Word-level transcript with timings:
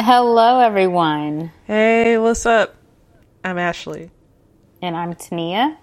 Hello, 0.00 0.60
everyone. 0.60 1.50
Hey, 1.66 2.18
what's 2.18 2.46
up? 2.46 2.76
I'm 3.42 3.58
Ashley. 3.58 4.12
And 4.80 4.96
I'm 4.96 5.16
Tania. 5.16 5.76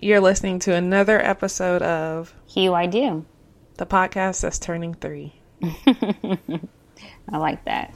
You're 0.00 0.20
listening 0.20 0.60
to 0.60 0.74
another 0.76 1.20
episode 1.20 1.82
of 1.82 2.32
Hue, 2.46 2.72
I 2.72 2.86
Do, 2.86 3.26
the 3.76 3.86
podcast 3.86 4.42
that's 4.42 4.60
turning 4.60 4.94
three. 4.94 5.34
I 5.64 7.38
like 7.38 7.64
that. 7.64 7.92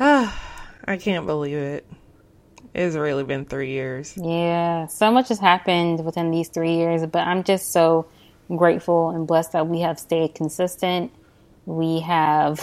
Ah, 0.00 0.68
I 0.84 0.96
can't 0.96 1.26
believe 1.26 1.56
it. 1.58 1.86
It's 2.76 2.94
really 2.94 3.24
been 3.24 3.46
three 3.46 3.70
years. 3.70 4.14
Yeah, 4.18 4.86
so 4.88 5.10
much 5.10 5.30
has 5.30 5.38
happened 5.38 6.04
within 6.04 6.30
these 6.30 6.48
three 6.48 6.74
years, 6.74 7.06
but 7.06 7.26
I'm 7.26 7.42
just 7.42 7.72
so 7.72 8.06
grateful 8.54 9.08
and 9.08 9.26
blessed 9.26 9.52
that 9.52 9.66
we 9.66 9.80
have 9.80 9.98
stayed 9.98 10.34
consistent. 10.34 11.10
We 11.64 12.00
have, 12.00 12.60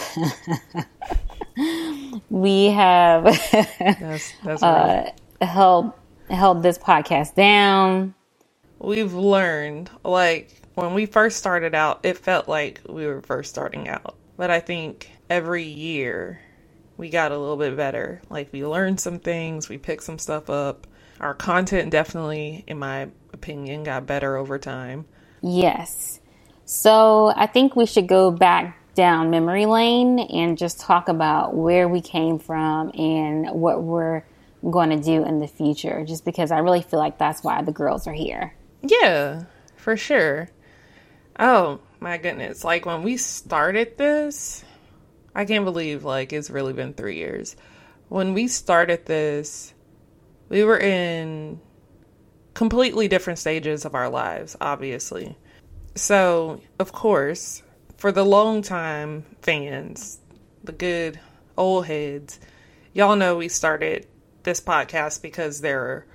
we 2.30 2.66
have 2.66 3.24
That's, 3.24 4.32
that's 4.44 4.62
uh, 4.62 5.10
held 5.40 5.92
held 6.30 6.62
this 6.62 6.78
podcast 6.78 7.34
down. 7.34 8.14
We've 8.78 9.14
learned, 9.14 9.90
like, 10.04 10.62
when 10.76 10.94
we 10.94 11.06
first 11.06 11.38
started 11.38 11.74
out, 11.74 11.98
it 12.04 12.18
felt 12.18 12.46
like 12.46 12.80
we 12.88 13.04
were 13.04 13.20
first 13.20 13.50
starting 13.50 13.88
out. 13.88 14.14
But 14.36 14.52
I 14.52 14.60
think 14.60 15.10
every 15.28 15.64
year 15.64 16.40
we 16.96 17.10
got 17.10 17.32
a 17.32 17.38
little 17.38 17.56
bit 17.56 17.76
better. 17.76 18.22
Like, 18.30 18.52
we 18.52 18.64
learned 18.64 19.00
some 19.00 19.18
things, 19.18 19.68
we 19.68 19.78
picked 19.78 20.04
some 20.04 20.18
stuff 20.18 20.48
up. 20.50 20.86
Our 21.20 21.34
content 21.34 21.90
definitely, 21.90 22.64
in 22.66 22.78
my 22.78 23.08
opinion, 23.32 23.84
got 23.84 24.06
better 24.06 24.36
over 24.36 24.58
time. 24.58 25.06
Yes. 25.42 26.20
So 26.64 27.32
I 27.36 27.46
think 27.46 27.76
we 27.76 27.86
should 27.86 28.08
go 28.08 28.30
back 28.30 28.78
down 28.94 29.30
memory 29.30 29.66
lane 29.66 30.18
and 30.18 30.56
just 30.56 30.80
talk 30.80 31.08
about 31.08 31.54
where 31.54 31.88
we 31.88 32.00
came 32.00 32.38
from 32.38 32.90
and 32.94 33.50
what 33.50 33.82
we're 33.82 34.22
going 34.70 34.90
to 34.90 35.00
do 35.00 35.24
in 35.24 35.40
the 35.40 35.48
future, 35.48 36.04
just 36.04 36.24
because 36.24 36.50
I 36.50 36.58
really 36.58 36.82
feel 36.82 36.98
like 36.98 37.18
that's 37.18 37.42
why 37.44 37.62
the 37.62 37.72
girls 37.72 38.06
are 38.06 38.12
here. 38.12 38.54
Yeah, 38.82 39.44
for 39.76 39.96
sure. 39.96 40.48
Oh 41.38 41.80
my 42.00 42.16
goodness. 42.18 42.64
Like 42.64 42.86
when 42.86 43.02
we 43.02 43.16
started 43.16 43.98
this, 43.98 44.64
I 45.34 45.44
can't 45.44 45.64
believe 45.64 46.04
like 46.04 46.32
it's 46.32 46.50
really 46.50 46.72
been 46.72 46.94
three 46.94 47.16
years. 47.16 47.56
When 48.08 48.34
we 48.34 48.48
started 48.48 49.06
this, 49.06 49.74
we 50.48 50.62
were 50.62 50.78
in 50.78 51.60
completely 52.54 53.08
different 53.08 53.38
stages 53.38 53.84
of 53.84 53.94
our 53.94 54.08
lives, 54.08 54.56
obviously. 54.60 55.36
So, 55.96 56.60
of 56.78 56.92
course, 56.92 57.62
for 57.96 58.12
the 58.12 58.24
long 58.24 58.62
time 58.62 59.24
fans, 59.42 60.18
the 60.62 60.72
good 60.72 61.18
old 61.56 61.86
heads, 61.86 62.38
y'all 62.92 63.16
know 63.16 63.36
we 63.36 63.48
started 63.48 64.06
this 64.44 64.60
podcast 64.60 65.22
because 65.22 65.60
there 65.60 66.06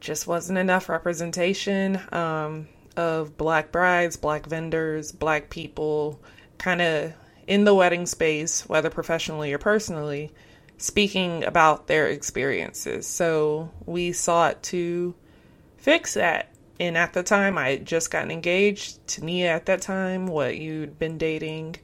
just 0.00 0.26
wasn't 0.26 0.58
enough 0.58 0.88
representation 0.88 2.00
um, 2.12 2.68
of 2.96 3.36
black 3.36 3.72
brides, 3.72 4.16
black 4.16 4.46
vendors, 4.46 5.12
black 5.12 5.50
people 5.50 6.20
kind 6.58 6.82
of 6.82 7.12
in 7.46 7.64
the 7.64 7.74
wedding 7.74 8.06
space, 8.06 8.68
whether 8.68 8.90
professionally 8.90 9.52
or 9.52 9.58
personally, 9.58 10.32
speaking 10.78 11.44
about 11.44 11.86
their 11.86 12.08
experiences. 12.08 13.06
So 13.06 13.70
we 13.86 14.12
sought 14.12 14.62
to 14.64 15.14
fix 15.78 16.14
that. 16.14 16.50
And 16.80 16.96
at 16.98 17.12
the 17.12 17.22
time, 17.22 17.56
I 17.56 17.70
had 17.70 17.86
just 17.86 18.10
gotten 18.10 18.30
engaged. 18.32 19.06
to 19.08 19.20
Tania, 19.20 19.50
at 19.54 19.66
that 19.66 19.80
time, 19.82 20.26
what 20.26 20.56
you'd 20.56 20.98
been 20.98 21.18
dating 21.18 21.76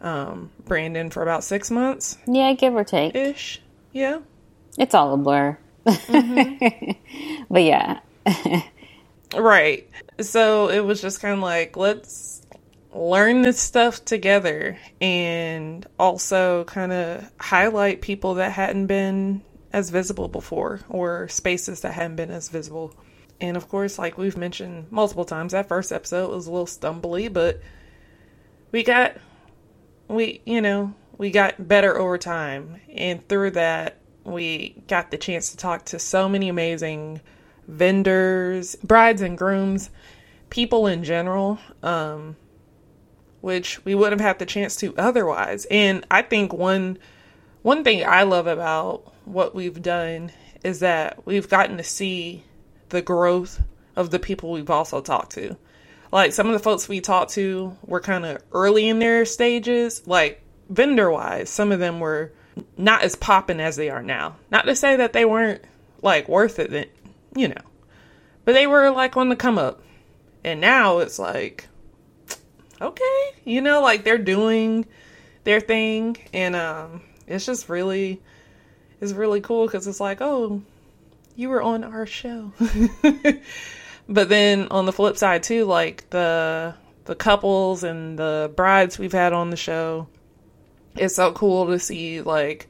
um, 0.00 0.50
Brandon 0.64 1.10
for 1.10 1.22
about 1.22 1.44
six 1.44 1.70
months 1.70 2.16
Yeah, 2.26 2.54
give 2.54 2.74
or 2.74 2.84
take. 2.84 3.14
ish. 3.14 3.60
Yeah. 3.92 4.20
It's 4.78 4.94
all 4.94 5.12
a 5.12 5.16
blur. 5.18 5.58
but 5.84 7.62
yeah. 7.62 8.00
Right. 9.36 9.88
So 10.20 10.68
it 10.70 10.80
was 10.80 11.00
just 11.00 11.20
kind 11.20 11.34
of 11.34 11.40
like, 11.40 11.76
let's 11.76 12.39
learn 12.92 13.42
this 13.42 13.60
stuff 13.60 14.04
together 14.04 14.78
and 15.00 15.86
also 15.98 16.64
kind 16.64 16.92
of 16.92 17.30
highlight 17.38 18.00
people 18.00 18.34
that 18.34 18.52
hadn't 18.52 18.86
been 18.86 19.42
as 19.72 19.90
visible 19.90 20.28
before 20.28 20.80
or 20.88 21.28
spaces 21.28 21.82
that 21.82 21.92
hadn't 21.92 22.16
been 22.16 22.30
as 22.30 22.48
visible. 22.48 22.94
And 23.40 23.56
of 23.56 23.68
course, 23.68 23.98
like 23.98 24.18
we've 24.18 24.36
mentioned 24.36 24.90
multiple 24.90 25.24
times, 25.24 25.52
that 25.52 25.68
first 25.68 25.92
episode 25.92 26.30
was 26.30 26.46
a 26.46 26.50
little 26.50 26.66
stumbly, 26.66 27.32
but 27.32 27.60
we 28.72 28.82
got, 28.82 29.16
we, 30.08 30.40
you 30.44 30.60
know, 30.60 30.94
we 31.16 31.30
got 31.30 31.68
better 31.68 31.98
over 31.98 32.18
time. 32.18 32.80
And 32.92 33.26
through 33.28 33.52
that, 33.52 33.98
we 34.24 34.82
got 34.88 35.10
the 35.10 35.18
chance 35.18 35.50
to 35.50 35.56
talk 35.56 35.86
to 35.86 35.98
so 35.98 36.28
many 36.28 36.48
amazing 36.48 37.20
vendors, 37.68 38.76
brides 38.76 39.22
and 39.22 39.38
grooms, 39.38 39.90
people 40.50 40.86
in 40.86 41.04
general, 41.04 41.58
um, 41.82 42.36
which 43.40 43.84
we 43.84 43.94
wouldn't 43.94 44.20
have 44.20 44.26
had 44.26 44.38
the 44.38 44.46
chance 44.46 44.76
to 44.76 44.94
otherwise. 44.96 45.66
And 45.70 46.06
I 46.10 46.22
think 46.22 46.52
one 46.52 46.98
one 47.62 47.84
thing 47.84 48.04
I 48.04 48.22
love 48.22 48.46
about 48.46 49.12
what 49.24 49.54
we've 49.54 49.82
done 49.82 50.32
is 50.64 50.80
that 50.80 51.26
we've 51.26 51.48
gotten 51.48 51.76
to 51.76 51.82
see 51.82 52.42
the 52.88 53.02
growth 53.02 53.62
of 53.96 54.10
the 54.10 54.18
people 54.18 54.52
we've 54.52 54.70
also 54.70 55.00
talked 55.00 55.32
to. 55.32 55.56
Like 56.12 56.32
some 56.32 56.46
of 56.46 56.54
the 56.54 56.58
folks 56.58 56.88
we 56.88 57.00
talked 57.00 57.32
to 57.32 57.76
were 57.84 58.00
kind 58.00 58.24
of 58.24 58.42
early 58.52 58.88
in 58.88 58.98
their 58.98 59.24
stages, 59.24 60.06
like 60.06 60.42
vendor 60.68 61.10
wise, 61.10 61.50
some 61.50 61.70
of 61.70 61.78
them 61.78 62.00
were 62.00 62.32
not 62.76 63.02
as 63.02 63.14
popping 63.14 63.60
as 63.60 63.76
they 63.76 63.90
are 63.90 64.02
now. 64.02 64.36
Not 64.50 64.66
to 64.66 64.74
say 64.74 64.96
that 64.96 65.12
they 65.12 65.24
weren't 65.24 65.62
like 66.02 66.28
worth 66.28 66.58
it, 66.58 66.90
you 67.36 67.48
know, 67.48 67.62
but 68.44 68.52
they 68.52 68.66
were 68.66 68.90
like 68.90 69.16
on 69.16 69.28
the 69.28 69.36
come 69.36 69.58
up. 69.58 69.82
And 70.42 70.60
now 70.60 70.98
it's 70.98 71.18
like, 71.18 71.68
okay, 72.80 73.30
you 73.44 73.60
know, 73.60 73.82
like 73.82 74.04
they're 74.04 74.18
doing 74.18 74.86
their 75.44 75.60
thing, 75.60 76.16
and 76.32 76.56
um, 76.56 77.02
it's 77.26 77.46
just 77.46 77.68
really, 77.68 78.20
it's 79.00 79.12
really 79.12 79.40
cool 79.40 79.66
because 79.66 79.86
it's 79.86 80.00
like, 80.00 80.20
oh, 80.20 80.62
you 81.36 81.48
were 81.48 81.62
on 81.62 81.84
our 81.84 82.06
show. 82.06 82.52
but 84.08 84.28
then 84.28 84.68
on 84.70 84.86
the 84.86 84.92
flip 84.92 85.16
side 85.16 85.42
too, 85.42 85.64
like 85.64 86.08
the 86.10 86.74
the 87.06 87.14
couples 87.14 87.82
and 87.82 88.18
the 88.18 88.52
brides 88.54 88.98
we've 88.98 89.12
had 89.12 89.32
on 89.32 89.50
the 89.50 89.56
show, 89.56 90.06
it's 90.96 91.16
so 91.16 91.32
cool 91.32 91.66
to 91.66 91.78
see 91.78 92.20
like 92.20 92.68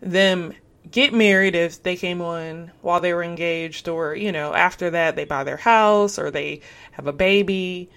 them 0.00 0.54
get 0.90 1.12
married 1.12 1.54
if 1.54 1.82
they 1.82 1.96
came 1.96 2.22
on 2.22 2.70
while 2.80 3.00
they 3.00 3.12
were 3.12 3.22
engaged 3.22 3.88
or 3.88 4.14
you 4.14 4.32
know 4.32 4.54
after 4.54 4.90
that 4.90 5.16
they 5.16 5.24
buy 5.24 5.44
their 5.44 5.56
house 5.56 6.18
or 6.18 6.30
they 6.30 6.60
have 6.92 7.06
a 7.06 7.12
baby 7.12 7.90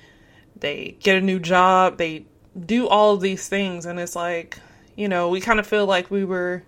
they 0.62 0.98
get 1.02 1.18
a 1.18 1.22
new 1.22 1.40
job 1.40 1.98
they 1.98 2.26
do 2.66 2.88
all 2.88 3.14
of 3.14 3.22
these 3.22 3.48
things 3.48 3.86
and 3.86 4.00
it's 4.00 4.16
like 4.16 4.58
you 4.96 5.08
know 5.08 5.30
we 5.30 5.40
kind 5.40 5.60
of 5.60 5.68
feel 5.68 5.86
like 5.86 6.10
we 6.10 6.24
were 6.26 6.64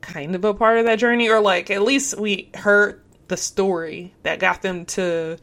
kind 0.00 0.34
of 0.34 0.44
a 0.44 0.52
part 0.52 0.78
of 0.78 0.86
that 0.86 0.98
journey 0.98 1.28
or 1.28 1.40
like 1.40 1.70
at 1.70 1.82
least 1.82 2.18
we 2.18 2.50
heard 2.54 3.00
the 3.28 3.36
story 3.36 4.12
that 4.24 4.40
got 4.40 4.60
them 4.62 4.84
to 4.84 5.36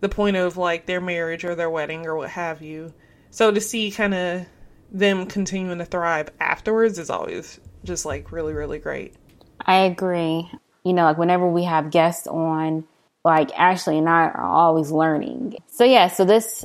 the 0.00 0.08
point 0.08 0.36
of 0.36 0.56
like 0.56 0.86
their 0.86 1.00
marriage 1.00 1.44
or 1.44 1.54
their 1.54 1.70
wedding 1.70 2.06
or 2.06 2.16
what 2.16 2.28
have 2.28 2.60
you 2.60 2.92
so 3.30 3.50
to 3.50 3.60
see 3.60 3.90
kind 3.90 4.14
of 4.14 4.46
them 4.90 5.26
continuing 5.26 5.78
to 5.78 5.84
thrive 5.84 6.28
afterwards 6.40 6.98
is 6.98 7.10
always 7.10 7.60
just 7.84 8.04
like 8.04 8.32
really 8.32 8.52
really 8.52 8.78
great 8.78 9.14
I 9.66 9.76
agree. 9.84 10.50
You 10.84 10.92
know, 10.92 11.04
like 11.04 11.18
whenever 11.18 11.48
we 11.48 11.64
have 11.64 11.90
guests 11.90 12.26
on, 12.26 12.84
like 13.24 13.50
Ashley 13.58 13.98
and 13.98 14.08
I 14.08 14.24
are 14.24 14.44
always 14.44 14.90
learning. 14.90 15.56
So, 15.68 15.84
yeah, 15.84 16.08
so 16.08 16.24
this 16.24 16.64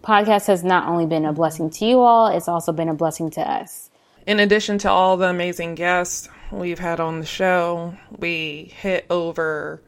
podcast 0.00 0.46
has 0.46 0.64
not 0.64 0.88
only 0.88 1.06
been 1.06 1.24
a 1.24 1.32
blessing 1.32 1.70
to 1.70 1.84
you 1.84 2.00
all, 2.00 2.28
it's 2.28 2.48
also 2.48 2.72
been 2.72 2.88
a 2.88 2.94
blessing 2.94 3.30
to 3.32 3.40
us. 3.40 3.90
In 4.26 4.40
addition 4.40 4.78
to 4.78 4.90
all 4.90 5.16
the 5.16 5.28
amazing 5.28 5.74
guests 5.74 6.28
we've 6.50 6.78
had 6.78 7.00
on 7.00 7.20
the 7.20 7.26
show, 7.26 7.94
we 8.16 8.72
hit 8.74 9.06
over 9.10 9.82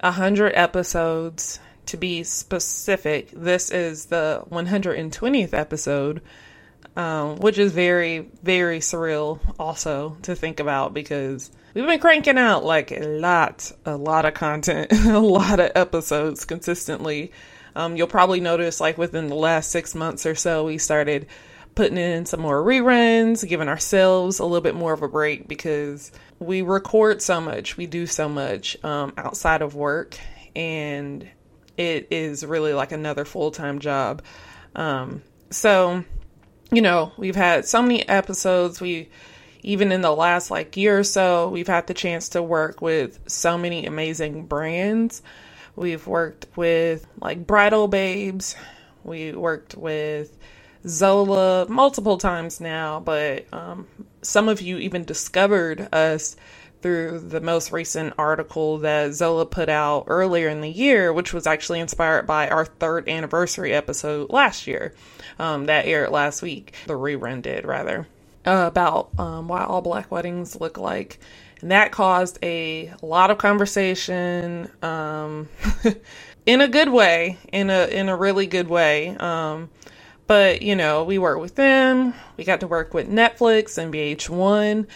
a 0.00 0.10
hundred 0.10 0.52
episodes. 0.54 1.60
To 1.86 1.96
be 1.96 2.22
specific, 2.22 3.32
this 3.32 3.70
is 3.70 4.06
the 4.06 4.44
120th 4.50 5.52
episode, 5.52 6.22
um, 6.94 7.36
which 7.36 7.58
is 7.58 7.72
very, 7.72 8.30
very 8.40 8.78
surreal 8.78 9.40
also 9.58 10.16
to 10.22 10.36
think 10.36 10.60
about 10.60 10.94
because 10.94 11.50
we've 11.74 11.86
been 11.86 12.00
cranking 12.00 12.38
out 12.38 12.64
like 12.64 12.90
a 12.90 13.00
lot, 13.00 13.72
a 13.84 13.96
lot 13.96 14.24
of 14.24 14.34
content, 14.34 14.92
a 15.06 15.18
lot 15.18 15.60
of 15.60 15.72
episodes 15.74 16.44
consistently. 16.44 17.32
Um, 17.74 17.96
you'll 17.96 18.06
probably 18.06 18.40
notice 18.40 18.80
like 18.80 18.98
within 18.98 19.28
the 19.28 19.34
last 19.34 19.70
six 19.70 19.94
months 19.94 20.26
or 20.26 20.34
so, 20.34 20.64
we 20.64 20.78
started 20.78 21.26
putting 21.74 21.96
in 21.96 22.26
some 22.26 22.40
more 22.40 22.62
reruns, 22.62 23.46
giving 23.48 23.68
ourselves 23.68 24.38
a 24.38 24.44
little 24.44 24.60
bit 24.60 24.74
more 24.74 24.92
of 24.92 25.02
a 25.02 25.08
break 25.08 25.48
because 25.48 26.12
we 26.38 26.62
record 26.62 27.22
so 27.22 27.40
much, 27.40 27.76
we 27.76 27.86
do 27.86 28.06
so 28.06 28.28
much 28.28 28.82
um, 28.84 29.12
outside 29.16 29.62
of 29.62 29.74
work, 29.74 30.18
and 30.54 31.26
it 31.76 32.08
is 32.10 32.44
really 32.44 32.74
like 32.74 32.92
another 32.92 33.24
full 33.24 33.50
time 33.50 33.78
job. 33.78 34.22
Um, 34.74 35.22
so, 35.50 36.04
you 36.70 36.82
know, 36.82 37.12
we've 37.16 37.36
had 37.36 37.66
so 37.66 37.80
many 37.80 38.06
episodes. 38.08 38.80
We, 38.80 39.08
even 39.62 39.92
in 39.92 40.00
the 40.00 40.14
last 40.14 40.50
like 40.50 40.76
year 40.76 40.98
or 40.98 41.04
so, 41.04 41.48
we've 41.48 41.68
had 41.68 41.86
the 41.86 41.94
chance 41.94 42.30
to 42.30 42.42
work 42.42 42.82
with 42.82 43.18
so 43.26 43.56
many 43.56 43.86
amazing 43.86 44.46
brands. 44.46 45.22
We've 45.76 46.06
worked 46.06 46.46
with 46.56 47.06
like 47.20 47.46
Bridal 47.46 47.88
Babes. 47.88 48.56
We 49.04 49.32
worked 49.32 49.76
with 49.76 50.36
Zola 50.86 51.66
multiple 51.68 52.18
times 52.18 52.60
now, 52.60 53.00
but 53.00 53.46
um, 53.52 53.86
some 54.22 54.48
of 54.48 54.60
you 54.60 54.78
even 54.78 55.04
discovered 55.04 55.88
us 55.92 56.36
through 56.82 57.20
the 57.20 57.40
most 57.40 57.70
recent 57.70 58.12
article 58.18 58.78
that 58.78 59.14
Zola 59.14 59.46
put 59.46 59.68
out 59.68 60.04
earlier 60.08 60.48
in 60.48 60.60
the 60.60 60.70
year, 60.70 61.12
which 61.12 61.32
was 61.32 61.46
actually 61.46 61.78
inspired 61.78 62.26
by 62.26 62.48
our 62.48 62.64
third 62.64 63.08
anniversary 63.08 63.72
episode 63.72 64.30
last 64.30 64.66
year 64.66 64.92
um, 65.38 65.66
that 65.66 65.86
aired 65.86 66.10
last 66.10 66.42
week. 66.42 66.74
The 66.88 66.94
rerun 66.94 67.40
did, 67.42 67.64
rather, 67.64 68.08
uh, 68.46 68.64
about 68.66 69.10
um, 69.18 69.48
why 69.48 69.64
all 69.64 69.82
black 69.82 70.10
weddings 70.10 70.60
look 70.60 70.78
like. 70.78 71.18
And 71.60 71.70
that 71.70 71.92
caused 71.92 72.38
a 72.42 72.92
lot 73.02 73.30
of 73.30 73.38
conversation 73.38 74.70
um, 74.82 75.48
in 76.46 76.60
a 76.60 76.68
good 76.68 76.88
way, 76.88 77.38
in 77.52 77.70
a 77.70 77.86
in 77.86 78.08
a 78.08 78.16
really 78.16 78.46
good 78.46 78.68
way. 78.68 79.16
Um, 79.16 79.70
but 80.26 80.62
you 80.62 80.74
know, 80.74 81.04
we 81.04 81.18
work 81.18 81.38
with 81.38 81.54
them. 81.54 82.14
We 82.36 82.44
got 82.44 82.60
to 82.60 82.66
work 82.66 82.94
with 82.94 83.08
Netflix 83.08 83.78
and 83.78 83.92
VH1 83.94 84.86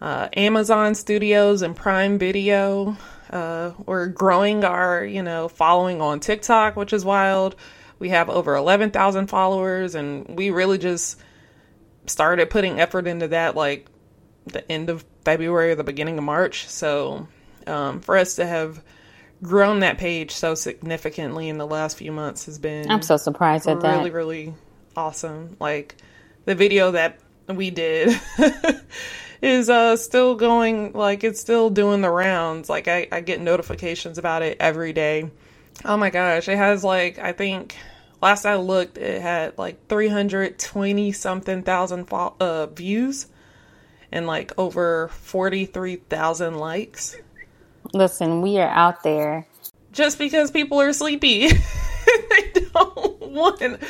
uh, 0.00 0.28
Amazon 0.36 0.94
Studios 0.94 1.62
and 1.62 1.74
Prime 1.74 2.18
Video. 2.18 2.96
Uh, 3.30 3.72
we're 3.86 4.06
growing 4.06 4.64
our, 4.64 5.04
you 5.04 5.22
know, 5.22 5.48
following 5.48 6.00
on 6.00 6.20
TikTok, 6.20 6.76
which 6.76 6.92
is 6.92 7.04
wild. 7.04 7.56
We 7.98 8.10
have 8.10 8.28
over 8.28 8.54
11,000 8.54 9.26
followers, 9.26 9.94
and 9.94 10.26
we 10.36 10.50
really 10.50 10.78
just 10.78 11.18
started 12.06 12.50
putting 12.50 12.80
effort 12.80 13.06
into 13.06 13.28
that 13.28 13.56
like 13.56 13.86
the 14.46 14.70
end 14.70 14.90
of 14.90 15.04
February 15.24 15.72
or 15.72 15.74
the 15.74 15.84
beginning 15.84 16.18
of 16.18 16.24
March. 16.24 16.68
So 16.68 17.28
um, 17.66 18.00
for 18.00 18.16
us 18.16 18.36
to 18.36 18.46
have 18.46 18.82
grown 19.42 19.80
that 19.80 19.98
page 19.98 20.30
so 20.30 20.54
significantly 20.54 21.48
in 21.48 21.58
the 21.58 21.66
last 21.66 21.98
few 21.98 22.10
months 22.10 22.46
has 22.46 22.58
been 22.58 22.90
I'm 22.90 23.02
so 23.02 23.16
surprised 23.16 23.68
at 23.68 23.76
really, 23.76 23.82
that. 23.82 23.96
Really, 23.98 24.10
really 24.10 24.54
awesome. 24.96 25.56
Like 25.60 25.96
the 26.46 26.54
video 26.54 26.92
that 26.92 27.20
we 27.48 27.70
did 27.70 28.18
is 29.42 29.68
uh 29.68 29.96
still 29.96 30.34
going 30.34 30.92
like 30.92 31.22
it's 31.22 31.40
still 31.40 31.70
doing 31.70 32.00
the 32.00 32.10
rounds 32.10 32.68
like 32.68 32.88
I, 32.88 33.06
I 33.12 33.20
get 33.20 33.40
notifications 33.40 34.18
about 34.18 34.42
it 34.42 34.56
every 34.58 34.92
day 34.92 35.30
oh 35.84 35.96
my 35.96 36.10
gosh 36.10 36.48
it 36.48 36.56
has 36.56 36.82
like 36.82 37.18
i 37.18 37.32
think 37.32 37.76
last 38.22 38.44
i 38.46 38.56
looked 38.56 38.98
it 38.98 39.20
had 39.22 39.56
like 39.58 39.86
320 39.88 41.12
something 41.12 41.62
thousand 41.62 42.08
uh, 42.12 42.66
views 42.66 43.26
and 44.12 44.26
like 44.26 44.52
over 44.58 45.08
43,000 45.08 46.54
likes 46.58 47.16
Listen, 47.92 48.42
we 48.42 48.58
are 48.58 48.68
out 48.68 49.02
there. 49.04 49.46
just 49.92 50.18
because 50.18 50.50
people 50.50 50.80
are 50.80 50.92
sleepy 50.92 51.48
they 51.48 52.60
don't 52.74 53.20
want 53.22 53.80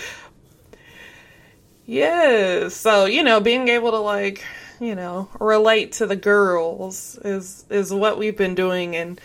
yes 1.86 2.74
so 2.74 3.04
you 3.06 3.22
know 3.22 3.40
being 3.40 3.68
able 3.68 3.90
to 3.92 3.98
like 3.98 4.44
you 4.80 4.94
know 4.94 5.28
relate 5.40 5.92
to 5.92 6.06
the 6.06 6.16
girls 6.16 7.18
is 7.24 7.64
is 7.70 7.92
what 7.92 8.18
we've 8.18 8.36
been 8.36 8.54
doing 8.54 8.96
and 8.96 9.20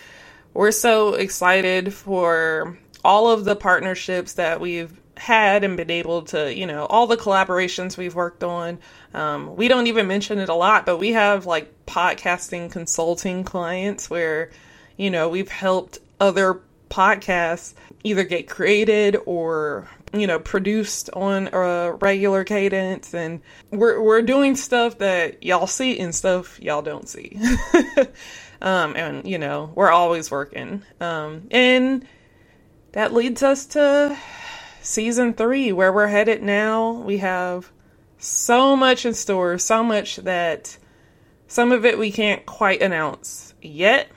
we're 0.54 0.72
so 0.72 1.14
excited 1.16 1.94
for 1.94 2.78
all 3.04 3.30
of 3.30 3.46
the 3.46 3.56
partnerships 3.56 4.34
that 4.34 4.60
we've 4.60 5.00
had 5.18 5.64
and 5.64 5.78
been 5.78 5.92
able 5.92 6.24
to 6.24 6.54
you 6.54 6.66
know 6.66 6.86
all 6.86 7.06
the 7.06 7.18
collaborations 7.18 7.98
we've 7.98 8.16
worked 8.16 8.44
on. 8.44 8.80
Um, 9.14 9.56
we 9.56 9.68
don't 9.68 9.88
even 9.88 10.08
mention 10.08 10.40
it 10.40 10.50
a 10.50 10.56
lot 10.56 10.86
but 10.86 10.98
we 10.98 11.12
have 11.12 11.46
like 11.46 11.86
podcasting 11.86 12.72
consulting 12.72 13.44
clients 13.44 14.10
where 14.10 14.52
you 14.98 15.10
know 15.10 15.30
we've 15.30 15.50
helped 15.50 16.00
other 16.20 16.62
podcasts 16.90 17.74
either 18.04 18.24
get 18.24 18.50
created 18.50 19.18
or 19.26 19.88
you 20.14 20.28
know 20.28 20.40
produced 20.40 21.10
on 21.14 21.50
a 21.54 21.94
regular 21.94 22.44
cadence. 22.44 23.14
And 23.14 23.42
we're 23.72 24.02
we're 24.02 24.22
doing 24.22 24.56
stuff 24.56 24.98
that 25.00 25.44
y'all 25.44 25.68
see 25.68 26.00
and 26.00 26.14
stuff 26.14 26.60
y'all 26.62 26.82
don't 26.82 27.10
see. 27.10 27.40
Um 28.64 28.96
and 28.96 29.28
you 29.28 29.40
know 29.40 29.72
we're 29.74 29.90
always 29.90 30.30
working. 30.30 30.84
Um 31.00 31.48
and 31.50 32.06
that 32.94 33.14
leads 33.14 33.44
us 33.44 33.66
to 33.66 34.18
season 34.82 35.34
3 35.34 35.72
where 35.74 35.94
we're 35.94 36.08
headed 36.08 36.42
now 36.42 36.92
we 36.92 37.18
have 37.18 37.72
so 38.18 38.76
much 38.76 39.06
in 39.06 39.14
store 39.14 39.58
so 39.58 39.84
much 39.84 40.18
that 40.18 40.78
some 41.48 41.72
of 41.72 41.86
it 41.86 41.98
we 41.98 42.12
can't 42.12 42.46
quite 42.46 42.82
announce 42.82 43.54
yet 43.62 44.08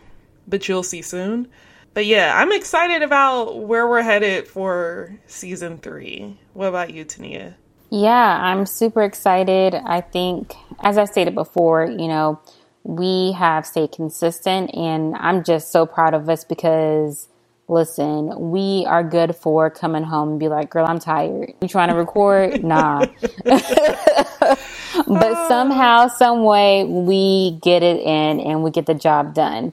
but 0.47 0.69
you'll 0.69 0.83
see 0.83 1.03
soon 1.03 1.49
but 1.95 2.07
yeah, 2.07 2.33
I'm 2.37 2.51
excited 2.51 3.03
about 3.03 3.61
where 3.61 3.89
we're 3.89 4.03
headed 4.03 4.49
for 4.49 5.17
season 5.29 5.79
three. 5.79 6.37
What 6.53 6.67
about 6.67 6.93
you, 6.93 7.05
Tania? 7.05 7.55
Yeah, 7.89 8.41
I'm 8.43 8.67
super 8.67 9.03
excited. 9.03 9.77
I 9.77 10.01
think, 10.01 10.55
as 10.83 10.99
I 10.99 11.05
stated 11.05 11.37
before, 11.37 11.87
you 11.87 12.09
know, 12.09 12.41
we 12.83 13.31
have 13.33 13.65
stayed 13.65 13.93
consistent, 13.93 14.75
and 14.75 15.15
I'm 15.15 15.45
just 15.45 15.71
so 15.71 15.87
proud 15.87 16.15
of 16.15 16.29
us 16.29 16.43
because, 16.45 17.29
listen, 17.69 18.51
we 18.51 18.85
are 18.87 19.03
good 19.03 19.35
for 19.37 19.71
coming 19.71 20.03
home 20.03 20.31
and 20.31 20.41
be 20.41 20.49
like, 20.49 20.71
girl, 20.71 20.87
I'm 20.87 20.99
tired. 20.99 21.53
You 21.63 21.69
trying 21.69 21.89
to 21.89 21.95
record? 21.95 22.63
nah. 22.65 23.07
but 23.45 25.49
somehow, 25.49 26.09
some 26.09 26.45
way, 26.45 26.85
we 26.85 27.59
get 27.63 27.83
it 27.83 28.01
in 28.01 28.41
and 28.41 28.63
we 28.63 28.71
get 28.71 28.87
the 28.87 28.95
job 28.95 29.35
done. 29.35 29.73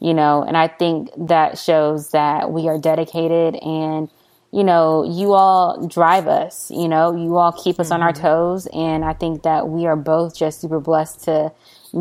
You 0.00 0.14
know, 0.14 0.44
and 0.44 0.56
I 0.56 0.68
think 0.68 1.10
that 1.16 1.58
shows 1.58 2.10
that 2.10 2.52
we 2.52 2.68
are 2.68 2.78
dedicated 2.78 3.56
and 3.56 4.08
you 4.50 4.64
know, 4.64 5.04
you 5.04 5.34
all 5.34 5.86
drive 5.86 6.26
us, 6.26 6.70
you 6.70 6.88
know, 6.88 7.14
you 7.14 7.36
all 7.36 7.52
keep 7.52 7.78
us 7.78 7.88
mm-hmm. 7.88 7.94
on 7.94 8.02
our 8.02 8.12
toes. 8.12 8.66
And 8.72 9.04
I 9.04 9.12
think 9.12 9.42
that 9.42 9.68
we 9.68 9.86
are 9.86 9.96
both 9.96 10.36
just 10.36 10.60
super 10.60 10.80
blessed 10.80 11.24
to 11.24 11.52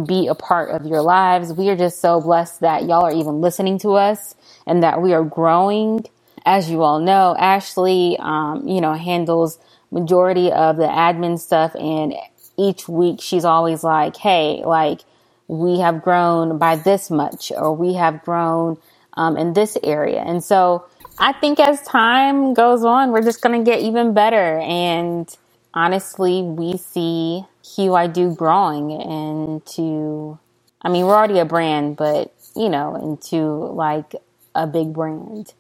be 0.05 0.27
a 0.27 0.35
part 0.35 0.71
of 0.71 0.85
your 0.85 1.01
lives. 1.01 1.51
We 1.51 1.69
are 1.69 1.75
just 1.75 1.99
so 1.99 2.21
blessed 2.21 2.61
that 2.61 2.83
y'all 2.83 3.03
are 3.03 3.13
even 3.13 3.41
listening 3.41 3.79
to 3.79 3.95
us 3.95 4.35
and 4.67 4.83
that 4.83 5.01
we 5.01 5.13
are 5.13 5.25
growing. 5.25 6.05
As 6.45 6.71
you 6.71 6.83
all 6.83 6.99
know, 7.01 7.35
Ashley, 7.39 8.17
um, 8.19 8.67
you 8.67 8.81
know, 8.81 8.95
handles 8.95 9.59
majority 9.91 10.51
of 10.51 10.77
the 10.77 10.87
admin 10.87 11.39
stuff. 11.39 11.75
And 11.75 12.15
each 12.57 12.89
week 12.89 13.21
she's 13.21 13.45
always 13.45 13.83
like, 13.83 14.17
Hey, 14.17 14.63
like, 14.65 15.01
we 15.49 15.79
have 15.81 16.03
grown 16.03 16.59
by 16.59 16.77
this 16.77 17.11
much 17.11 17.53
or 17.57 17.73
we 17.75 17.95
have 17.95 18.23
grown 18.23 18.77
um, 19.15 19.37
in 19.37 19.53
this 19.53 19.77
area. 19.83 20.21
And 20.21 20.43
so, 20.43 20.85
I 21.19 21.33
think 21.33 21.59
as 21.59 21.81
time 21.83 22.53
goes 22.53 22.85
on, 22.85 23.11
we're 23.11 23.23
just 23.23 23.41
going 23.41 23.63
to 23.63 23.69
get 23.69 23.81
even 23.81 24.13
better. 24.13 24.59
And 24.59 25.29
honestly, 25.73 26.43
we 26.43 26.77
see 26.77 27.45
Hue 27.75 27.95
I 27.95 28.07
Do 28.07 28.35
growing 28.35 28.91
into, 28.91 30.39
I 30.81 30.89
mean, 30.89 31.05
we're 31.07 31.15
already 31.15 31.39
a 31.39 31.45
brand, 31.45 31.97
but, 31.97 32.33
you 32.55 32.69
know, 32.69 32.95
into 32.95 33.37
like 33.73 34.15
a 34.57 34.67
big 34.67 34.93
brand. 34.93 35.53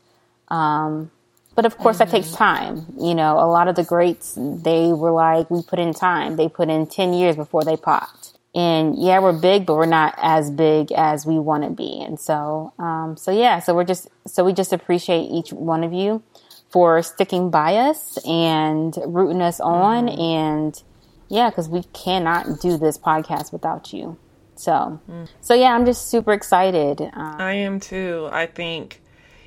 Um, 0.49 1.11
but 1.55 1.65
of 1.65 1.77
course, 1.77 1.97
mm-hmm. 1.97 2.11
that 2.11 2.15
takes 2.15 2.31
time. 2.31 2.85
You 2.99 3.15
know, 3.15 3.39
a 3.39 3.47
lot 3.47 3.67
of 3.67 3.75
the 3.75 3.83
greats, 3.83 4.35
they 4.37 4.93
were 4.93 5.11
like, 5.11 5.49
we 5.49 5.63
put 5.63 5.79
in 5.79 5.93
time. 5.93 6.35
They 6.35 6.49
put 6.49 6.69
in 6.69 6.87
10 6.87 7.13
years 7.13 7.35
before 7.35 7.63
they 7.63 7.77
popped 7.77 8.37
and 8.57 8.97
yeah, 8.97 9.19
we're 9.19 9.39
big, 9.39 9.67
but 9.67 9.75
we're 9.75 9.85
not 9.85 10.15
as 10.17 10.49
big 10.49 10.91
as 10.91 11.27
we 11.27 11.37
want 11.37 11.63
to 11.63 11.69
be. 11.69 12.01
And 12.01 12.19
so, 12.19 12.73
um, 12.79 13.15
so 13.15 13.31
yeah, 13.31 13.59
so 13.59 13.75
we're 13.75 13.83
just, 13.83 14.07
so 14.25 14.43
we 14.43 14.51
just 14.51 14.73
appreciate 14.73 15.29
each 15.29 15.53
one 15.53 15.83
of 15.83 15.93
you 15.93 16.23
for 16.71 17.03
sticking 17.03 17.51
by 17.51 17.75
us 17.75 18.17
and 18.25 18.97
rooting 19.05 19.43
us 19.43 19.59
on. 19.59 20.07
Mm-hmm. 20.07 20.19
And 20.19 20.83
yeah, 21.29 21.51
because 21.51 21.69
we 21.69 21.83
cannot 21.93 22.59
do 22.59 22.77
this 22.77 22.97
podcast 22.97 23.53
without 23.53 23.93
you. 23.93 24.17
So, 24.59 24.99
mm. 25.09 25.27
so 25.41 25.53
yeah, 25.53 25.73
I'm 25.73 25.85
just 25.85 26.09
super 26.09 26.33
excited. 26.33 27.01
Um, 27.01 27.35
I 27.39 27.53
am 27.53 27.79
too. 27.79 28.29
I 28.31 28.45
think, 28.45 29.01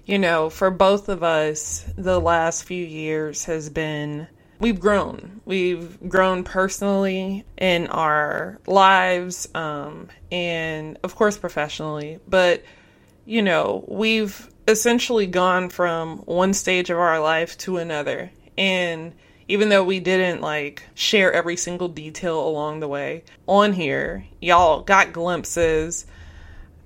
you 0.07 0.19
know, 0.19 0.51
for 0.51 0.71
both 0.71 1.09
of 1.09 1.23
us, 1.23 1.85
the 1.97 2.21
last 2.21 2.65
few 2.65 2.85
years 2.85 3.45
has 3.45 3.71
been 3.71 4.29
we've 4.61 4.79
grown. 4.79 5.41
We've 5.45 6.09
grown 6.09 6.45
personally 6.45 7.45
in 7.59 7.89
our 7.89 8.61
lives, 8.67 9.49
um, 9.55 10.09
and 10.31 10.99
of 11.03 11.17
course 11.17 11.39
professionally. 11.39 12.21
But 12.29 12.63
you 13.25 13.43
know, 13.43 13.85
we've 13.89 14.49
essentially 14.69 15.27
gone 15.27 15.71
from 15.71 16.19
one 16.19 16.55
stage 16.55 16.91
of 16.91 16.99
our 16.99 17.21
life 17.21 17.59
to 17.59 17.79
another, 17.79 18.31
and 18.57 19.15
even 19.51 19.69
though 19.69 19.83
we 19.83 19.99
didn't 19.99 20.41
like 20.41 20.85
share 20.95 21.33
every 21.33 21.57
single 21.57 21.89
detail 21.89 22.47
along 22.47 22.79
the 22.79 22.87
way 22.87 23.25
on 23.49 23.73
here, 23.73 24.25
y'all 24.41 24.81
got 24.83 25.13
glimpses 25.13 26.07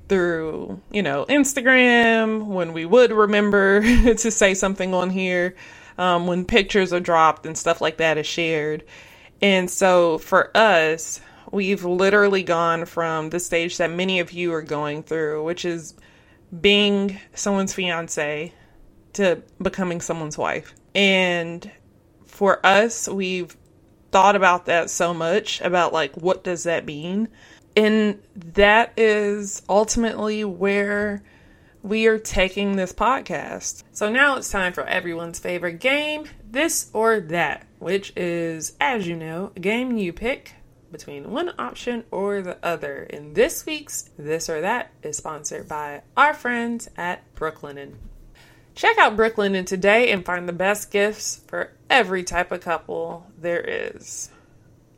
through, 0.09 0.80
you 0.90 1.02
know, 1.02 1.26
Instagram 1.28 2.47
when 2.47 2.73
we 2.73 2.87
would 2.87 3.12
remember 3.12 3.83
to 4.14 4.30
say 4.30 4.54
something 4.54 4.94
on 4.94 5.11
here, 5.11 5.54
um, 5.99 6.26
when 6.26 6.47
pictures 6.47 6.90
are 6.94 7.00
dropped 7.00 7.44
and 7.44 7.56
stuff 7.59 7.83
like 7.83 7.99
that 7.99 8.16
is 8.16 8.26
shared. 8.26 8.83
And 9.42 9.71
so 9.71 10.16
for 10.16 10.50
us, 10.56 11.21
we've 11.50 11.85
literally 11.85 12.42
gone 12.42 12.87
from 12.87 13.28
the 13.28 13.40
stage 13.40 13.76
that 13.76 13.90
many 13.90 14.21
of 14.21 14.33
you 14.33 14.54
are 14.54 14.62
going 14.62 15.02
through, 15.02 15.44
which 15.44 15.66
is 15.66 15.94
being 16.62 17.21
someone's 17.35 17.75
fiance 17.75 18.54
to 19.12 19.42
becoming 19.61 20.00
someone's 20.00 20.38
wife. 20.38 20.75
And 20.94 21.71
for 22.35 22.64
us, 22.67 23.09
we've 23.09 23.57
thought 24.11 24.35
about 24.35 24.67
that 24.67 24.91
so 24.91 25.14
much 25.14 25.61
about 25.61 25.93
like 25.93 26.14
what 26.17 26.43
does 26.43 26.64
that 26.64 26.85
mean? 26.85 27.29
And 27.76 28.21
that 28.35 28.93
is 28.97 29.62
ultimately 29.69 30.45
where 30.45 31.23
we 31.83 32.07
are 32.07 32.19
taking 32.19 32.75
this 32.75 32.93
podcast. 32.93 33.85
So 33.93 34.11
now 34.11 34.37
it's 34.37 34.50
time 34.50 34.73
for 34.73 34.85
everyone's 34.85 35.38
favorite 35.38 35.79
game, 35.79 36.25
this 36.50 36.91
or 36.93 37.21
that, 37.21 37.67
which 37.79 38.12
is, 38.17 38.76
as 38.81 39.07
you 39.07 39.14
know, 39.14 39.53
a 39.55 39.61
game 39.61 39.97
you 39.97 40.12
pick 40.12 40.55
between 40.91 41.31
one 41.31 41.53
option 41.57 42.03
or 42.11 42.43
the 42.43 42.59
other. 42.64 43.07
And 43.11 43.37
this 43.37 43.64
week's 43.64 44.11
This 44.19 44.50
or 44.50 44.61
That 44.61 44.91
is 45.05 45.17
sponsored 45.19 45.69
by 45.69 46.03
our 46.17 46.35
friends 46.35 46.88
at 46.97 47.33
Brooklinen. 47.37 47.95
Check 48.75 48.99
out 48.99 49.16
Brooklinen 49.16 49.66
today 49.66 50.11
and 50.11 50.25
find 50.25 50.49
the 50.49 50.52
best 50.52 50.90
gifts 50.90 51.40
for 51.47 51.73
every 51.88 52.25
type 52.25 52.50
of 52.50 52.61
couple 52.61 53.26
there 53.38 53.61
is. 53.61 54.31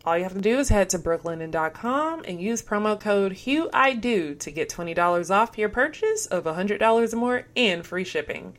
All 0.05 0.17
you 0.17 0.23
have 0.23 0.35
to 0.35 0.41
do 0.41 0.59
is 0.59 0.71
head 0.71 0.89
to 0.91 0.99
brooklinen.com 0.99 2.25
and 2.27 2.41
use 2.41 2.63
promo 2.63 2.99
code 2.99 3.33
HUEIDO 3.33 4.39
to 4.39 4.51
get 4.51 4.71
$20 4.71 5.31
off 5.31 5.59
your 5.59 5.69
purchase 5.69 6.27
of 6.27 6.45
$100 6.45 7.13
or 7.13 7.17
more 7.17 7.47
and 7.55 7.85
free 7.85 8.05
shipping. 8.05 8.57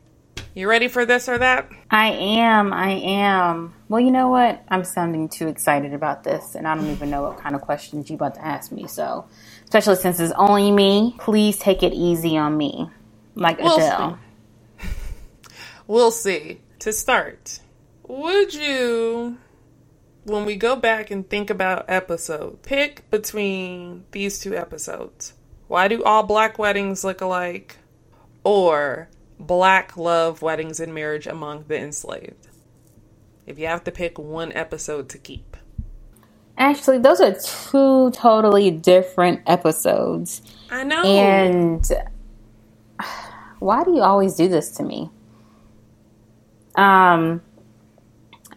You 0.53 0.67
ready 0.67 0.87
for 0.87 1.05
this 1.05 1.29
or 1.29 1.37
that? 1.37 1.69
I 1.89 2.09
am. 2.09 2.73
I 2.73 2.89
am. 2.89 3.73
Well, 3.89 4.01
you 4.01 4.11
know 4.11 4.29
what? 4.29 4.63
I'm 4.69 4.83
sounding 4.83 5.29
too 5.29 5.47
excited 5.47 5.93
about 5.93 6.23
this, 6.23 6.55
and 6.55 6.67
I 6.67 6.75
don't 6.75 6.87
even 6.87 7.09
know 7.09 7.21
what 7.23 7.37
kind 7.37 7.55
of 7.55 7.61
questions 7.61 8.09
you 8.09 8.15
about 8.15 8.35
to 8.35 8.45
ask 8.45 8.71
me. 8.71 8.87
So, 8.87 9.27
especially 9.63 9.95
since 9.97 10.19
it's 10.19 10.33
only 10.35 10.71
me, 10.71 11.15
please 11.19 11.57
take 11.59 11.81
it 11.81 11.93
easy 11.93 12.37
on 12.37 12.57
me, 12.57 12.89
like 13.35 13.59
We'll 13.59 13.77
Adele. 13.77 14.19
We'll 15.87 16.11
see. 16.11 16.61
To 16.79 16.93
start, 16.93 17.59
would 18.03 18.53
you, 18.53 19.37
when 20.25 20.45
we 20.45 20.55
go 20.55 20.75
back 20.75 21.09
and 21.09 21.27
think 21.27 21.49
about 21.49 21.85
episode, 21.87 22.61
pick 22.61 23.09
between 23.09 24.03
these 24.11 24.37
two 24.37 24.55
episodes? 24.55 25.33
Why 25.67 25.87
do 25.87 26.03
all 26.03 26.23
black 26.23 26.59
weddings 26.59 27.03
look 27.03 27.21
alike? 27.21 27.77
Or 28.43 29.09
black 29.39 29.97
love 29.97 30.41
weddings 30.41 30.79
and 30.79 30.93
marriage 30.93 31.25
among 31.25 31.65
the 31.67 31.79
enslaved? 31.79 32.47
If 33.45 33.57
you 33.57 33.67
have 33.67 33.83
to 33.85 33.91
pick 33.91 34.19
one 34.19 34.51
episode 34.53 35.09
to 35.09 35.17
keep. 35.17 35.57
Actually, 36.57 36.97
those 36.99 37.21
are 37.21 37.33
two 37.33 38.11
totally 38.11 38.71
different 38.71 39.41
episodes. 39.47 40.41
I 40.69 40.83
know. 40.83 41.03
And 41.03 41.89
why 43.59 43.83
do 43.83 43.93
you 43.93 44.01
always 44.01 44.35
do 44.35 44.47
this 44.47 44.71
to 44.71 44.83
me? 44.83 45.09
Um, 46.77 47.41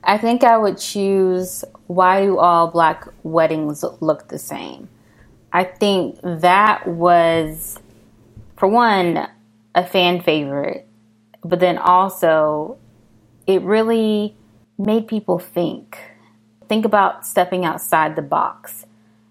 I 0.05 0.19
think 0.19 0.45
I 0.45 0.57
would 0.57 0.79
choose 0.79 1.65
why 1.87 2.25
do 2.25 2.39
all 2.39 2.69
black 2.69 3.09
weddings 3.23 3.85
look 4.01 4.29
the 4.29 4.39
same? 4.39 4.89
I 5.53 5.65
think 5.65 6.21
that 6.23 6.87
was, 6.87 7.79
for 8.57 8.69
one, 8.69 9.27
a 9.75 9.85
fan 9.85 10.21
favorite, 10.23 10.87
but 11.43 11.59
then 11.59 11.79
also 11.79 12.79
it 13.47 13.63
really 13.63 14.37
made 14.79 15.09
people 15.09 15.39
think. 15.39 15.99
Think 16.69 16.85
about 16.85 17.27
stepping 17.27 17.65
outside 17.65 18.15
the 18.15 18.23
box. 18.23 18.87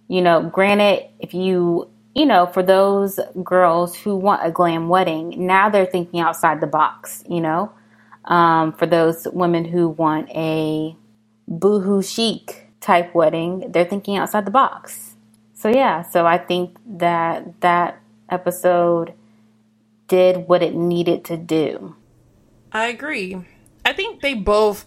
You 0.10 0.22
know, 0.22 0.43
granted, 0.43 1.10
if 1.19 1.34
you, 1.34 1.89
you 2.13 2.25
know, 2.25 2.48
for 2.48 2.63
those 2.63 3.19
girls 3.43 3.96
who 3.96 4.17
want 4.17 4.46
a 4.46 4.51
glam 4.51 4.89
wedding, 4.89 5.48
now 5.48 5.69
they're 5.69 5.86
thinking 5.86 6.19
outside 6.19 6.60
the 6.60 6.67
box, 6.67 7.24
you 7.29 7.39
know? 7.39 7.72
Um, 8.29 8.74
for 8.74 8.86
those 8.86 9.27
women 9.33 9.65
who 9.65 9.89
want 9.89 10.29
a 10.29 10.95
boohoo 11.48 12.01
chic 12.01 12.67
type 12.79 13.13
wedding, 13.13 13.71
they're 13.71 13.86
thinking 13.86 14.17
outside 14.17 14.45
the 14.45 14.51
box. 14.51 15.15
So, 15.53 15.67
yeah, 15.67 16.03
so 16.03 16.25
I 16.25 16.38
think 16.38 16.77
that 16.86 17.59
that 17.62 18.00
episode 18.29 19.13
did 20.07 20.48
what 20.48 20.63
it 20.63 20.75
needed 20.75 21.25
to 21.25 21.38
do. 21.38 21.95
I 22.71 22.86
agree. 22.88 23.43
I 23.83 23.93
think 23.93 24.21
they 24.21 24.36
both 24.36 24.86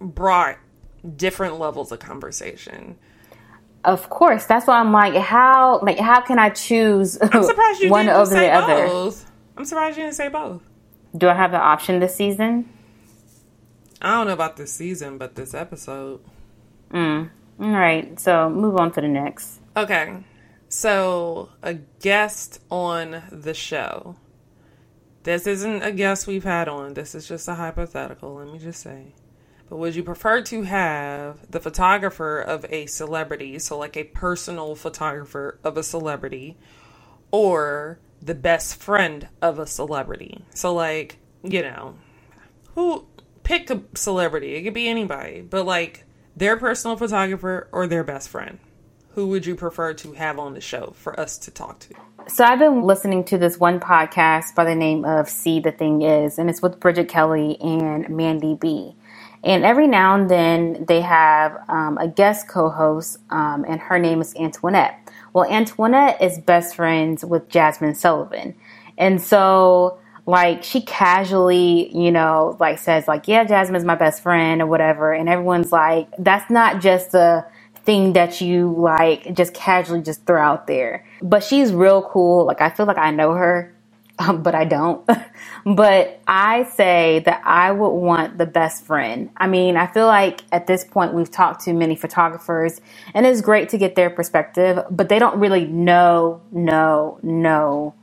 brought 0.00 0.58
different 1.16 1.58
levels 1.58 1.92
of 1.92 1.98
conversation. 1.98 2.96
Of 3.84 4.10
course, 4.10 4.44
that's 4.44 4.66
why 4.66 4.78
I'm 4.78 4.92
like, 4.92 5.14
how 5.14 5.80
like 5.82 5.98
how 5.98 6.20
can 6.20 6.38
I 6.38 6.50
choose 6.50 7.18
I'm 7.20 7.42
surprised 7.42 7.80
you 7.80 7.90
one 7.90 8.06
didn't 8.06 8.20
over 8.20 8.30
say 8.30 8.46
the 8.46 8.52
other? 8.52 9.16
I'm 9.56 9.64
surprised 9.64 9.96
you 9.96 10.04
didn't 10.04 10.16
say 10.16 10.28
both. 10.28 10.62
Do 11.16 11.28
I 11.28 11.34
have 11.34 11.50
the 11.50 11.58
option 11.58 12.00
this 12.00 12.14
season? 12.14 12.68
I 14.00 14.14
don't 14.14 14.28
know 14.28 14.32
about 14.32 14.56
this 14.56 14.72
season, 14.72 15.18
but 15.18 15.34
this 15.34 15.54
episode. 15.54 16.20
Mm. 16.92 17.30
All 17.60 17.68
right, 17.68 18.18
so 18.18 18.48
move 18.48 18.76
on 18.76 18.92
to 18.92 19.00
the 19.00 19.08
next. 19.08 19.60
Okay. 19.76 20.24
So, 20.68 21.50
a 21.62 21.74
guest 21.74 22.60
on 22.70 23.22
the 23.30 23.54
show. 23.54 24.16
This 25.24 25.46
isn't 25.46 25.82
a 25.82 25.92
guest 25.92 26.26
we've 26.26 26.44
had 26.44 26.68
on. 26.68 26.94
This 26.94 27.14
is 27.14 27.28
just 27.28 27.48
a 27.48 27.54
hypothetical, 27.54 28.34
let 28.36 28.46
me 28.46 28.58
just 28.58 28.80
say. 28.80 29.12
But 29.68 29.76
would 29.76 29.94
you 29.94 30.02
prefer 30.02 30.40
to 30.42 30.62
have 30.62 31.50
the 31.50 31.60
photographer 31.60 32.40
of 32.40 32.64
a 32.70 32.86
celebrity, 32.86 33.58
so 33.58 33.76
like 33.76 33.96
a 33.96 34.04
personal 34.04 34.74
photographer 34.74 35.58
of 35.62 35.76
a 35.76 35.82
celebrity, 35.82 36.56
or 37.30 37.98
the 38.22 38.34
best 38.34 38.76
friend 38.76 39.28
of 39.40 39.58
a 39.58 39.66
celebrity? 39.66 40.44
So, 40.54 40.74
like, 40.74 41.18
you 41.42 41.62
know, 41.62 41.94
who 42.74 43.06
pick 43.42 43.70
a 43.70 43.82
celebrity? 43.94 44.54
It 44.54 44.62
could 44.62 44.74
be 44.74 44.88
anybody, 44.88 45.40
but 45.40 45.66
like 45.66 46.04
their 46.36 46.56
personal 46.56 46.96
photographer 46.96 47.68
or 47.72 47.86
their 47.86 48.04
best 48.04 48.28
friend. 48.28 48.58
Who 49.14 49.26
would 49.28 49.44
you 49.44 49.56
prefer 49.56 49.92
to 49.94 50.12
have 50.12 50.38
on 50.38 50.54
the 50.54 50.60
show 50.60 50.92
for 50.96 51.18
us 51.18 51.36
to 51.38 51.50
talk 51.50 51.80
to? 51.80 51.94
So 52.28 52.44
I've 52.44 52.60
been 52.60 52.82
listening 52.82 53.24
to 53.24 53.38
this 53.38 53.58
one 53.58 53.80
podcast 53.80 54.54
by 54.54 54.64
the 54.64 54.74
name 54.74 55.04
of 55.04 55.28
See 55.28 55.58
the 55.58 55.72
Thing 55.72 56.02
Is, 56.02 56.38
and 56.38 56.48
it's 56.48 56.62
with 56.62 56.78
Bridget 56.78 57.08
Kelly 57.08 57.60
and 57.60 58.08
Mandy 58.08 58.54
B. 58.54 58.94
And 59.42 59.64
every 59.64 59.88
now 59.88 60.14
and 60.14 60.30
then 60.30 60.84
they 60.86 61.00
have 61.00 61.56
um, 61.68 61.98
a 61.98 62.06
guest 62.06 62.46
co-host, 62.46 63.18
um, 63.30 63.64
and 63.66 63.80
her 63.80 63.98
name 63.98 64.20
is 64.20 64.34
Antoinette. 64.36 65.09
Well, 65.32 65.50
Antoinette 65.50 66.20
is 66.22 66.38
best 66.38 66.74
friends 66.74 67.24
with 67.24 67.48
Jazmine 67.48 67.96
Sullivan, 67.96 68.54
and 68.98 69.20
so 69.20 69.98
like 70.26 70.62
she 70.62 70.82
casually, 70.82 71.96
you 71.96 72.12
know, 72.12 72.56
like 72.60 72.78
says 72.78 73.08
like, 73.08 73.28
"Yeah, 73.28 73.44
Jazmine's 73.44 73.84
my 73.84 73.94
best 73.94 74.22
friend" 74.22 74.62
or 74.62 74.66
whatever, 74.66 75.12
and 75.12 75.28
everyone's 75.28 75.72
like, 75.72 76.08
"That's 76.18 76.50
not 76.50 76.80
just 76.80 77.14
a." 77.14 77.46
thing 77.84 78.12
that 78.12 78.42
you 78.42 78.74
like 78.76 79.34
just 79.34 79.54
casually 79.54 80.02
just 80.02 80.26
throw 80.26 80.40
out 80.40 80.66
there. 80.66 81.06
But 81.22 81.42
she's 81.42 81.72
real 81.72 82.02
cool. 82.02 82.44
Like 82.44 82.60
I 82.60 82.68
feel 82.68 82.84
like 82.84 82.98
I 82.98 83.10
know 83.10 83.32
her, 83.32 83.74
um, 84.20 84.42
but 84.44 84.54
I 84.54 84.66
don't. 84.66 85.08
but 85.66 86.22
I 86.28 86.64
say 86.76 87.22
that 87.26 87.42
I 87.46 87.72
would 87.72 87.90
want 87.90 88.38
the 88.38 88.46
best 88.46 88.86
friend. 88.86 89.30
I 89.38 89.48
mean, 89.48 89.76
I 89.78 89.88
feel 89.88 90.06
like 90.08 90.42
at 90.52 90.68
this 90.68 90.84
point 90.84 91.14
we've 91.14 91.30
talked 91.32 91.64
to 91.66 91.74
many 91.74 91.96
photographers 91.96 92.80
and 93.14 93.26
it's 93.26 93.42
great 93.42 93.70
to 93.70 93.78
get 93.78 93.96
their 93.96 94.10
perspective, 94.10 94.80
but 94.90 95.10
they 95.10 95.20
don't 95.20 95.40
really 95.40 95.66
know, 95.66 96.42
know, 96.52 97.20
know 97.24 97.94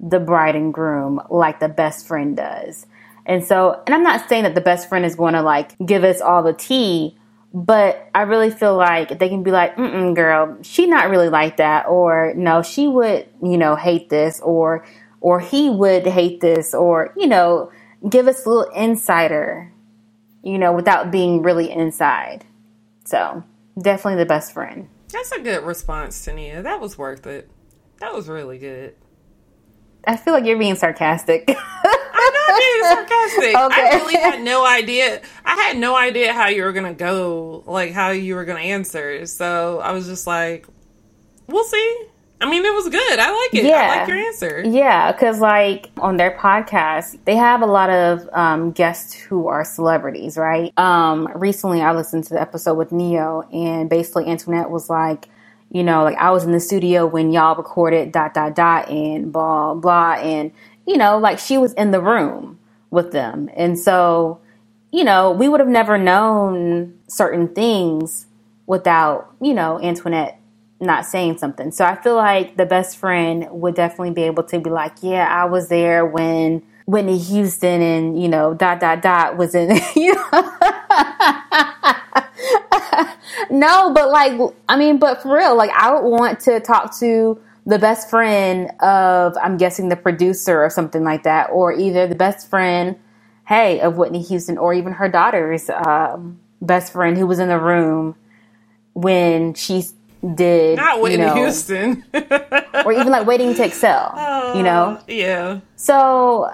the 0.00 0.20
bride 0.20 0.56
and 0.56 0.74
groom 0.74 1.20
like 1.30 1.60
the 1.60 1.70
best 1.70 2.08
friend 2.08 2.36
does. 2.36 2.86
And 3.26 3.44
so, 3.44 3.82
and 3.86 3.94
I'm 3.94 4.04
not 4.04 4.28
saying 4.28 4.44
that 4.44 4.56
the 4.56 4.62
best 4.62 4.88
friend 4.88 5.06
is 5.06 5.16
going 5.16 5.34
to 5.34 5.42
like 5.42 5.76
give 5.86 6.04
us 6.04 6.20
all 6.22 6.42
the 6.44 6.54
tea, 6.54 7.16
but 7.54 8.08
I 8.14 8.22
really 8.22 8.50
feel 8.50 8.76
like 8.76 9.18
they 9.20 9.30
can 9.30 9.44
be 9.44 9.52
like, 9.52 9.76
mm 9.76 10.14
girl, 10.16 10.58
she 10.62 10.86
not 10.86 11.10
really 11.10 11.30
like 11.30 11.58
that. 11.58 11.88
Or 11.88 12.34
no, 12.36 12.62
she 12.62 12.88
would, 12.88 13.28
you 13.42 13.58
know, 13.58 13.76
hate 13.76 14.10
this 14.10 14.40
or, 14.40 14.86
or 15.24 15.40
he 15.40 15.70
would 15.70 16.06
hate 16.06 16.42
this 16.42 16.74
or, 16.74 17.14
you 17.16 17.26
know, 17.26 17.72
give 18.06 18.28
us 18.28 18.44
a 18.44 18.48
little 18.50 18.70
insider, 18.74 19.72
you 20.42 20.58
know, 20.58 20.70
without 20.70 21.10
being 21.10 21.40
really 21.40 21.70
inside. 21.70 22.44
So 23.06 23.42
definitely 23.80 24.22
the 24.22 24.28
best 24.28 24.52
friend. 24.52 24.86
That's 25.08 25.32
a 25.32 25.40
good 25.40 25.64
response, 25.64 26.22
Tania. 26.22 26.62
That 26.62 26.78
was 26.78 26.98
worth 26.98 27.26
it. 27.26 27.50
That 28.00 28.12
was 28.12 28.28
really 28.28 28.58
good. 28.58 28.96
I 30.06 30.18
feel 30.18 30.34
like 30.34 30.44
you're 30.44 30.58
being 30.58 30.74
sarcastic. 30.74 31.44
I'm 31.48 32.34
not 32.34 32.58
being 32.58 32.82
sarcastic. 32.82 33.56
I 33.56 33.90
really 33.94 34.16
had 34.16 34.42
no 34.42 34.66
idea. 34.66 35.22
I 35.46 35.54
I 35.54 35.68
had 35.68 35.78
no 35.78 35.96
idea 35.96 36.34
how 36.34 36.48
you 36.48 36.64
were 36.64 36.72
gonna 36.72 36.92
go, 36.92 37.64
like 37.66 37.92
how 37.92 38.10
you 38.10 38.34
were 38.34 38.44
gonna 38.44 38.60
answer. 38.60 39.24
So 39.24 39.78
I 39.80 39.92
was 39.92 40.06
just 40.06 40.26
like, 40.26 40.66
we'll 41.46 41.64
see. 41.64 42.08
I 42.44 42.46
mean, 42.46 42.62
it 42.62 42.74
was 42.74 42.90
good. 42.90 43.18
I 43.18 43.30
like 43.30 43.54
it. 43.54 43.64
Yeah. 43.64 43.76
I 43.76 43.98
like 44.00 44.08
your 44.08 44.18
answer. 44.18 44.62
Yeah, 44.66 45.12
because 45.12 45.40
like 45.40 45.90
on 45.96 46.18
their 46.18 46.36
podcast, 46.36 47.16
they 47.24 47.36
have 47.36 47.62
a 47.62 47.66
lot 47.66 47.88
of 47.88 48.28
um, 48.34 48.72
guests 48.72 49.14
who 49.14 49.46
are 49.46 49.64
celebrities, 49.64 50.36
right? 50.36 50.70
Um, 50.78 51.26
recently, 51.34 51.80
I 51.80 51.94
listened 51.94 52.24
to 52.24 52.34
the 52.34 52.40
episode 52.42 52.74
with 52.74 52.92
Ne-Yo, 52.92 53.48
and 53.50 53.88
basically 53.88 54.26
Antoinette 54.26 54.68
was 54.68 54.90
like, 54.90 55.30
you 55.70 55.82
know, 55.82 56.04
like 56.04 56.18
I 56.18 56.32
was 56.32 56.44
in 56.44 56.52
the 56.52 56.60
studio 56.60 57.06
when 57.06 57.32
y'all 57.32 57.56
recorded 57.56 58.12
dot 58.12 58.34
dot 58.34 58.54
dot 58.54 58.90
and 58.90 59.32
blah 59.32 59.72
blah, 59.72 60.16
and 60.16 60.52
you 60.86 60.98
know, 60.98 61.16
like 61.16 61.38
she 61.38 61.56
was 61.56 61.72
in 61.72 61.92
the 61.92 62.00
room 62.02 62.58
with 62.90 63.10
them, 63.10 63.48
and 63.56 63.78
so 63.78 64.38
you 64.92 65.02
know, 65.02 65.30
we 65.30 65.48
would 65.48 65.60
have 65.60 65.68
never 65.68 65.96
known 65.96 66.98
certain 67.08 67.48
things 67.54 68.26
without 68.66 69.34
you 69.40 69.54
know 69.54 69.80
Antoinette 69.80 70.38
not 70.80 71.06
saying 71.06 71.38
something. 71.38 71.70
So 71.70 71.84
I 71.84 71.96
feel 71.96 72.16
like 72.16 72.56
the 72.56 72.66
best 72.66 72.98
friend 72.98 73.46
would 73.50 73.74
definitely 73.74 74.12
be 74.12 74.22
able 74.22 74.42
to 74.44 74.58
be 74.58 74.70
like, 74.70 74.94
yeah, 75.02 75.26
I 75.28 75.46
was 75.46 75.68
there 75.68 76.04
when 76.04 76.62
Whitney 76.86 77.18
Houston 77.18 77.80
and, 77.80 78.20
you 78.20 78.28
know, 78.28 78.54
dot, 78.54 78.80
dot, 78.80 79.02
dot 79.02 79.36
was 79.36 79.54
in, 79.54 79.78
you 79.96 80.14
know. 80.14 80.30
no, 83.50 83.92
but 83.94 84.10
like, 84.10 84.38
I 84.68 84.76
mean, 84.76 84.98
but 84.98 85.22
for 85.22 85.36
real, 85.36 85.56
like, 85.56 85.70
I 85.70 85.92
would 85.92 86.08
want 86.08 86.40
to 86.40 86.60
talk 86.60 86.98
to 86.98 87.40
the 87.66 87.78
best 87.78 88.10
friend 88.10 88.70
of, 88.80 89.36
I'm 89.42 89.56
guessing, 89.56 89.88
the 89.88 89.96
producer 89.96 90.62
or 90.62 90.68
something 90.68 91.02
like 91.02 91.22
that, 91.22 91.48
or 91.50 91.72
either 91.72 92.06
the 92.06 92.14
best 92.14 92.50
friend, 92.50 92.96
hey, 93.48 93.80
of 93.80 93.96
Whitney 93.96 94.22
Houston, 94.22 94.58
or 94.58 94.74
even 94.74 94.92
her 94.92 95.08
daughter's 95.08 95.70
um, 95.70 96.38
best 96.60 96.92
friend 96.92 97.16
who 97.16 97.26
was 97.26 97.38
in 97.38 97.48
the 97.48 97.58
room 97.58 98.16
when 98.92 99.54
she's 99.54 99.94
did 100.34 100.76
not 100.76 101.00
Whitney 101.00 101.18
you 101.18 101.26
know, 101.26 101.34
Houston, 101.34 102.04
or 102.84 102.92
even 102.92 103.08
like 103.08 103.26
Waiting 103.26 103.54
to 103.54 103.64
Exhale. 103.64 104.12
Uh, 104.14 104.52
you 104.56 104.62
know, 104.62 105.00
yeah. 105.06 105.60
So, 105.76 106.50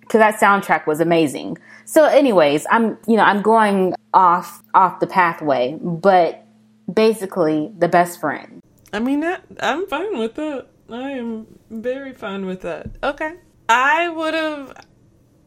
because 0.00 0.20
that 0.20 0.38
soundtrack 0.38 0.86
was 0.86 1.00
amazing. 1.00 1.58
So, 1.84 2.04
anyways, 2.04 2.66
I'm 2.70 2.98
you 3.06 3.16
know 3.16 3.24
I'm 3.24 3.42
going 3.42 3.94
off 4.14 4.62
off 4.74 5.00
the 5.00 5.06
pathway, 5.06 5.78
but 5.80 6.46
basically 6.92 7.72
the 7.78 7.88
best 7.88 8.20
friend. 8.20 8.60
I 8.92 8.98
mean, 8.98 9.20
that, 9.20 9.44
I'm 9.60 9.86
fine 9.86 10.18
with 10.18 10.34
that. 10.34 10.66
I 10.88 11.10
am 11.12 11.46
very 11.70 12.12
fine 12.12 12.46
with 12.46 12.62
that. 12.62 12.90
Okay, 13.02 13.34
I 13.68 14.08
would 14.08 14.34
have 14.34 14.74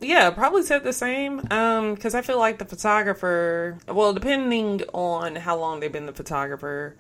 yeah, 0.04 0.30
probably 0.32 0.64
said 0.64 0.84
the 0.84 0.94
same. 0.94 1.42
Um, 1.50 1.96
because 1.96 2.14
I 2.16 2.22
feel 2.22 2.38
like 2.38 2.60
the 2.60 2.66
photographer, 2.66 3.78
well, 3.88 4.14
depending 4.14 4.82
on 4.94 5.36
how 5.36 5.58
long 5.58 5.80
they've 5.80 5.92
been 5.92 6.06
the 6.06 6.14
photographer, 6.14 6.96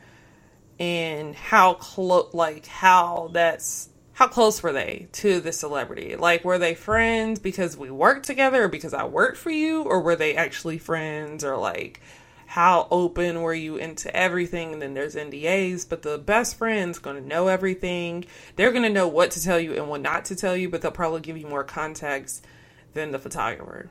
and 0.80 1.36
how 1.36 1.75
close 1.75 2.34
like 2.34 2.65
how 2.65 3.30
that's 3.34 3.89
how 4.13 4.27
close 4.27 4.62
were 4.62 4.72
they 4.72 5.08
to 5.13 5.39
the 5.39 5.51
celebrity? 5.51 6.15
Like, 6.15 6.46
were 6.46 6.60
they 6.60 6.75
friends 6.75 7.39
because 7.39 7.75
we 7.75 7.89
worked 7.89 8.25
together 8.25 8.65
or 8.65 8.68
because 8.68 8.94
I 8.94 9.06
worked 9.06 9.38
for 9.38 9.50
you? 9.50 9.82
Or 9.84 10.01
were 10.01 10.15
they 10.15 10.36
actually 10.36 10.77
friends? 10.77 11.44
Or, 11.44 11.58
like, 11.58 12.00
how 12.46 12.88
open 12.92 13.42
were 13.42 13.56
you 13.56 13.77
into 13.77 14.15
everything? 14.15 14.74
And 14.74 14.82
then 14.82 14.94
there's 14.94 15.15
NDAs, 15.15 15.89
but 15.89 16.03
the 16.03 16.20
best 16.20 16.58
friend's 16.58 17.00
to 17.00 17.22
know 17.22 17.48
everything. 17.48 18.25
They're 18.56 18.72
to 18.72 18.89
know 18.89 19.08
what 19.08 19.32
to 19.32 19.44
tell 19.44 19.60
you 19.60 19.74
and 19.74 19.89
what 19.89 20.01
not 20.01 20.25
to 20.25 20.36
tell 20.36 20.56
you, 20.56 20.70
but 20.70 20.82
they'll 20.82 20.92
probably 20.92 21.22
give 21.22 21.38
you 21.38 21.48
more 21.48 21.63
context 21.63 22.46
than 22.94 23.12
the 23.12 23.20
photographer. 23.20 23.89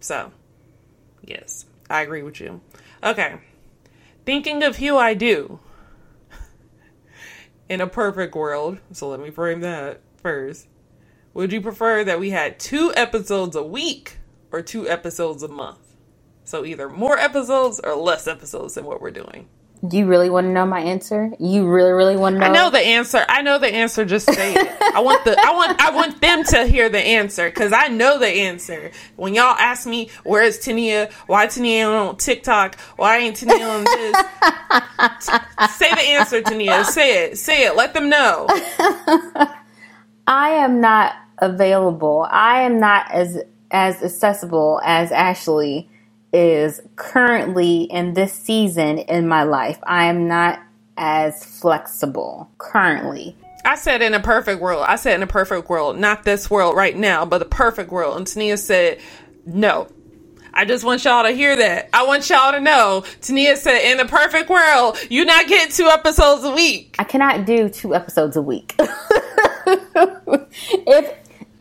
So, 0.00 0.32
yes, 1.22 1.66
I 1.90 2.00
agree 2.00 2.22
with 2.22 2.40
you. 2.40 2.62
Okay. 3.04 3.36
Thinking 4.24 4.62
of 4.62 4.76
Hue 4.76 4.96
I 4.96 5.12
Do 5.12 5.60
in 7.72 7.80
a 7.80 7.86
perfect 7.86 8.34
world, 8.34 8.78
so 8.92 9.08
let 9.08 9.18
me 9.18 9.30
frame 9.30 9.60
that 9.60 9.98
first, 10.16 10.68
would 11.32 11.50
you 11.50 11.58
prefer 11.62 12.04
that 12.04 12.20
we 12.20 12.28
had 12.28 12.60
two 12.60 12.92
episodes 12.94 13.56
a 13.56 13.62
week 13.62 14.18
or 14.50 14.60
two 14.60 14.86
episodes 14.86 15.42
a 15.42 15.48
month? 15.48 15.96
So 16.44 16.66
either 16.66 16.90
more 16.90 17.16
episodes 17.16 17.80
or 17.82 17.94
less 17.94 18.28
episodes 18.28 18.74
than 18.74 18.84
what 18.84 19.00
we're 19.00 19.10
doing. 19.10 19.48
Do 19.86 19.98
you 19.98 20.06
really 20.06 20.30
want 20.30 20.46
to 20.46 20.52
know 20.52 20.64
my 20.64 20.78
answer? 20.78 21.32
You 21.40 21.66
really, 21.66 21.90
really 21.90 22.16
want 22.16 22.36
to 22.36 22.38
know? 22.38 22.46
I 22.46 22.50
know 22.50 22.70
the 22.70 22.78
answer. 22.78 23.24
I 23.28 23.42
know 23.42 23.58
the 23.58 23.66
answer. 23.66 24.04
Just 24.04 24.32
say 24.32 24.54
it. 24.54 24.80
I 24.80 25.00
want 25.00 25.24
the. 25.24 25.36
I 25.36 25.52
want. 25.52 25.80
I 25.80 25.90
want 25.90 26.20
them 26.20 26.44
to 26.44 26.66
hear 26.66 26.88
the 26.88 27.00
answer 27.00 27.50
because 27.50 27.72
I 27.72 27.88
know 27.88 28.16
the 28.16 28.28
answer. 28.28 28.92
When 29.16 29.34
y'all 29.34 29.56
ask 29.58 29.84
me 29.84 30.10
where 30.22 30.44
is 30.44 30.60
Tania, 30.60 31.10
why 31.26 31.48
Tania 31.48 31.88
on 31.88 32.16
TikTok, 32.16 32.78
why 32.96 33.18
ain't 33.18 33.34
Tania 33.34 33.66
on 33.66 33.82
this? 33.82 34.16
t- 35.26 35.66
say 35.76 35.90
the 35.90 36.06
answer, 36.10 36.42
Tania. 36.42 36.84
Say 36.84 37.24
it. 37.24 37.38
Say 37.38 37.66
it. 37.66 37.74
Let 37.74 37.92
them 37.92 38.08
know. 38.08 38.46
I 40.28 40.50
am 40.50 40.80
not 40.80 41.16
available. 41.38 42.28
I 42.30 42.62
am 42.62 42.78
not 42.78 43.10
as 43.10 43.36
as 43.72 44.00
accessible 44.00 44.80
as 44.84 45.10
Ashley 45.10 45.88
is 46.32 46.80
currently 46.96 47.82
in 47.82 48.14
this 48.14 48.32
season 48.32 48.98
in 48.98 49.28
my 49.28 49.42
life. 49.42 49.78
I 49.84 50.06
am 50.06 50.28
not 50.28 50.60
as 50.96 51.44
flexible 51.44 52.50
currently. 52.58 53.36
I 53.64 53.76
said 53.76 54.02
in 54.02 54.14
a 54.14 54.20
perfect 54.20 54.60
world. 54.60 54.84
I 54.88 54.96
said 54.96 55.14
in 55.14 55.22
a 55.22 55.26
perfect 55.26 55.68
world, 55.68 55.98
not 55.98 56.24
this 56.24 56.50
world 56.50 56.76
right 56.76 56.96
now, 56.96 57.24
but 57.24 57.38
the 57.38 57.44
perfect 57.44 57.90
world. 57.92 58.16
And 58.16 58.26
Tania 58.26 58.56
said, 58.56 59.00
no. 59.46 59.88
I 60.54 60.64
just 60.66 60.84
want 60.84 61.04
y'all 61.04 61.22
to 61.22 61.30
hear 61.30 61.56
that. 61.56 61.88
I 61.94 62.04
want 62.06 62.28
y'all 62.28 62.52
to 62.52 62.60
know. 62.60 63.04
Tania 63.20 63.56
said, 63.56 63.78
in 63.90 64.00
a 64.00 64.04
perfect 64.06 64.50
world, 64.50 64.98
you 65.08 65.24
not 65.24 65.46
get 65.46 65.70
two 65.70 65.86
episodes 65.86 66.44
a 66.44 66.50
week. 66.50 66.96
I 66.98 67.04
cannot 67.04 67.46
do 67.46 67.68
two 67.68 67.94
episodes 67.94 68.36
a 68.36 68.42
week. 68.42 68.74
if 69.66 71.16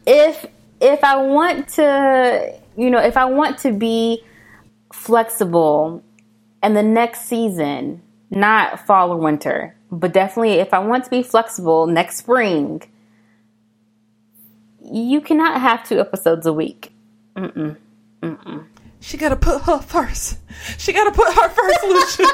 if 0.06 0.46
if 0.82 1.04
I 1.04 1.16
want 1.18 1.70
to, 1.70 2.60
you 2.76 2.90
know, 2.90 3.00
if 3.00 3.16
I 3.16 3.26
want 3.26 3.60
to 3.60 3.72
be 3.72 4.24
flexible 4.94 6.04
and 6.62 6.76
the 6.76 6.84
next 6.84 7.22
season, 7.26 8.02
not 8.30 8.86
fall 8.86 9.12
or 9.12 9.18
winter, 9.18 9.76
but 9.92 10.14
definitely 10.14 10.54
if 10.54 10.74
I 10.74 10.80
want 10.80 11.04
to 11.06 11.10
be 11.10 11.24
flexible 11.24 11.88
next 11.88 12.18
spring, 12.18 12.82
you 14.84 15.22
cannot 15.22 15.60
have 15.62 15.88
two 15.88 16.00
episodes 16.00 16.46
a 16.46 16.54
week. 16.54 16.92
Mm-mm. 17.36 17.78
Mm-mm. 18.22 18.66
She 19.00 19.18
gotta 19.18 19.36
put 19.36 19.64
her 19.64 19.80
first. 19.80 20.38
She 20.78 20.94
gotta 20.94 21.12
put 21.12 21.34
her 21.34 21.50
first, 21.50 21.84
Lucia. 21.84 22.28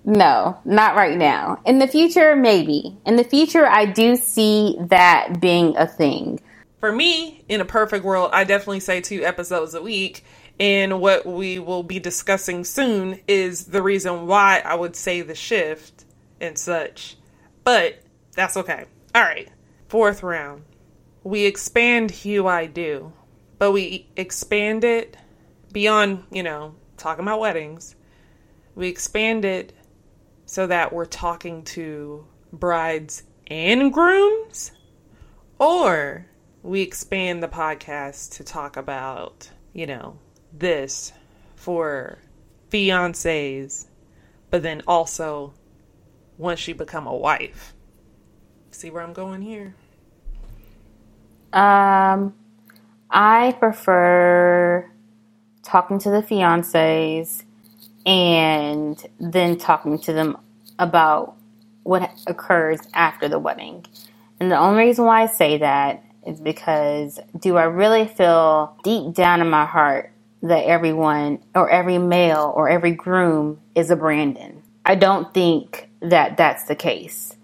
No, 0.07 0.57
not 0.63 0.95
right 0.95 1.17
now. 1.17 1.61
In 1.65 1.79
the 1.79 1.87
future, 1.87 2.33
maybe. 2.33 2.97
In 3.05 3.17
the 3.17 3.25
future, 3.25 3.65
I 3.65 3.85
do 3.85 4.15
see 4.15 4.77
that 4.79 5.41
being 5.41 5.75
a 5.75 5.85
thing. 5.85 6.39
For 6.79 6.93
me, 6.93 7.43
in 7.49 7.59
a 7.59 7.65
perfect 7.65 8.05
world, 8.05 8.29
I 8.31 8.45
definitely 8.45 8.79
say 8.79 9.01
two 9.01 9.25
episodes 9.25 9.73
a 9.73 9.81
week. 9.81 10.23
And 10.61 11.01
what 11.01 11.25
we 11.25 11.59
will 11.59 11.83
be 11.83 11.99
discussing 11.99 12.63
soon 12.63 13.19
is 13.27 13.65
the 13.65 13.83
reason 13.83 14.27
why 14.27 14.61
I 14.63 14.75
would 14.75 14.95
say 14.95 15.19
the 15.19 15.35
shift 15.35 16.05
and 16.39 16.57
such. 16.57 17.17
But 17.65 18.01
that's 18.31 18.55
okay. 18.55 18.85
All 19.13 19.23
right. 19.23 19.49
Fourth 19.89 20.23
round. 20.23 20.63
We 21.25 21.45
expand 21.45 22.11
Hue 22.11 22.47
I 22.47 22.65
Do, 22.65 23.11
but 23.59 23.73
we 23.73 24.07
expand 24.15 24.85
it 24.85 25.17
beyond, 25.73 26.23
you 26.31 26.43
know, 26.43 26.75
talking 26.95 27.23
about 27.23 27.41
weddings. 27.41 27.95
We 28.73 28.87
expand 28.87 29.43
it 29.43 29.73
so 30.47 30.65
that 30.65 30.93
we're 30.93 31.05
talking 31.05 31.61
to 31.61 32.25
brides 32.51 33.23
and 33.45 33.93
grooms? 33.93 34.71
Or 35.59 36.25
we 36.63 36.81
expand 36.81 37.43
the 37.43 37.47
podcast 37.47 38.37
to 38.37 38.43
talk 38.43 38.77
about, 38.77 39.51
you 39.73 39.85
know, 39.85 40.17
this 40.53 41.11
for 41.55 42.17
fiancés, 42.71 43.87
but 44.49 44.63
then 44.63 44.81
also 44.87 45.53
once 46.37 46.67
you 46.67 46.75
become 46.75 47.07
a 47.07 47.15
wife. 47.15 47.73
See 48.71 48.89
where 48.89 49.03
I'm 49.03 49.13
going 49.13 49.41
here? 49.41 49.75
Um, 51.51 52.35
I 53.09 53.53
prefer 53.59 54.89
talking 55.63 55.99
to 55.99 56.09
the 56.09 56.21
fiancés 56.21 57.43
and 58.07 59.05
then 59.19 59.57
talking 59.57 59.99
to 59.99 60.13
them 60.13 60.37
about 60.79 61.35
what 61.83 62.09
occurs 62.25 62.79
after 62.93 63.27
the 63.27 63.37
wedding. 63.37 63.85
And 64.39 64.51
the 64.51 64.57
only 64.57 64.85
reason 64.85 65.05
why 65.05 65.23
I 65.23 65.27
say 65.27 65.57
that 65.57 66.03
is 66.25 66.39
because 66.39 67.19
do 67.39 67.57
I 67.57 67.63
really 67.63 68.07
feel 68.07 68.77
deep 68.83 69.13
down 69.13 69.41
in 69.41 69.49
my 69.49 69.65
heart 69.65 70.11
that 70.41 70.65
everyone 70.65 71.39
or 71.53 71.69
every 71.69 71.97
male 71.97 72.51
or 72.55 72.69
every 72.69 72.91
groom 72.91 73.59
is 73.75 73.91
a 73.91 73.95
Brandon? 73.95 74.63
I 74.85 74.95
don't 74.95 75.33
think 75.33 75.89
that 76.01 76.37
that's 76.37 76.63
the 76.65 76.75
case. 76.75 77.35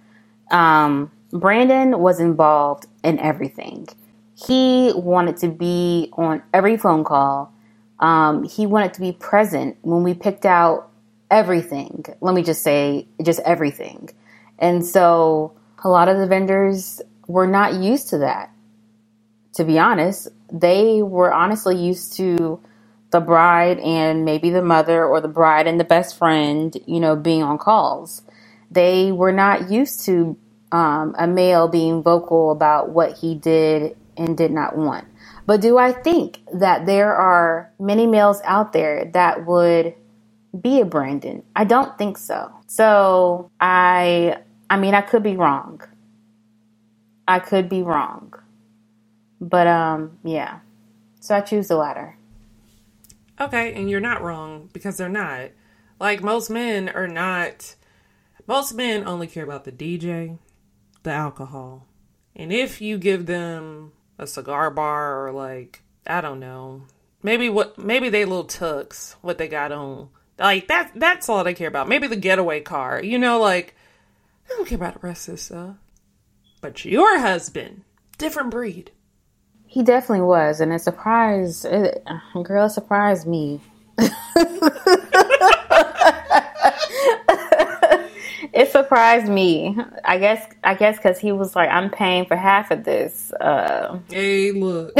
Um, 0.51 1.11
Brandon 1.31 1.99
was 1.99 2.19
involved 2.19 2.85
in 3.03 3.19
everything. 3.19 3.87
He 4.35 4.91
wanted 4.95 5.37
to 5.37 5.49
be 5.49 6.09
on 6.13 6.43
every 6.53 6.77
phone 6.77 7.03
call. 7.03 7.52
Um, 8.03 8.43
he 8.43 8.65
wanted 8.65 8.93
to 8.95 8.99
be 8.99 9.13
present 9.13 9.77
when 9.81 10.03
we 10.03 10.13
picked 10.13 10.45
out 10.45 10.89
everything. 11.31 12.05
Let 12.19 12.35
me 12.35 12.43
just 12.43 12.61
say, 12.61 13.07
just 13.23 13.39
everything. 13.45 14.09
And 14.59 14.85
so 14.85 15.53
a 15.85 15.87
lot 15.87 16.09
of 16.09 16.17
the 16.17 16.27
vendors 16.27 17.01
were 17.27 17.47
not 17.47 17.75
used 17.75 18.09
to 18.09 18.17
that. 18.17 18.51
To 19.53 19.63
be 19.63 19.79
honest, 19.79 20.27
they 20.51 21.01
were 21.01 21.33
honestly 21.33 21.77
used 21.77 22.17
to 22.17 22.59
the 23.11 23.21
bride 23.21 23.79
and 23.79 24.25
maybe 24.25 24.49
the 24.49 24.61
mother 24.61 25.05
or 25.05 25.21
the 25.21 25.29
bride 25.29 25.65
and 25.65 25.79
the 25.79 25.85
best 25.85 26.17
friend, 26.17 26.75
you 26.85 26.99
know, 26.99 27.15
being 27.15 27.41
on 27.41 27.57
calls. 27.57 28.21
They 28.69 29.13
were 29.13 29.31
not 29.31 29.71
used 29.71 30.03
to 30.07 30.37
um, 30.73 31.15
a 31.17 31.25
male 31.25 31.69
being 31.69 32.03
vocal 32.03 32.51
about 32.51 32.89
what 32.89 33.17
he 33.19 33.33
did 33.33 33.95
and 34.17 34.35
did 34.35 34.51
not 34.51 34.75
want. 34.75 35.07
But 35.45 35.61
do 35.61 35.77
I 35.77 35.91
think 35.91 36.39
that 36.53 36.85
there 36.85 37.13
are 37.13 37.71
many 37.79 38.07
males 38.07 38.41
out 38.45 38.73
there 38.73 39.09
that 39.13 39.45
would 39.45 39.93
be 40.59 40.79
a 40.79 40.85
Brandon? 40.85 41.43
I 41.55 41.65
don't 41.65 41.97
think 41.97 42.17
so. 42.17 42.51
So 42.67 43.51
I, 43.59 44.37
I 44.69 44.77
mean, 44.77 44.93
I 44.93 45.01
could 45.01 45.23
be 45.23 45.35
wrong. 45.35 45.81
I 47.27 47.39
could 47.39 47.67
be 47.67 47.81
wrong. 47.81 48.33
But 49.41 49.67
um, 49.67 50.17
yeah. 50.23 50.59
So 51.19 51.35
I 51.35 51.41
choose 51.41 51.67
the 51.67 51.75
latter. 51.75 52.17
Okay, 53.39 53.73
and 53.73 53.89
you're 53.89 53.99
not 53.99 54.21
wrong 54.21 54.69
because 54.73 54.97
they're 54.97 55.09
not. 55.09 55.49
Like 55.99 56.21
most 56.21 56.49
men 56.49 56.89
are 56.89 57.07
not 57.07 57.75
most 58.47 58.73
men 58.73 59.05
only 59.07 59.27
care 59.27 59.43
about 59.43 59.63
the 59.63 59.71
DJ, 59.71 60.37
the 61.03 61.11
alcohol. 61.11 61.87
And 62.35 62.51
if 62.51 62.81
you 62.81 62.97
give 62.97 63.25
them 63.25 63.93
a 64.17 64.27
cigar 64.27 64.71
bar 64.71 65.27
or 65.27 65.31
like 65.31 65.81
I 66.05 66.21
don't 66.21 66.39
know, 66.39 66.83
maybe 67.21 67.49
what 67.49 67.77
maybe 67.77 68.09
they 68.09 68.25
little 68.25 68.45
tux 68.45 69.15
what 69.21 69.37
they 69.37 69.47
got 69.47 69.71
on. 69.71 70.09
Like 70.37 70.67
that 70.67 70.91
that's 70.95 71.29
all 71.29 71.43
they 71.43 71.53
care 71.53 71.67
about. 71.67 71.87
Maybe 71.87 72.07
the 72.07 72.15
getaway 72.15 72.61
car. 72.61 73.01
You 73.01 73.17
know, 73.17 73.39
like 73.39 73.75
I 74.45 74.55
don't 74.55 74.67
care 74.67 74.77
about 74.77 74.93
the 74.93 75.07
rest 75.07 75.27
of 75.27 75.35
this 75.35 75.43
stuff. 75.43 75.75
But 76.61 76.85
your 76.85 77.19
husband, 77.19 77.83
different 78.17 78.51
breed. 78.51 78.91
He 79.65 79.83
definitely 79.83 80.25
was, 80.25 80.61
and 80.61 80.71
it 80.71 80.79
surprised, 80.79 81.65
it, 81.65 82.05
girl, 82.43 82.67
it 82.67 82.69
surprised 82.69 83.27
me. 83.27 83.59
it 88.53 88.71
surprised 88.71 89.27
me. 89.27 89.75
I 90.05 90.17
guess, 90.19 90.45
I 90.63 90.75
guess, 90.75 90.97
because 90.97 91.19
he 91.19 91.31
was 91.31 91.55
like, 91.55 91.69
"I'm 91.69 91.89
paying 91.89 92.25
for 92.25 92.35
half 92.35 92.71
of 92.71 92.83
this." 92.83 93.31
Uh, 93.33 93.99
hey, 94.09 94.51
look. 94.51 94.93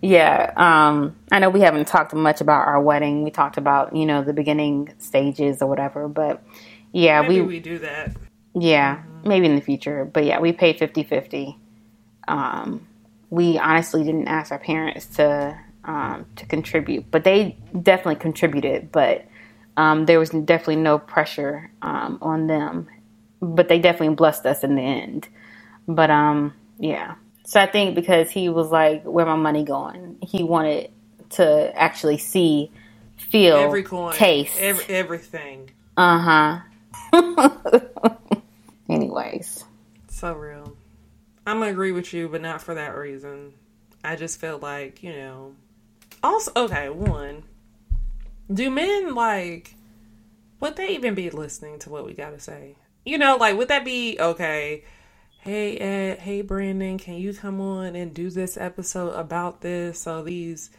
yeah, 0.00 0.52
um, 0.56 1.16
I 1.32 1.38
know 1.38 1.50
we 1.50 1.60
haven't 1.60 1.86
talked 1.86 2.12
much 2.14 2.40
about 2.40 2.66
our 2.66 2.80
wedding. 2.80 3.24
We 3.24 3.30
talked 3.30 3.56
about, 3.56 3.96
you 3.96 4.06
know, 4.06 4.22
the 4.22 4.32
beginning 4.32 4.92
stages 4.98 5.62
or 5.62 5.68
whatever, 5.68 6.08
but 6.08 6.42
yeah, 6.92 7.22
Maybe 7.22 7.40
we 7.40 7.46
we 7.46 7.60
do 7.60 7.78
that. 7.78 8.14
yeah, 8.54 9.02
maybe 9.24 9.46
in 9.46 9.54
the 9.54 9.62
future. 9.62 10.04
But 10.04 10.24
yeah, 10.24 10.40
we 10.40 10.52
paid 10.52 10.78
50-50. 10.78 11.56
Um, 12.28 12.86
we 13.30 13.58
honestly 13.58 14.04
didn't 14.04 14.28
ask 14.28 14.52
our 14.52 14.58
parents 14.58 15.06
to 15.16 15.58
um, 15.84 16.26
to 16.36 16.46
contribute, 16.46 17.10
but 17.10 17.24
they 17.24 17.56
definitely 17.82 18.16
contributed. 18.16 18.92
But 18.92 19.24
um, 19.76 20.06
there 20.06 20.18
was 20.18 20.30
definitely 20.30 20.76
no 20.76 20.98
pressure 20.98 21.70
um, 21.82 22.18
on 22.22 22.46
them. 22.46 22.88
But 23.40 23.68
they 23.68 23.78
definitely 23.78 24.14
blessed 24.14 24.46
us 24.46 24.64
in 24.64 24.76
the 24.76 24.82
end. 24.82 25.28
But 25.86 26.10
um, 26.10 26.54
yeah. 26.78 27.16
So 27.44 27.60
I 27.60 27.66
think 27.66 27.94
because 27.94 28.30
he 28.30 28.48
was 28.48 28.70
like, 28.70 29.04
"Where 29.04 29.26
my 29.26 29.36
money 29.36 29.64
going?" 29.64 30.16
He 30.22 30.42
wanted 30.42 30.90
to 31.30 31.72
actually 31.76 32.16
see, 32.18 32.70
feel, 33.16 33.56
Every 33.56 33.82
coin, 33.82 34.14
taste. 34.14 34.56
every, 34.58 34.84
everything. 34.94 35.70
uh 35.96 36.60
huh. 37.12 37.30
Anyways. 38.88 39.64
So 40.08 40.32
real. 40.32 40.76
I'm 41.46 41.58
gonna 41.58 41.70
agree 41.70 41.92
with 41.92 42.14
you, 42.14 42.28
but 42.28 42.40
not 42.40 42.62
for 42.62 42.74
that 42.74 42.96
reason. 42.96 43.52
I 44.02 44.16
just 44.16 44.40
feel 44.40 44.58
like, 44.58 45.02
you 45.02 45.12
know. 45.12 45.54
Also, 46.22 46.52
okay, 46.56 46.88
one. 46.88 47.42
Do 48.52 48.70
men, 48.70 49.14
like, 49.14 49.74
would 50.60 50.76
they 50.76 50.88
even 50.88 51.14
be 51.14 51.30
listening 51.30 51.78
to 51.80 51.90
what 51.90 52.04
we 52.04 52.12
gotta 52.12 52.38
say? 52.38 52.76
You 53.04 53.18
know, 53.18 53.36
like, 53.36 53.56
would 53.56 53.68
that 53.68 53.84
be, 53.84 54.16
okay, 54.20 54.84
hey, 55.40 55.76
Ed, 55.76 56.18
hey, 56.20 56.42
Brandon, 56.42 56.98
can 56.98 57.14
you 57.14 57.34
come 57.34 57.60
on 57.60 57.96
and 57.96 58.14
do 58.14 58.30
this 58.30 58.56
episode 58.56 59.10
about 59.10 59.60
this 59.60 60.00
so 60.00 60.22
these 60.22 60.70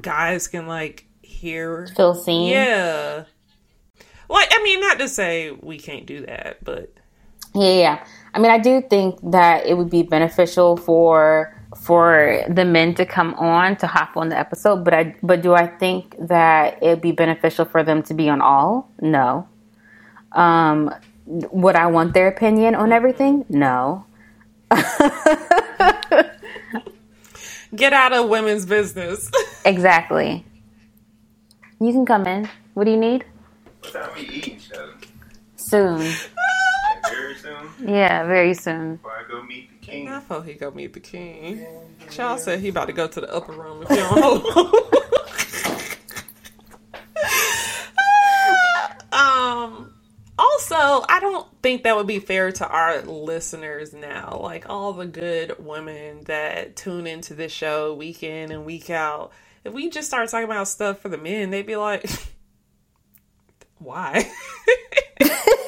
guys 0.00 0.48
can, 0.48 0.66
like, 0.66 1.06
hear? 1.22 1.88
Feel 1.96 2.14
seen. 2.14 2.50
Yeah. 2.50 3.24
Like, 4.28 4.48
I 4.52 4.62
mean, 4.62 4.80
not 4.80 4.98
to 4.98 5.08
say 5.08 5.50
we 5.50 5.78
can't 5.78 6.06
do 6.06 6.26
that, 6.26 6.64
but. 6.64 6.92
Yeah, 7.54 7.72
yeah. 7.72 8.06
I 8.32 8.40
mean, 8.40 8.50
I 8.50 8.58
do 8.58 8.82
think 8.82 9.18
that 9.30 9.66
it 9.66 9.74
would 9.74 9.90
be 9.90 10.02
beneficial 10.02 10.76
for 10.76 11.54
for 11.76 12.44
the 12.48 12.64
men 12.64 12.94
to 12.94 13.06
come 13.06 13.34
on 13.34 13.76
to 13.76 13.86
hop 13.86 14.16
on 14.16 14.28
the 14.28 14.38
episode, 14.38 14.84
but 14.84 14.94
I 14.94 15.14
but 15.22 15.42
do 15.42 15.54
I 15.54 15.66
think 15.66 16.14
that 16.18 16.82
it'd 16.82 17.00
be 17.00 17.12
beneficial 17.12 17.64
for 17.64 17.82
them 17.82 18.02
to 18.04 18.14
be 18.14 18.28
on 18.28 18.40
all? 18.40 18.90
No. 19.00 19.48
Um, 20.32 20.94
would 21.26 21.76
I 21.76 21.86
want 21.86 22.12
their 22.14 22.28
opinion 22.28 22.74
on 22.74 22.92
everything? 22.92 23.44
No. 23.48 24.04
Get 27.74 27.92
out 27.92 28.12
of 28.12 28.28
women's 28.28 28.66
business. 28.66 29.30
Exactly. 29.66 30.44
You 31.80 31.90
can 31.90 32.04
come 32.04 32.26
in. 32.26 32.46
What 32.74 32.84
do 32.84 32.90
you 32.90 32.98
need? 32.98 33.24
What 33.80 33.92
time 33.94 34.10
we 34.14 34.28
eating, 34.28 34.58
Sheldon? 34.58 34.96
Soon. 35.56 36.00
Like 36.00 37.10
very 37.10 37.34
soon? 37.34 37.70
Yeah, 37.80 38.26
very 38.26 38.52
soon. 38.52 38.96
Before 38.96 39.12
I 39.12 39.26
go 39.26 39.42
meet 39.42 39.70
the 39.70 39.73
king. 39.94 40.08
I 40.08 40.20
thought 40.20 40.46
he 40.46 40.54
go 40.54 40.70
meet 40.70 40.92
the 40.92 41.00
king. 41.00 41.66
Child 42.10 42.40
said 42.40 42.60
he 42.60 42.68
about 42.68 42.86
to 42.86 42.92
go 42.92 43.06
to 43.06 43.20
the 43.20 43.34
upper 43.34 43.52
room 43.52 43.82
if 43.82 43.90
you 43.90 43.96
don't 43.96 44.42
hold 44.52 44.90
Um 49.12 49.94
also, 50.36 50.74
I 51.08 51.20
don't 51.20 51.46
think 51.62 51.84
that 51.84 51.96
would 51.96 52.08
be 52.08 52.18
fair 52.18 52.50
to 52.50 52.66
our 52.66 53.02
listeners 53.02 53.92
now. 53.92 54.40
Like 54.42 54.68
all 54.68 54.92
the 54.92 55.06
good 55.06 55.54
women 55.58 56.24
that 56.24 56.74
tune 56.74 57.06
into 57.06 57.34
this 57.34 57.52
show 57.52 57.94
week 57.94 58.24
in 58.24 58.50
and 58.50 58.64
week 58.64 58.90
out. 58.90 59.30
If 59.62 59.72
we 59.72 59.88
just 59.90 60.08
start 60.08 60.28
talking 60.28 60.44
about 60.44 60.66
stuff 60.68 60.98
for 60.98 61.08
the 61.08 61.18
men, 61.18 61.50
they'd 61.50 61.66
be 61.66 61.76
like, 61.76 62.10
why? 63.78 64.28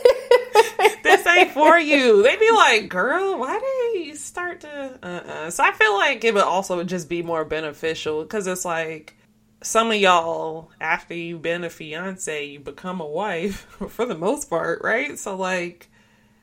ain't 1.24 1.52
for 1.52 1.78
you. 1.78 2.22
They'd 2.22 2.40
be 2.40 2.50
like, 2.50 2.88
girl, 2.88 3.38
why 3.38 3.60
did 3.60 4.06
you 4.06 4.16
start 4.16 4.62
to. 4.62 4.98
Uh-uh. 5.02 5.50
So 5.50 5.62
I 5.62 5.70
feel 5.72 5.94
like 5.94 6.24
it 6.24 6.34
would 6.34 6.42
also 6.42 6.82
just 6.82 7.08
be 7.08 7.22
more 7.22 7.44
beneficial 7.44 8.22
because 8.22 8.48
it's 8.48 8.64
like 8.64 9.16
some 9.62 9.90
of 9.90 9.96
y'all, 9.96 10.70
after 10.80 11.14
you've 11.14 11.42
been 11.42 11.64
a 11.64 11.70
fiance, 11.70 12.46
you 12.46 12.60
become 12.60 13.00
a 13.00 13.06
wife 13.06 13.60
for 13.88 14.04
the 14.04 14.16
most 14.16 14.50
part, 14.50 14.80
right? 14.82 15.18
So, 15.18 15.36
like, 15.36 15.88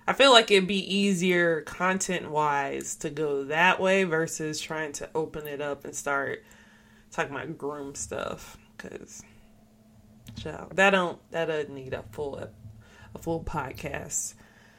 I 0.08 0.14
feel 0.14 0.32
like 0.32 0.52
it'd 0.52 0.68
be 0.68 0.96
easier 0.96 1.62
content 1.62 2.30
wise 2.30 2.96
to 2.98 3.10
go 3.10 3.46
that 3.46 3.80
way 3.80 4.04
versus 4.04 4.60
trying 4.60 4.92
to 4.94 5.10
open 5.16 5.48
it 5.48 5.62
up 5.62 5.86
and 5.86 5.96
start 5.96 6.44
talking 7.12 7.36
about 7.36 7.58
groom 7.58 7.96
stuff 7.96 8.58
because 8.76 9.24
that 10.74 10.90
don't 10.90 11.20
that 11.32 11.46
doesn't 11.46 11.74
need 11.74 11.94
a 11.94 12.04
full 12.12 12.36
a 12.38 13.18
full 13.18 13.44
podcast. 13.44 14.34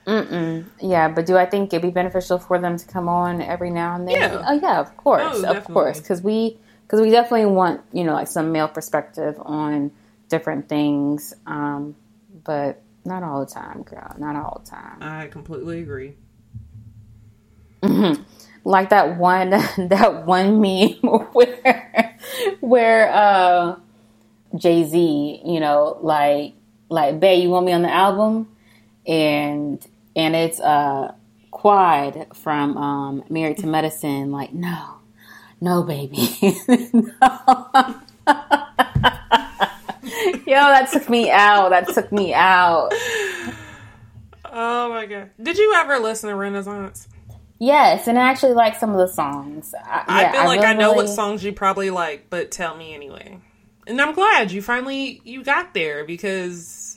Mm-mm. 0.06 0.66
Yeah, 0.80 1.08
but 1.08 1.26
do 1.26 1.36
I 1.36 1.46
think 1.46 1.72
it'd 1.72 1.82
be 1.82 1.90
beneficial 1.90 2.38
for 2.38 2.58
them 2.58 2.76
to 2.76 2.86
come 2.86 3.08
on 3.08 3.40
every 3.40 3.70
now 3.70 3.94
and 3.94 4.06
then? 4.06 4.16
Yeah. 4.16 4.44
Oh 4.46 4.52
yeah, 4.52 4.80
of 4.80 4.96
course, 4.96 5.22
Oh, 5.24 5.36
of 5.38 5.42
definitely. 5.42 5.74
course, 5.74 6.00
because 6.00 6.22
we 6.22 6.58
because 6.82 7.00
we 7.00 7.10
definitely 7.10 7.46
want 7.46 7.80
you 7.92 8.04
know 8.04 8.12
like 8.12 8.28
some 8.28 8.52
male 8.52 8.68
perspective 8.68 9.36
on 9.40 9.90
different 10.28 10.68
things, 10.68 11.32
um, 11.46 11.96
but 12.44 12.82
not 13.06 13.22
all 13.22 13.40
the 13.44 13.50
time, 13.50 13.82
girl. 13.82 14.14
Not 14.18 14.36
all 14.36 14.60
the 14.64 14.70
time. 14.70 14.98
I 15.00 15.26
completely 15.28 15.80
agree. 15.80 16.14
like 18.64 18.90
that 18.90 19.18
one 19.18 19.50
that 19.78 20.24
one 20.26 20.60
meme 20.60 20.90
where 21.32 22.16
where 22.60 23.08
uh 23.12 23.76
Jay-Z, 24.54 25.42
you 25.44 25.60
know, 25.60 25.98
like 26.00 26.54
like 26.88 27.18
Bae, 27.20 27.32
you 27.32 27.50
want 27.50 27.66
me 27.66 27.72
on 27.72 27.82
the 27.82 27.92
album? 27.92 28.48
And 29.06 29.84
and 30.16 30.34
it's 30.36 30.60
uh 30.60 31.14
Quad 31.50 32.28
from 32.34 32.76
um 32.76 33.24
Married 33.28 33.58
to 33.58 33.66
Medicine, 33.66 34.30
like, 34.32 34.52
no, 34.52 34.96
no 35.60 35.82
baby. 35.82 36.28
no. 36.68 38.00
Yo, 40.46 40.60
that 40.60 40.90
took 40.92 41.08
me 41.08 41.30
out. 41.30 41.70
That 41.70 41.88
took 41.88 42.12
me 42.12 42.34
out. 42.34 42.90
Oh 44.44 44.88
my 44.90 45.06
god! 45.06 45.30
Did 45.42 45.58
you 45.58 45.74
ever 45.74 45.98
listen 45.98 46.30
to 46.30 46.36
Renaissance? 46.36 47.08
Yes, 47.58 48.08
and 48.08 48.18
I 48.18 48.28
actually 48.28 48.52
like 48.52 48.76
some 48.76 48.90
of 48.90 48.98
the 48.98 49.08
songs. 49.08 49.74
I, 49.84 50.04
I 50.06 50.20
yeah, 50.22 50.32
feel 50.32 50.44
like 50.44 50.60
really, 50.60 50.72
I 50.72 50.74
know 50.74 50.92
what 50.92 51.08
songs 51.08 51.42
you 51.44 51.52
probably 51.52 51.90
like, 51.90 52.28
but 52.30 52.50
tell 52.50 52.76
me 52.76 52.94
anyway. 52.94 53.38
And 53.86 54.00
I'm 54.00 54.14
glad 54.14 54.52
you 54.52 54.60
finally 54.62 55.20
you 55.24 55.42
got 55.44 55.72
there 55.74 56.04
because 56.04 56.93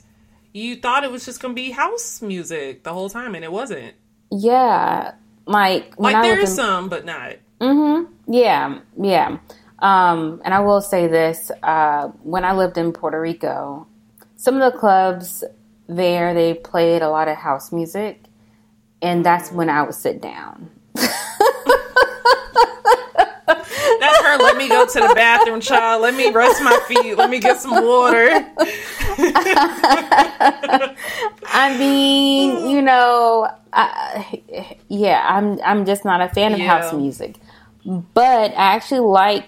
you 0.52 0.76
thought 0.76 1.04
it 1.04 1.10
was 1.10 1.24
just 1.24 1.40
gonna 1.40 1.54
be 1.54 1.70
house 1.70 2.20
music 2.22 2.82
the 2.84 2.92
whole 2.92 3.08
time, 3.10 3.34
and 3.34 3.44
it 3.44 3.52
wasn't. 3.52 3.94
Yeah, 4.30 5.12
like 5.46 5.94
Like 5.98 6.16
I 6.16 6.22
there 6.22 6.40
was 6.40 6.50
in- 6.50 6.56
some, 6.56 6.88
but 6.88 7.04
not. 7.04 7.34
Mm-hmm. 7.60 8.12
Yeah, 8.32 8.78
yeah. 9.00 9.38
Um, 9.80 10.40
and 10.44 10.52
I 10.54 10.60
will 10.60 10.80
say 10.80 11.06
this: 11.06 11.50
uh, 11.62 12.08
when 12.22 12.44
I 12.44 12.52
lived 12.52 12.78
in 12.78 12.92
Puerto 12.92 13.20
Rico, 13.20 13.86
some 14.36 14.60
of 14.60 14.72
the 14.72 14.78
clubs 14.78 15.44
there 15.88 16.34
they 16.34 16.54
played 16.54 17.00
a 17.02 17.08
lot 17.10 17.28
of 17.28 17.36
house 17.36 17.72
music, 17.72 18.22
and 19.00 19.24
that's 19.24 19.50
when 19.52 19.70
I 19.70 19.82
would 19.82 19.94
sit 19.94 20.20
down. 20.20 20.70
That's 24.00 24.17
her. 24.28 24.38
Let 24.38 24.56
me 24.56 24.68
go 24.68 24.86
to 24.86 25.00
the 25.00 25.12
bathroom, 25.14 25.60
child. 25.60 26.02
Let 26.02 26.14
me 26.14 26.30
rest 26.30 26.62
my 26.62 26.78
feet. 26.86 27.16
Let 27.16 27.30
me 27.30 27.38
get 27.40 27.60
some 27.60 27.84
water. 27.84 28.28
I 31.50 31.76
mean, 31.78 32.68
you 32.70 32.82
know, 32.82 33.48
I, 33.72 34.80
yeah, 34.88 35.24
I'm 35.26 35.60
I'm 35.62 35.84
just 35.86 36.04
not 36.04 36.20
a 36.20 36.28
fan 36.28 36.52
of 36.54 36.60
Yeah. 36.60 36.66
house 36.80 36.92
music, 36.92 37.36
but 37.84 38.50
I 38.52 38.74
actually 38.74 39.00
like. 39.00 39.44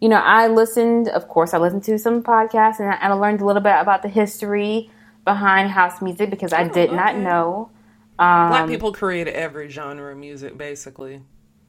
You 0.00 0.08
know, 0.08 0.16
I 0.16 0.46
listened. 0.46 1.08
Of 1.08 1.26
course, 1.26 1.52
I 1.54 1.58
listened 1.58 1.82
to 1.84 1.98
some 1.98 2.22
podcasts, 2.22 2.78
and 2.78 2.88
I, 2.88 2.94
and 3.02 3.12
I 3.12 3.16
learned 3.16 3.40
a 3.40 3.44
little 3.44 3.62
bit 3.62 3.74
about 3.80 4.02
the 4.02 4.08
history 4.08 4.90
behind 5.24 5.70
house 5.70 6.00
music 6.00 6.30
because 6.30 6.52
I 6.52 6.68
did 6.68 6.92
not 6.92 7.14
okay. 7.14 7.24
know. 7.24 7.68
Black 8.16 8.62
Um, 8.62 8.68
people 8.68 8.92
created 8.92 9.34
every 9.34 9.68
genre 9.68 10.12
of 10.12 10.18
music, 10.18 10.56
basically. 10.56 11.22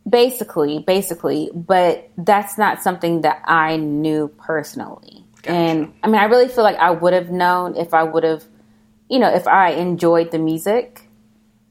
Basically 0.09 0.79
basically 0.79 1.49
but 1.53 2.09
that's 2.17 2.57
not 2.57 2.81
something 2.81 3.21
that 3.21 3.41
i 3.45 3.77
knew 3.77 4.27
personally 4.37 5.23
Gotcha. 5.43 5.51
and 5.51 5.93
i 6.03 6.07
mean 6.07 6.15
i 6.19 6.25
really 6.25 6.47
feel 6.47 6.63
like 6.63 6.77
i 6.77 6.89
would 6.91 7.13
have 7.13 7.29
known 7.29 7.75
if 7.75 7.93
i 7.93 8.03
would 8.03 8.23
have 8.23 8.43
you 9.09 9.19
know 9.19 9.29
if 9.29 9.47
i 9.47 9.71
enjoyed 9.71 10.31
the 10.31 10.39
music 10.39 11.09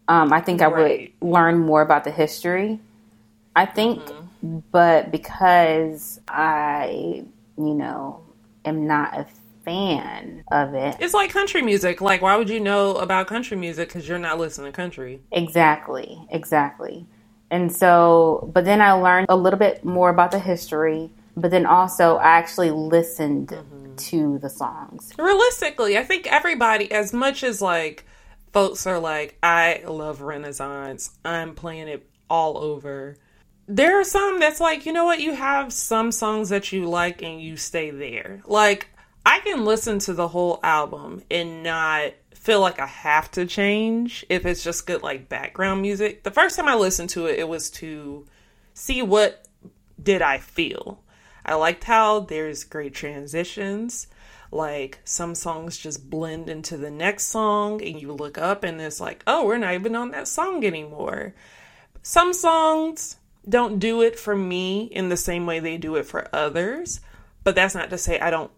um, 0.09 0.33
i 0.33 0.41
think 0.41 0.63
i 0.63 0.67
Right. 0.67 1.13
would 1.21 1.31
learn 1.31 1.59
more 1.59 1.83
about 1.83 2.05
the 2.05 2.11
history 2.11 2.81
i 3.57 3.65
think 3.67 4.03
but 4.71 5.11
because 5.11 6.21
i 6.29 7.25
you 7.57 7.75
know 7.75 8.21
am 8.65 8.87
not 8.87 9.19
a 9.19 9.27
fan 9.65 10.45
of 10.53 10.75
it 10.75 10.97
It's 11.01 11.13
like 11.15 11.31
country 11.31 11.61
music. 11.61 12.01
Like, 12.01 12.23
why 12.23 12.37
would 12.37 12.49
you 12.49 12.59
know 12.61 12.97
about 12.97 13.27
country 13.27 13.57
music 13.57 13.89
because 13.89 14.09
you're 14.09 14.19
not 14.19 14.39
listening 14.39 14.73
to 14.73 14.77
country? 14.77 15.21
Exactly, 15.31 16.19
exactly. 16.31 17.05
And 17.51 17.75
so, 17.75 18.51
but 18.53 18.65
then 18.65 18.81
I 18.81 18.93
learned 18.93 19.27
a 19.29 19.37
little 19.37 19.59
bit 19.59 19.85
more 19.85 20.11
about 20.11 20.31
the 20.31 20.39
history, 20.39 21.11
but 21.37 21.51
then 21.51 21.67
also 21.67 22.17
I 22.17 22.39
actually 22.39 22.71
listened 22.71 23.49
mm-hmm. 23.49 23.97
to 23.97 24.39
the 24.39 24.51
songs. 24.51 25.13
realistically, 25.19 25.97
I 25.97 26.05
think 26.05 26.27
everybody, 26.27 26.91
as 26.93 27.13
much 27.13 27.43
as 27.43 27.63
like 27.63 28.05
folks 28.53 28.87
are 28.87 28.99
like, 28.99 29.39
I 29.43 29.83
love 29.87 30.21
Renaissance, 30.21 31.17
I'm 31.25 31.55
playing 31.55 31.89
it 31.89 32.09
all 32.29 32.59
over. 32.59 33.17
There 33.67 34.01
are 34.01 34.05
some 34.05 34.41
that's 34.41 34.61
like, 34.61 34.87
you 34.87 34.93
know 34.93 35.05
what, 35.05 35.21
you 35.21 35.35
have 35.35 35.73
some 35.73 36.11
songs 36.11 36.49
that 36.49 36.73
you 36.73 36.89
like 36.89 37.23
and 37.23 37.41
you 37.41 37.57
stay 37.57 37.91
there. 37.91 38.43
Like, 38.47 38.89
I 39.27 39.41
can 39.41 39.65
listen 39.67 39.99
to 40.01 40.15
the 40.15 40.29
whole 40.29 40.59
album 40.63 41.23
and 41.31 41.63
not 41.63 42.13
feel 42.39 42.61
like 42.61 42.79
I 42.79 42.87
have 42.87 43.31
to 43.33 43.47
change 43.47 44.25
if 44.29 44.47
it's 44.47 44.63
just 44.63 44.87
good, 44.87 45.03
like 45.03 45.29
background 45.29 45.83
music. 45.83 46.23
The 46.23 46.31
first 46.31 46.57
time 46.57 46.69
I 46.69 46.77
listened 46.77 47.11
to 47.11 47.27
it, 47.27 47.39
it 47.39 47.49
was 47.49 47.69
to 47.73 48.27
see 48.75 49.03
what 49.03 49.47
did 50.03 50.23
I 50.23 50.39
feel. 50.39 51.03
I 51.45 51.55
liked 51.55 51.85
how 51.85 52.21
there's 52.21 52.65
great 52.65 52.95
transitions. 52.95 54.07
Like 54.51 55.01
some 55.05 55.35
songs 55.35 55.77
just 55.77 56.09
blend 56.09 56.49
into 56.49 56.77
the 56.77 56.91
next 56.91 57.27
song, 57.27 57.83
and 57.83 58.01
you 58.01 58.13
look 58.13 58.39
up 58.39 58.65
and 58.65 58.81
it's 58.81 59.01
like, 59.01 59.23
oh, 59.27 59.45
we're 59.45 59.59
not 59.59 59.75
even 59.75 59.95
on 59.97 60.13
that 60.13 60.29
song 60.29 60.65
anymore. 60.65 61.35
Some 62.03 62.33
songs 62.33 63.17
don't 63.47 63.79
do 63.79 64.01
it 64.01 64.19
for 64.19 64.37
me 64.37 64.85
in 64.85 65.09
the 65.09 65.17
same 65.17 65.45
way 65.45 65.59
they 65.59 65.77
do 65.77 65.97
it 65.97 66.07
for 66.07 66.29
others, 66.35 67.01
but 67.45 67.55
that's 67.55 67.75
not 67.75 67.91
to 67.91 67.99
say 67.99 68.19
I 68.21 68.31
don't 68.31 68.51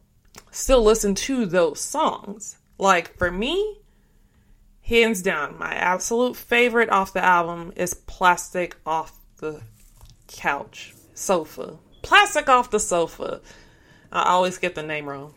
still 0.51 0.83
listen 0.83 1.15
to 1.15 1.47
those 1.47 1.81
songs. 1.81 2.59
Like 2.81 3.19
for 3.19 3.31
me, 3.31 3.79
hands 4.81 5.21
down, 5.21 5.59
my 5.59 5.75
absolute 5.75 6.35
favorite 6.35 6.89
off 6.89 7.13
the 7.13 7.23
album 7.23 7.75
is 7.77 7.93
Plastic 7.93 8.75
Off 8.87 9.19
the 9.37 9.61
Couch 10.27 10.95
Sofa. 11.13 11.77
Plastic 12.01 12.49
Off 12.49 12.71
the 12.71 12.81
Sofa. 12.81 13.43
I 14.11 14.31
always 14.31 14.57
get 14.57 14.75
the 14.75 14.83
name 14.83 15.07
wrong. 15.07 15.35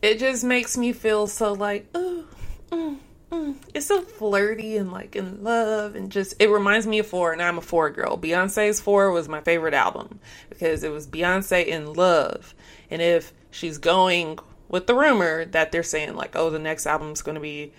It 0.00 0.18
just 0.18 0.42
makes 0.42 0.78
me 0.78 0.94
feel 0.94 1.26
so 1.26 1.52
like, 1.52 1.86
ooh, 1.94 2.26
mm, 2.70 2.96
mm. 3.30 3.56
it's 3.74 3.84
so 3.84 4.00
flirty 4.00 4.78
and 4.78 4.90
like 4.90 5.16
in 5.16 5.44
love 5.44 5.94
and 5.94 6.10
just, 6.10 6.34
it 6.40 6.48
reminds 6.48 6.86
me 6.86 6.98
of 7.00 7.06
Four, 7.06 7.34
and 7.34 7.42
I'm 7.42 7.58
a 7.58 7.60
Four 7.60 7.90
girl. 7.90 8.16
Beyonce's 8.16 8.80
Four 8.80 9.10
was 9.10 9.28
my 9.28 9.42
favorite 9.42 9.74
album 9.74 10.18
because 10.48 10.82
it 10.82 10.90
was 10.90 11.06
Beyonce 11.06 11.66
in 11.66 11.92
love. 11.92 12.54
And 12.90 13.02
if 13.02 13.34
she's 13.50 13.76
going 13.76 14.38
with 14.68 14.86
the 14.86 14.94
rumor 14.94 15.44
that 15.46 15.72
they're 15.72 15.82
saying, 15.82 16.14
like, 16.14 16.34
oh, 16.36 16.50
the 16.50 16.58
next 16.58 16.86
album's 16.86 17.22
going 17.22 17.36
to 17.36 17.40
be 17.40 17.72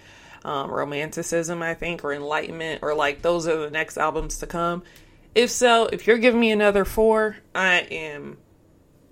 um, 0.43 0.69
romanticism, 0.69 1.61
I 1.61 1.73
think, 1.73 2.03
or 2.03 2.13
enlightenment, 2.13 2.81
or 2.83 2.93
like 2.93 3.21
those 3.21 3.47
are 3.47 3.57
the 3.57 3.71
next 3.71 3.97
albums 3.97 4.37
to 4.39 4.47
come. 4.47 4.83
If 5.33 5.49
so, 5.49 5.87
if 5.87 6.07
you're 6.07 6.17
giving 6.17 6.39
me 6.39 6.51
another 6.51 6.85
four, 6.85 7.37
I 7.53 7.79
am 7.91 8.37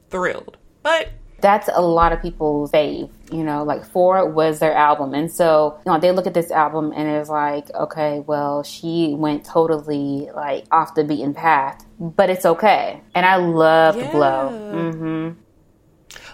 thrilled. 0.09 0.57
But 0.83 1.09
That's 1.41 1.69
a 1.73 1.81
lot 1.81 2.13
of 2.13 2.21
people's 2.21 2.71
fave, 2.71 3.09
you 3.31 3.43
know, 3.43 3.63
like 3.63 3.83
Four 3.83 4.29
was 4.29 4.59
their 4.59 4.73
album. 4.73 5.13
And 5.13 5.29
so, 5.29 5.79
you 5.85 5.91
know, 5.91 5.99
they 5.99 6.11
look 6.11 6.27
at 6.27 6.33
this 6.33 6.51
album 6.51 6.93
and 6.95 7.09
it's 7.09 7.29
like, 7.29 7.69
okay, 7.73 8.19
well, 8.19 8.63
she 8.63 9.13
went 9.17 9.43
totally 9.43 10.29
like 10.33 10.65
off 10.71 10.95
the 10.95 11.03
beaten 11.03 11.33
path, 11.33 11.83
but 11.99 12.29
it's 12.29 12.45
okay. 12.45 13.01
And 13.15 13.25
I 13.25 13.35
love 13.37 13.97
Yeah. 13.97 14.11
Blow. 14.11 14.49
hmm 14.69 15.31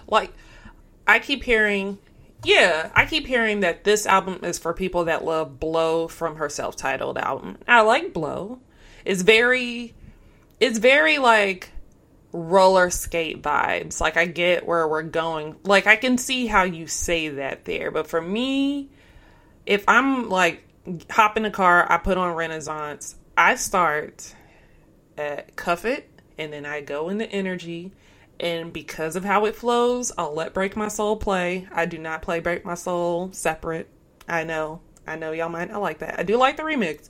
like, 0.06 0.32
I 1.10 1.18
keep 1.18 1.42
hearing, 1.42 1.98
yeah, 2.44 2.90
I 2.94 3.04
keep 3.04 3.26
hearing 3.26 3.60
that 3.60 3.82
this 3.82 4.06
album 4.06 4.44
is 4.44 4.60
for 4.60 4.72
people 4.72 5.06
that 5.06 5.24
love 5.24 5.58
Blow 5.58 6.06
from 6.06 6.36
her 6.36 6.48
self 6.48 6.76
titled 6.76 7.18
album. 7.18 7.58
I 7.66 7.80
like 7.80 8.12
Blow. 8.12 8.60
It's 9.04 9.22
very, 9.22 9.92
it's 10.60 10.78
very 10.78 11.18
like 11.18 11.72
roller 12.32 12.90
skate 12.90 13.42
vibes. 13.42 14.00
Like, 14.00 14.16
I 14.16 14.26
get 14.26 14.64
where 14.64 14.86
we're 14.86 15.02
going. 15.02 15.56
Like, 15.64 15.88
I 15.88 15.96
can 15.96 16.16
see 16.16 16.46
how 16.46 16.62
you 16.62 16.86
say 16.86 17.28
that 17.28 17.64
there. 17.64 17.90
But 17.90 18.06
for 18.06 18.20
me, 18.20 18.88
if 19.66 19.84
I'm 19.88 20.28
like 20.28 20.62
hop 21.10 21.36
in 21.36 21.42
the 21.42 21.50
car, 21.50 21.90
I 21.90 21.98
put 21.98 22.18
on 22.18 22.36
Renaissance, 22.36 23.16
I 23.36 23.56
start 23.56 24.32
at 25.18 25.56
Cuff 25.56 25.84
It, 25.84 26.08
and 26.38 26.52
then 26.52 26.64
I 26.64 26.82
go 26.82 27.08
into 27.08 27.28
Energy. 27.28 27.90
And 28.40 28.72
because 28.72 29.16
of 29.16 29.24
how 29.24 29.44
it 29.44 29.54
flows, 29.54 30.10
I'll 30.16 30.34
let 30.34 30.54
Break 30.54 30.74
My 30.74 30.88
Soul 30.88 31.16
play. 31.16 31.68
I 31.70 31.84
do 31.84 31.98
not 31.98 32.22
play 32.22 32.40
Break 32.40 32.64
My 32.64 32.74
Soul 32.74 33.30
separate. 33.32 33.88
I 34.26 34.44
know. 34.44 34.80
I 35.06 35.16
know 35.16 35.32
y'all 35.32 35.50
might 35.50 35.70
not 35.70 35.82
like 35.82 35.98
that. 35.98 36.18
I 36.18 36.22
do 36.22 36.38
like 36.38 36.56
the 36.56 36.62
remix, 36.62 37.08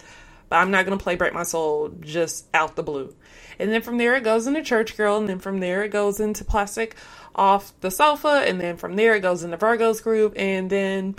but 0.49 0.57
I'm 0.57 0.73
not 0.73 0.87
going 0.87 0.99
to 0.99 1.03
play 1.03 1.14
Break 1.14 1.33
My 1.33 1.45
Soul 1.45 1.93
just 2.01 2.49
out 2.53 2.75
the 2.75 2.83
blue. 2.83 3.14
And 3.61 3.71
then 3.71 3.81
from 3.81 3.99
there 3.99 4.16
it 4.16 4.25
goes 4.25 4.49
into 4.49 4.62
Church 4.62 4.97
Girl, 4.97 5.19
and 5.19 5.29
then 5.29 5.38
from 5.38 5.61
there 5.61 5.85
it 5.85 5.90
goes 5.90 6.19
into 6.19 6.45
Plastic 6.45 6.97
Off 7.37 7.79
the 7.81 7.93
Sofa, 7.93 8.43
and 8.45 8.61
then 8.61 8.77
from 8.77 8.97
there 8.97 9.14
it 9.14 9.21
goes 9.21 9.45
into 9.45 9.57
Virgo's 9.57 10.01
Groove, 10.01 10.33
and 10.35 10.69
then 10.69 11.14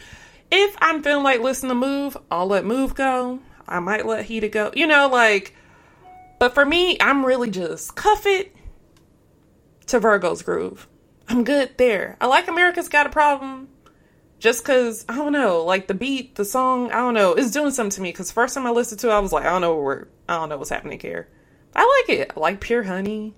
if 0.52 0.76
I'm 0.82 1.02
feeling 1.02 1.24
like 1.24 1.40
listening 1.40 1.70
to 1.70 1.76
Move, 1.76 2.18
I'll 2.30 2.48
let 2.48 2.66
Move 2.66 2.96
go. 2.96 3.40
I 3.66 3.80
might 3.80 4.06
let 4.06 4.26
Heated 4.26 4.52
go. 4.52 4.72
You 4.76 4.88
know, 4.88 5.08
like, 5.08 5.56
but 6.40 6.54
for 6.54 6.66
me, 6.66 6.98
I'm 7.00 7.26
really 7.26 7.50
just 7.50 7.96
cuff 7.96 8.26
it 8.26 8.54
to 9.92 10.00
Virgo's 10.00 10.42
groove. 10.42 10.88
I'm 11.28 11.44
good 11.44 11.78
there. 11.78 12.18
I 12.20 12.28
like 12.28 12.48
America's 12.48 12.90
Got 12.90 13.08
a 13.08 13.10
Problem 13.10 13.68
just 14.40 14.64
because, 14.64 15.06
I 15.08 15.16
don't 15.16 15.34
know, 15.34 15.64
like 15.64 15.88
the 15.88 15.94
beat, 15.94 16.36
the 16.36 16.46
song, 16.46 16.92
I 16.92 16.96
don't 16.96 17.14
know, 17.14 17.34
it's 17.34 17.52
doing 17.52 17.72
something 17.72 17.92
to 17.92 18.02
me 18.02 18.10
because 18.10 18.32
first 18.32 18.56
time 18.56 18.66
I 18.66 18.72
listened 18.72 19.00
to 19.02 19.10
it, 19.10 19.14
I 19.14 19.20
was 19.20 19.34
like, 19.34 19.46
I 19.46 19.50
don't 19.50 19.62
know 19.62 19.76
where, 19.76 20.08
I 20.28 20.38
don't 20.38 20.50
know 20.50 20.58
what's 20.58 20.70
happening 20.70 21.00
here. 21.00 21.28
I 21.76 22.04
like 22.08 22.18
it. 22.18 22.32
I 22.36 22.40
like 22.40 22.62
Pure 22.62 22.84
Honey. 22.84 23.36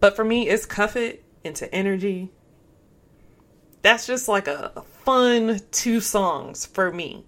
But 0.00 0.16
for 0.16 0.24
me, 0.24 0.48
it's 0.48 0.66
Cuff 0.66 0.96
It 0.96 1.24
into 1.42 1.72
Energy. 1.74 2.30
That's 3.82 4.06
just 4.06 4.28
like 4.28 4.46
a, 4.46 4.72
a 4.76 4.82
fun 4.82 5.60
two 5.70 6.00
songs 6.00 6.66
for 6.66 6.92
me. 6.92 7.24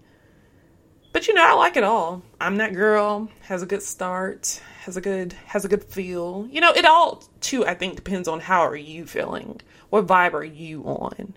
But 1.12 1.28
you 1.28 1.34
know, 1.34 1.44
I 1.44 1.52
like 1.52 1.76
it 1.76 1.84
all. 1.84 2.22
I'm 2.40 2.56
that 2.56 2.74
girl, 2.74 3.28
has 3.42 3.62
a 3.62 3.66
good 3.66 3.82
start, 3.82 4.60
has 4.84 4.96
a 4.96 5.00
good 5.00 5.34
has 5.46 5.64
a 5.64 5.68
good 5.68 5.84
feel. 5.84 6.48
You 6.50 6.60
know, 6.60 6.72
it 6.72 6.84
all 6.84 7.22
too 7.40 7.66
I 7.66 7.74
think 7.74 7.96
depends 7.96 8.28
on 8.28 8.40
how 8.40 8.60
are 8.60 8.76
you 8.76 9.06
feeling. 9.06 9.60
What 9.90 10.06
vibe 10.06 10.32
are 10.32 10.44
you 10.44 10.82
on? 10.84 11.34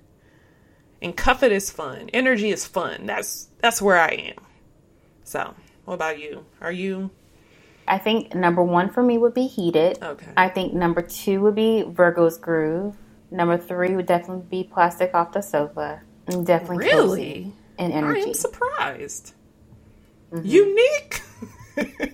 And 1.02 1.16
cuff 1.16 1.44
it 1.44 1.52
is 1.52 1.70
fun. 1.70 2.10
Energy 2.14 2.50
is 2.50 2.66
fun. 2.66 3.06
That's 3.06 3.50
that's 3.60 3.82
where 3.82 4.00
I 4.00 4.10
am. 4.10 4.44
So, 5.24 5.54
what 5.84 5.96
about 5.96 6.20
you? 6.20 6.46
Are 6.62 6.72
you 6.72 7.12
I 7.88 7.98
think 7.98 8.34
number 8.34 8.64
one 8.64 8.90
for 8.90 9.04
me 9.04 9.18
would 9.18 9.34
be 9.34 9.48
Heated. 9.48 10.02
okay? 10.02 10.32
I 10.36 10.50
think 10.50 10.74
number 10.74 11.02
two 11.02 11.42
would 11.42 11.56
be 11.56 11.84
Virgo's 11.84 12.38
Groove. 12.38 12.96
Number 13.30 13.58
three 13.58 13.96
would 13.96 14.06
definitely 14.06 14.46
be 14.50 14.64
Plastic 14.64 15.14
Off 15.14 15.34
the 15.34 15.42
Sofa. 15.42 16.02
And 16.28 16.46
definitely 16.46 16.78
really? 16.78 17.54
and 17.78 17.94
energy. 17.94 18.22
I 18.22 18.24
am 18.24 18.34
surprised. 18.34 19.34
Mm-hmm. 20.34 20.48
Unique. 20.48 21.22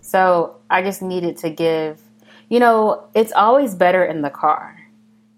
So 0.00 0.56
I 0.70 0.82
just 0.82 1.02
needed 1.02 1.38
to 1.38 1.50
give, 1.50 2.00
you 2.48 2.60
know, 2.60 3.08
it's 3.14 3.32
always 3.32 3.74
better 3.74 4.04
in 4.04 4.22
the 4.22 4.30
car. 4.30 4.78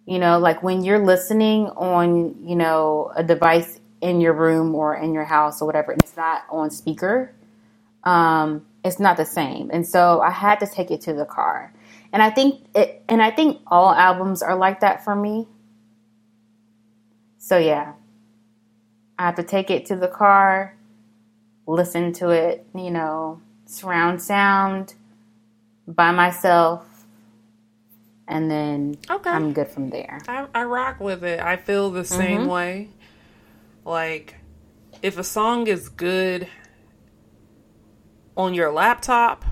You 0.06 0.18
know, 0.18 0.38
like 0.38 0.62
when 0.62 0.84
you're 0.84 1.04
listening 1.04 1.68
on, 1.70 2.36
you 2.46 2.56
know, 2.56 3.12
a 3.16 3.24
device 3.24 3.80
in 4.02 4.20
your 4.20 4.34
room 4.34 4.74
or 4.74 4.96
in 4.96 5.14
your 5.14 5.24
house 5.24 5.62
or 5.62 5.66
whatever, 5.66 5.92
and 5.92 6.02
it's 6.02 6.16
not 6.16 6.44
on 6.50 6.70
speaker, 6.70 7.32
um, 8.04 8.66
it's 8.84 9.00
not 9.00 9.16
the 9.18 9.26
same. 9.26 9.70
And 9.72 9.86
so 9.86 10.20
I 10.22 10.30
had 10.30 10.60
to 10.60 10.68
take 10.68 10.92
it 10.92 11.02
to 11.02 11.14
the 11.14 11.26
car. 11.26 11.72
And 12.12 12.22
I 12.22 12.30
think 12.30 12.62
it, 12.74 13.02
and 13.08 13.22
I 13.22 13.32
think 13.32 13.62
all 13.68 13.92
albums 13.94 14.42
are 14.42 14.56
like 14.56 14.80
that 14.80 15.04
for 15.04 15.16
me. 15.16 15.48
So 17.38 17.58
yeah, 17.58 17.94
I 19.18 19.26
have 19.26 19.36
to 19.36 19.44
take 19.44 19.70
it 19.70 19.86
to 19.88 19.96
the 19.96 20.08
car, 20.08 20.75
listen 21.66 22.12
to 22.14 22.30
it, 22.30 22.66
you 22.74 22.90
know, 22.90 23.40
surround 23.66 24.22
sound 24.22 24.94
by 25.86 26.12
myself, 26.12 27.06
and 28.28 28.50
then 28.50 28.98
Okay. 29.10 29.30
I'm 29.30 29.52
good 29.52 29.68
from 29.68 29.90
there. 29.90 30.20
I, 30.28 30.46
I 30.54 30.64
rock 30.64 31.00
with 31.00 31.24
it. 31.24 31.40
I 31.40 31.56
feel 31.56 31.90
the 31.90 32.04
same 32.04 32.42
Mm-hmm. 32.42 32.48
way. 32.48 32.88
Like, 33.84 34.36
if 35.02 35.18
a 35.18 35.24
song 35.24 35.66
is 35.68 35.88
good 35.88 36.48
on 38.36 38.54
your 38.54 38.72
laptop, 38.72 39.44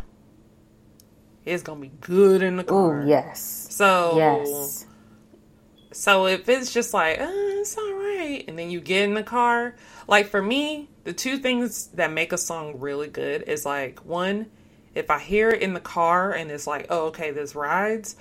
it's 1.45 1.63
gonna 1.63 1.81
be 1.81 1.93
good 2.01 2.43
in 2.43 2.57
the 2.57 2.65
car. 2.65 3.03
Oh 3.03 3.07
yes, 3.07 3.67
So 3.71 4.17
yes, 4.17 4.87
So 5.93 6.27
if 6.27 6.49
it's 6.49 6.73
just 6.73 6.93
like, 6.93 7.21
uh, 7.21 7.27
it's 7.31 7.79
all 7.79 7.93
right, 7.95 8.45
and 8.49 8.59
then 8.59 8.71
you 8.71 8.81
get 8.81 9.05
in 9.05 9.15
the 9.15 9.23
car, 9.23 9.75
like 10.09 10.27
for 10.27 10.43
me, 10.43 10.89
the 11.05 11.13
two 11.13 11.39
things 11.39 11.89
that 11.89 12.11
make 12.13 12.33
a 12.33 12.39
song 12.39 12.75
really 12.79 13.09
good 13.09 13.43
is 13.43 13.65
like 13.65 14.01
one, 14.05 14.47
if 14.95 15.11
I 15.11 15.19
hear 15.19 15.51
it 15.51 15.61
in 15.63 15.75
the 15.75 15.81
car 15.81 16.33
and 16.33 16.51
it's 16.51 16.67
like, 16.67 16.87
oh, 16.91 17.07
okay, 17.07 17.31
this 17.31 17.55
rides, 17.55 18.17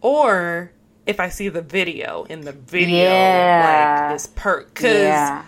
or 0.00 0.70
if 1.06 1.20
I 1.20 1.28
see 1.30 1.48
the 1.48 1.62
video 1.62 2.24
in 2.24 2.42
the 2.42 2.52
video, 2.52 3.04
Yeah. 3.04 4.06
like 4.08 4.14
this 4.14 4.26
perk, 4.26 4.74
because 4.74 4.94
yeah. 5.02 5.44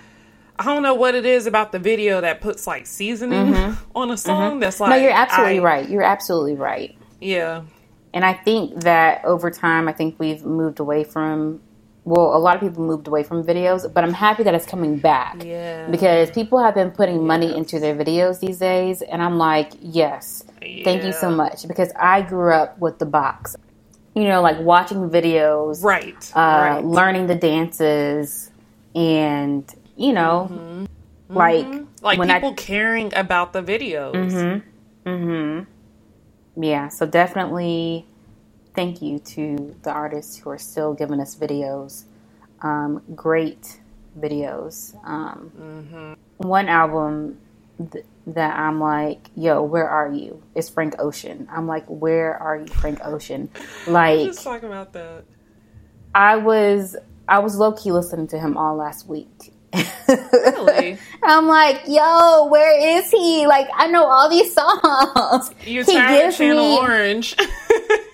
I 0.58 0.64
don't 0.64 0.82
know 0.82 0.94
what 0.94 1.14
it 1.14 1.24
is 1.26 1.46
about 1.46 1.72
the 1.72 1.78
video 1.78 2.20
that 2.20 2.40
puts 2.40 2.66
like 2.66 2.86
seasoning 2.86 3.76
on 3.94 4.10
a 4.10 4.16
song 4.16 4.60
that's 4.60 4.80
like, 4.80 4.90
Mm-hmm. 4.90 4.98
no, 5.00 5.02
you're 5.04 5.16
absolutely 5.16 5.58
I- 5.58 5.62
right. 5.62 5.88
You're 5.88 6.02
absolutely 6.02 6.54
right. 6.56 6.96
Yeah, 7.20 7.62
And 8.14 8.24
I 8.24 8.32
think 8.32 8.82
that 8.84 9.22
over 9.26 9.50
time, 9.50 9.86
I 9.88 9.92
think 9.92 10.18
we've 10.18 10.44
moved 10.44 10.80
away 10.80 11.04
from. 11.04 11.60
Well, 12.04 12.34
a 12.34 12.38
lot 12.38 12.54
of 12.56 12.62
people 12.62 12.82
moved 12.84 13.06
away 13.06 13.22
from 13.22 13.44
videos, 13.44 13.92
but 13.92 14.04
I'm 14.04 14.14
happy 14.14 14.42
that 14.44 14.54
it's 14.54 14.66
coming 14.66 14.98
back. 14.98 15.44
Yeah. 15.44 15.88
Because 15.88 16.30
people 16.30 16.58
have 16.58 16.74
been 16.74 16.90
putting 16.90 17.26
money 17.26 17.54
into 17.54 17.78
their 17.78 17.94
videos 17.94 18.40
these 18.40 18.58
days, 18.58 19.02
and 19.02 19.22
I'm 19.22 19.36
like, 19.38 19.72
yes, 19.80 20.44
thank 20.60 21.04
you 21.04 21.12
so 21.12 21.30
much. 21.30 21.68
Because 21.68 21.92
I 21.96 22.22
grew 22.22 22.52
up 22.52 22.78
with 22.78 22.98
the 22.98 23.06
box, 23.06 23.54
you 24.14 24.24
know, 24.24 24.40
like 24.40 24.58
watching 24.60 25.10
videos, 25.10 25.84
right, 25.84 26.32
uh, 26.34 26.40
right. 26.40 26.84
learning 26.84 27.26
the 27.26 27.34
dances, 27.34 28.50
and 28.94 29.72
you 29.96 30.14
know, 30.14 30.86
like 31.28 31.66
like 32.02 32.18
when 32.18 32.28
people 32.28 32.52
I 32.52 32.54
caring 32.54 33.14
about 33.14 33.52
the 33.52 33.62
videos. 33.62 34.64
Mm-hmm. 35.04 36.62
yeah. 36.62 36.88
So 36.88 37.06
definitely, 37.06 38.06
thank 38.74 39.02
you 39.02 39.18
to 39.18 39.74
the 39.82 39.90
artists 39.90 40.36
who 40.38 40.50
are 40.50 40.58
still 40.58 40.94
giving 40.94 41.20
us 41.20 41.34
videos, 41.36 42.04
um, 42.62 43.02
great 43.14 43.80
videos. 44.18 44.94
Um, 45.06 45.52
Mm-hmm. 45.58 46.12
One 46.48 46.68
album 46.68 47.38
th- 47.92 48.04
that 48.28 48.58
I'm 48.58 48.80
like, 48.80 49.28
yo, 49.36 49.62
where 49.62 49.88
are 49.88 50.10
you? 50.10 50.42
It's 50.54 50.68
Frank 50.70 50.94
Ocean. 50.98 51.46
I'm 51.50 51.66
like, 51.66 51.84
where 51.86 52.34
are 52.36 52.56
you, 52.58 52.66
Frank 52.66 53.00
Ocean? 53.04 53.48
Like, 53.86 54.26
Just 54.26 54.42
talking 54.44 54.68
about 54.68 54.92
that. 54.94 55.24
I 56.14 56.36
was 56.36 56.96
I 57.28 57.38
was 57.38 57.56
low 57.56 57.72
key 57.72 57.92
listening 57.92 58.26
to 58.28 58.38
him 58.38 58.56
all 58.56 58.74
last 58.76 59.06
week. 59.08 59.52
Really? 60.08 60.98
I'm 61.22 61.46
like, 61.46 61.82
yo, 61.86 62.46
where 62.46 62.98
is 62.98 63.08
he? 63.10 63.46
Like, 63.46 63.68
I 63.74 63.86
know 63.86 64.04
all 64.06 64.28
these 64.28 64.52
songs. 64.52 65.50
You 65.64 65.84
he 65.84 65.92
gives 65.92 66.36
Channel 66.38 66.56
me, 66.62 66.78
Orange. 66.78 67.36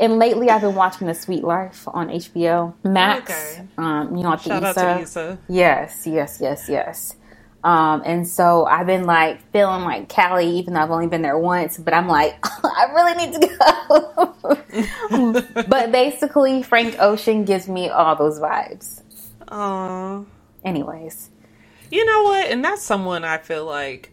and 0.00 0.18
lately 0.18 0.50
I've 0.50 0.60
been 0.62 0.74
watching 0.74 1.06
The 1.06 1.14
Sweet 1.14 1.44
Life 1.44 1.86
on 1.88 2.08
HBO 2.08 2.74
Max. 2.84 3.30
Okay. 3.30 3.66
Um, 3.78 4.16
you 4.16 4.22
know, 4.22 4.32
at 4.32 4.42
the 4.42 4.48
Shout 4.48 4.64
out 4.64 4.74
to 4.74 5.00
Issa. 5.00 5.38
Yes, 5.48 6.06
yes, 6.06 6.38
yes, 6.40 6.68
yes. 6.68 7.16
Um, 7.64 8.02
and 8.06 8.28
so 8.28 8.64
I've 8.66 8.86
been 8.86 9.04
like 9.04 9.40
feeling 9.50 9.82
like 9.82 10.08
Cali, 10.08 10.48
even 10.58 10.74
though 10.74 10.80
I've 10.80 10.90
only 10.90 11.08
been 11.08 11.22
there 11.22 11.38
once, 11.38 11.78
but 11.78 11.92
I'm 11.94 12.06
like, 12.06 12.36
I 12.64 12.86
really 12.94 13.14
need 13.26 13.32
to 13.34 14.54
go. 15.58 15.64
but 15.68 15.90
basically, 15.90 16.62
Frank 16.62 16.96
Ocean 17.00 17.44
gives 17.44 17.68
me 17.68 17.88
all 17.88 18.14
those 18.14 18.38
vibes. 18.38 19.02
Aw. 19.48 20.24
Anyways, 20.64 21.30
You 21.90 22.04
know 22.04 22.22
what? 22.24 22.46
And 22.46 22.64
that's 22.64 22.82
someone 22.82 23.24
I 23.24 23.38
feel 23.38 23.64
like 23.64 24.12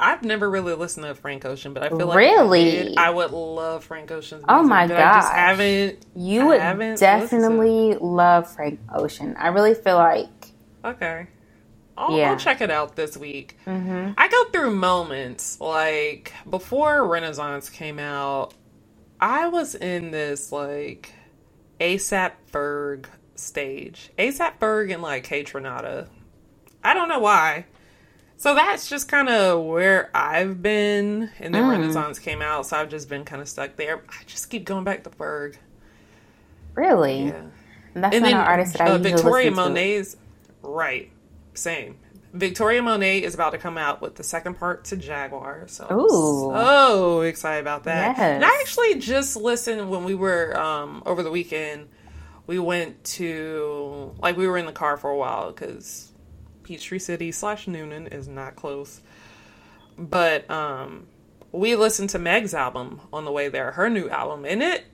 I've 0.00 0.22
never 0.22 0.48
really 0.50 0.74
listened 0.74 1.04
to 1.06 1.14
Frank 1.14 1.44
Ocean, 1.44 1.74
but 1.74 1.82
I 1.82 1.88
feel 1.90 2.06
like 2.06 2.16
Really? 2.16 2.96
I, 2.96 3.08
I 3.08 3.10
would 3.10 3.30
love 3.32 3.84
Frank 3.84 4.10
Ocean's 4.10 4.40
music. 4.42 4.46
Oh 4.48 4.62
my 4.62 4.86
god, 4.86 4.96
I 4.98 5.20
just 5.20 5.32
haven't. 5.32 6.06
you 6.16 6.40
I 6.40 6.44
would 6.46 6.60
haven't 6.60 6.90
listened 6.92 6.98
to 6.98 7.04
it. 7.04 7.20
definitely 7.20 7.94
love 7.96 8.50
Frank 8.52 8.80
Ocean. 8.94 9.36
I 9.38 9.48
really 9.48 9.74
feel 9.74 9.96
like, 9.96 10.28
Okay. 10.84 11.26
I'll, 11.98 12.16
Yeah. 12.16 12.30
I'll 12.30 12.38
check 12.38 12.62
it 12.62 12.70
out 12.70 12.96
this 12.96 13.16
week. 13.16 13.58
Mm-hmm. 13.66 14.12
I 14.16 14.28
go 14.28 14.44
through 14.46 14.70
moments 14.74 15.60
like 15.60 16.32
before 16.48 17.06
Renaissance 17.06 17.68
came 17.68 17.98
out. 17.98 18.54
I 19.20 19.48
was 19.48 19.74
in 19.74 20.10
this 20.10 20.50
like 20.50 21.12
ASAP 21.78 22.32
Ferg 22.50 23.04
stage. 23.34 24.10
ASAP 24.18 24.58
Ferg 24.58 24.92
and 24.92 25.02
like 25.02 25.26
Kaytranada. 25.26 26.08
I 26.82 26.94
don't 26.94 27.08
know 27.10 27.18
why. 27.18 27.66
So 28.40 28.54
that's 28.54 28.88
just 28.88 29.06
kind 29.06 29.28
of 29.28 29.62
where 29.66 30.08
I've 30.14 30.62
been. 30.62 31.28
And 31.40 31.54
then 31.54 31.68
Renaissance 31.68 32.18
came 32.18 32.40
out, 32.40 32.64
so 32.64 32.78
I've 32.78 32.88
just 32.88 33.06
been 33.06 33.26
kind 33.26 33.42
of 33.42 33.46
stuck 33.50 33.76
there. 33.76 34.02
I 34.08 34.24
just 34.26 34.48
keep 34.48 34.64
going 34.64 34.82
back 34.82 35.04
to 35.04 35.10
Ferg. 35.10 35.56
really, 36.74 37.24
Yeah. 37.24 37.42
and 37.94 38.02
that's 38.02 38.14
And 38.16 38.22
not 38.22 38.30
then 38.30 38.40
an 38.40 38.46
artist 38.46 38.72
that 38.78 38.88
I 38.88 38.92
uh, 38.92 38.96
Victoria. 38.96 39.50
Monet's 39.50 40.16
right, 40.62 41.10
same. 41.52 41.98
Victoria 42.32 42.80
Monet 42.80 43.24
is 43.24 43.34
about 43.34 43.50
to 43.50 43.58
come 43.58 43.76
out 43.76 44.00
with 44.00 44.14
the 44.14 44.22
second 44.22 44.54
part 44.54 44.86
to 44.86 44.96
Jaguar, 44.96 45.64
so 45.66 45.84
I'm 45.84 46.08
so 46.64 47.20
excited 47.20 47.60
about 47.60 47.84
that. 47.84 48.16
Yes. 48.16 48.20
And 48.20 48.42
I 48.42 48.58
actually 48.62 49.00
just 49.00 49.36
listened 49.36 49.90
when 49.90 50.04
we 50.04 50.14
were 50.14 50.58
um, 50.58 51.02
over 51.04 51.22
the 51.22 51.30
weekend. 51.30 51.88
We 52.46 52.58
went 52.58 53.04
to 53.04 54.14
like 54.18 54.38
we 54.38 54.46
were 54.48 54.56
in 54.56 54.64
the 54.64 54.72
car 54.72 54.96
for 54.96 55.10
a 55.10 55.16
while 55.18 55.52
because 55.52 56.09
Peachtree 56.70 57.00
City 57.00 57.32
slash 57.32 57.66
Newnan 57.66 58.14
is 58.14 58.28
not 58.28 58.54
close, 58.54 59.00
but 59.98 60.48
um, 60.48 61.08
we 61.50 61.74
listened 61.74 62.10
to 62.10 62.18
Meg's 62.20 62.54
album 62.54 63.00
on 63.12 63.24
the 63.24 63.32
way 63.32 63.48
there, 63.48 63.72
her 63.72 63.90
new 63.90 64.08
album, 64.08 64.44
and 64.44 64.62
it 64.62 64.84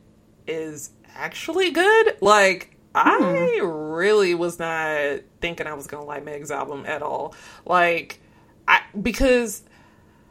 is 0.47 0.89
actually 1.15 1.73
good. 1.73 2.17
Like 2.23 2.79
I 2.95 3.61
really 3.63 4.35
was 4.35 4.59
not 4.59 5.21
thinking 5.43 5.67
I 5.67 5.75
was 5.75 5.87
gonna 5.87 6.07
like 6.07 6.25
Meg's 6.25 6.51
album 6.51 6.87
at 6.87 7.03
all. 7.03 7.35
Like 7.67 8.21
I 8.67 8.81
because 9.03 9.63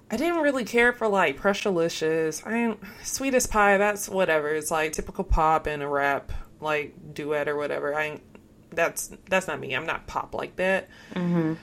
I 0.09 0.17
didn't 0.17 0.41
really 0.41 0.65
care 0.65 0.93
for 0.93 1.07
like 1.07 1.37
Pressurelicious. 1.37 2.43
I 2.43 2.53
didn't 2.53 2.79
Sweetest 3.03 3.51
Pie, 3.51 3.77
that's 3.77 4.09
whatever. 4.09 4.49
It's 4.49 4.71
like 4.71 4.93
typical 4.93 5.23
pop 5.23 5.67
and 5.67 5.83
a 5.83 5.87
rap 5.87 6.31
like 6.59 7.13
duet 7.13 7.47
or 7.47 7.55
whatever. 7.55 7.93
I 7.93 8.05
ain't 8.05 8.34
that's 8.75 9.11
that's 9.29 9.47
not 9.47 9.59
me. 9.59 9.73
I'm 9.73 9.85
not 9.85 10.07
pop 10.07 10.33
like 10.33 10.55
that. 10.57 10.89
Mm-hmm. 11.13 11.53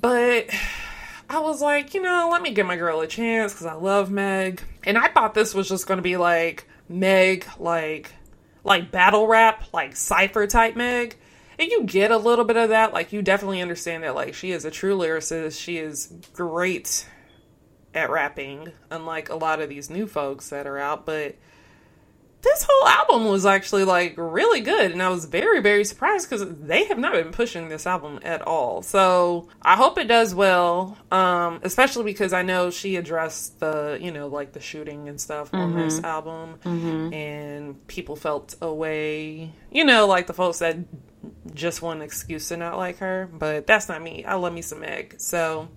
But 0.00 0.46
I 1.28 1.40
was 1.40 1.60
like, 1.60 1.94
you 1.94 2.02
know, 2.02 2.28
let 2.30 2.42
me 2.42 2.52
give 2.52 2.66
my 2.66 2.76
girl 2.76 3.00
a 3.00 3.06
chance 3.06 3.52
because 3.52 3.66
I 3.66 3.74
love 3.74 4.10
Meg. 4.10 4.62
And 4.84 4.96
I 4.96 5.08
thought 5.08 5.34
this 5.34 5.54
was 5.54 5.68
just 5.68 5.86
going 5.86 5.98
to 5.98 6.02
be 6.02 6.16
like 6.16 6.66
Meg, 6.88 7.46
like 7.58 8.12
like 8.64 8.90
battle 8.90 9.26
rap, 9.26 9.64
like 9.72 9.96
cipher 9.96 10.46
type 10.46 10.76
Meg. 10.76 11.16
And 11.58 11.70
you 11.70 11.84
get 11.84 12.12
a 12.12 12.16
little 12.16 12.44
bit 12.44 12.56
of 12.56 12.68
that. 12.68 12.92
Like 12.92 13.12
you 13.12 13.20
definitely 13.20 13.60
understand 13.60 14.04
that 14.04 14.14
like 14.14 14.34
she 14.34 14.52
is 14.52 14.64
a 14.64 14.70
true 14.70 14.96
lyricist. 14.96 15.60
She 15.60 15.78
is 15.78 16.12
great 16.32 17.06
at 17.94 18.10
rapping, 18.10 18.72
unlike 18.90 19.28
a 19.28 19.34
lot 19.34 19.60
of 19.60 19.68
these 19.68 19.90
new 19.90 20.06
folks 20.06 20.50
that 20.50 20.66
are 20.66 20.78
out. 20.78 21.04
But 21.04 21.36
this 22.40 22.64
whole 22.70 22.88
album 22.88 23.24
was 23.26 23.44
actually 23.44 23.82
like 23.84 24.14
really 24.16 24.60
good 24.60 24.92
and 24.92 25.02
i 25.02 25.08
was 25.08 25.24
very 25.24 25.60
very 25.60 25.84
surprised 25.84 26.30
because 26.30 26.46
they 26.60 26.84
have 26.84 26.98
not 26.98 27.12
been 27.12 27.32
pushing 27.32 27.68
this 27.68 27.84
album 27.86 28.20
at 28.22 28.42
all. 28.42 28.80
So 28.82 29.48
i 29.62 29.74
hope 29.74 29.98
it 29.98 30.06
does 30.06 30.34
well 30.34 30.96
um 31.10 31.58
especially 31.64 32.04
because 32.04 32.32
i 32.32 32.42
know 32.42 32.70
she 32.70 32.94
addressed 32.96 33.58
the 33.58 33.98
you 34.00 34.12
know 34.12 34.28
like 34.28 34.52
the 34.52 34.60
shooting 34.60 35.08
and 35.08 35.20
stuff 35.20 35.52
on 35.52 35.74
this 35.74 36.00
album 36.04 36.60
and 37.12 37.86
people 37.88 38.14
felt 38.14 38.54
a 38.62 38.72
way 38.72 39.52
you 39.72 39.84
know 39.84 40.06
like 40.06 40.26
the 40.28 40.32
folks 40.34 40.60
that 40.60 40.76
just 41.54 41.82
want 41.82 41.98
an 41.98 42.04
excuse 42.04 42.48
to 42.48 42.56
not 42.56 42.76
like 42.76 42.98
her 42.98 43.28
but 43.32 43.66
that's 43.66 43.88
not 43.88 44.00
me. 44.00 44.24
I 44.24 44.34
love 44.34 44.52
me 44.52 44.62
some 44.62 44.80
Meg. 44.80 45.16
So 45.18 45.68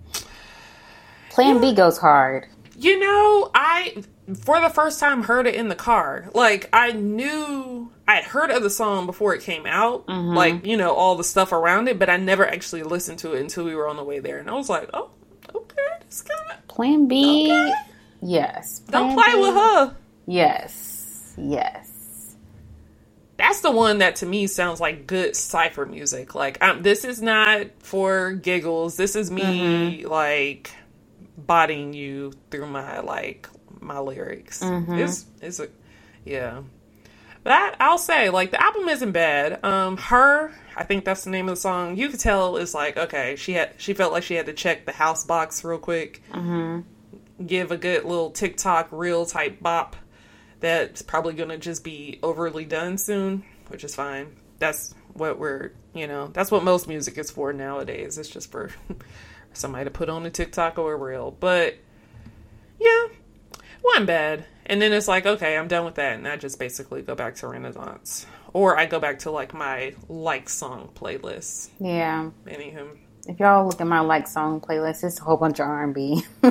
Plan 1.30 1.60
B 1.60 1.72
goes 1.74 1.98
hard. 1.98 2.46
you 2.76 2.98
know, 3.00 3.50
I 3.54 4.02
for 4.34 4.60
the 4.60 4.68
first 4.70 5.00
time 5.00 5.22
heard 5.22 5.46
it 5.46 5.54
in 5.54 5.68
the 5.68 5.74
car. 5.74 6.28
Like 6.34 6.68
I 6.72 6.92
knew 6.92 7.90
I'd 8.08 8.24
heard 8.24 8.50
of 8.50 8.62
the 8.62 8.70
song 8.70 9.06
before 9.06 9.34
it 9.34 9.42
came 9.42 9.66
out, 9.66 10.08
like 10.08 10.66
you 10.66 10.76
know 10.76 10.92
all 10.94 11.16
the 11.16 11.24
stuff 11.24 11.52
around 11.52 11.88
it, 11.88 11.98
but 11.98 12.08
I 12.10 12.16
never 12.16 12.46
actually 12.46 12.82
listened 12.82 13.18
to 13.20 13.32
it 13.34 13.40
until 13.40 13.64
we 13.64 13.74
were 13.74 13.88
on 13.88 13.96
the 13.96 14.04
way 14.04 14.18
there, 14.20 14.38
and 14.38 14.48
I 14.50 14.54
was 14.54 14.68
like, 14.68 14.90
oh, 14.94 15.10
okay, 15.54 15.76
this 16.06 16.22
kind 16.22 16.40
of 16.58 16.68
Plan 16.68 17.06
B, 17.06 17.50
Okay. 17.52 17.72
yes. 18.22 18.80
don't 18.88 19.14
Plan 19.14 19.30
play 19.30 19.34
B, 19.34 19.40
with 19.40 19.54
her. 19.54 19.96
Yes, 20.26 21.34
yes. 21.36 22.36
That's 23.36 23.60
the 23.60 23.70
one 23.72 23.98
that 23.98 24.16
to 24.16 24.26
me 24.26 24.46
sounds 24.46 24.80
like 24.80 25.06
good 25.06 25.34
cipher 25.34 25.84
music. 25.84 26.34
Like 26.34 26.62
um, 26.64 26.82
this 26.82 27.04
is 27.04 27.20
not 27.20 27.66
for 27.80 28.32
giggles. 28.32 28.96
This 28.96 29.16
is 29.16 29.30
me 29.30 30.06
like 30.06 30.70
bodying 31.36 31.92
you 31.92 32.32
through 32.50 32.66
my 32.66 33.00
like 33.00 33.48
my 33.82 33.98
lyrics. 33.98 34.62
It's 35.00 35.26
it's 35.40 35.60
a 35.60 35.68
yeah. 36.24 36.62
That 37.44 37.74
I'll 37.80 37.98
say, 37.98 38.30
like 38.30 38.52
the 38.52 38.62
album 38.62 38.88
isn't 38.88 39.12
bad. 39.12 39.64
Um, 39.64 39.96
her, 39.96 40.52
I 40.76 40.84
think 40.84 41.04
that's 41.04 41.24
the 41.24 41.30
name 41.30 41.48
of 41.48 41.56
the 41.56 41.60
song. 41.60 41.96
You 41.96 42.08
could 42.08 42.20
tell 42.20 42.56
is 42.56 42.72
like 42.74 42.96
okay, 42.96 43.34
she 43.36 43.54
had 43.54 43.74
she 43.78 43.94
felt 43.94 44.12
like 44.12 44.22
she 44.22 44.34
had 44.34 44.46
to 44.46 44.52
check 44.52 44.86
the 44.86 44.92
house 44.92 45.24
box 45.24 45.64
real 45.64 45.78
quick, 45.78 46.22
give 47.44 47.72
a 47.72 47.76
good 47.76 48.04
little 48.04 48.30
TikTok 48.30 48.88
reel 48.92 49.26
type 49.26 49.60
bop. 49.60 49.96
That's 50.60 51.02
probably 51.02 51.34
gonna 51.34 51.58
just 51.58 51.82
be 51.82 52.20
overly 52.22 52.64
done 52.64 52.96
soon, 52.96 53.42
which 53.68 53.82
is 53.82 53.94
fine. 53.96 54.36
That's 54.60 54.94
what 55.14 55.38
we're, 55.40 55.72
you 55.94 56.06
know, 56.06 56.28
that's 56.28 56.52
what 56.52 56.62
most 56.62 56.86
music 56.86 57.18
is 57.18 57.30
for 57.32 57.52
nowadays. 57.52 58.16
It's 58.18 58.28
just 58.28 58.52
for 58.52 58.70
somebody 59.52 59.84
to 59.84 59.90
put 59.90 60.08
on 60.08 60.24
a 60.24 60.30
TikTok 60.30 60.78
or 60.78 60.92
a 60.92 60.96
reel. 60.96 61.32
But 61.32 61.74
yeah, 62.78 63.06
wasn't 63.82 64.06
bad. 64.06 64.44
And 64.66 64.80
then 64.80 64.92
it's 64.92 65.08
like, 65.08 65.26
okay, 65.26 65.56
I'm 65.56 65.68
done 65.68 65.84
with 65.84 65.96
that, 65.96 66.14
and 66.14 66.26
I 66.28 66.36
just 66.36 66.58
basically 66.58 67.02
go 67.02 67.14
back 67.14 67.34
to 67.36 67.48
Renaissance, 67.48 68.26
or 68.52 68.78
I 68.78 68.86
go 68.86 69.00
back 69.00 69.18
to 69.20 69.30
like 69.30 69.52
my 69.54 69.94
like 70.08 70.48
song 70.48 70.90
playlist. 70.94 71.70
Yeah. 71.80 72.30
Anywho, 72.46 72.96
If 73.26 73.40
y'all 73.40 73.66
look 73.66 73.80
at 73.80 73.86
my 73.88 74.00
like 74.00 74.28
song 74.28 74.60
playlist, 74.60 75.02
it's 75.02 75.18
a 75.20 75.24
whole 75.24 75.36
bunch 75.36 75.58
of 75.58 75.66
R 75.66 75.82
and 75.82 75.94
B, 75.94 76.24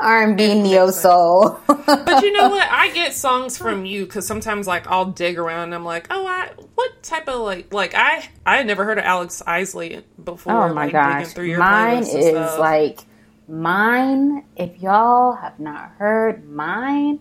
R 0.00 0.22
and 0.24 0.36
B, 0.36 0.54
neo 0.54 0.90
soul. 0.90 1.58
but 1.66 2.22
you 2.22 2.32
know 2.32 2.50
what? 2.50 2.68
I 2.70 2.90
get 2.92 3.12
songs 3.14 3.58
from 3.58 3.84
you 3.84 4.04
because 4.06 4.26
sometimes 4.26 4.66
like 4.68 4.86
I'll 4.86 5.06
dig 5.06 5.38
around 5.38 5.64
and 5.64 5.74
I'm 5.74 5.84
like, 5.84 6.06
oh, 6.10 6.24
I 6.26 6.50
what 6.76 7.02
type 7.02 7.28
of 7.28 7.40
like 7.40 7.72
like 7.74 7.94
I 7.96 8.28
I 8.46 8.58
had 8.58 8.66
never 8.66 8.84
heard 8.84 8.98
of 8.98 9.04
Alex 9.04 9.42
Isley 9.46 10.04
before. 10.22 10.70
Oh 10.70 10.74
my 10.74 10.84
like, 10.84 10.92
gosh, 10.92 11.32
through 11.32 11.46
your 11.46 11.58
mine 11.58 12.04
is 12.04 12.58
like 12.58 13.00
mine. 13.48 14.44
If 14.56 14.80
y'all 14.80 15.32
have 15.36 15.58
not 15.58 15.92
heard 15.98 16.48
mine, 16.48 17.20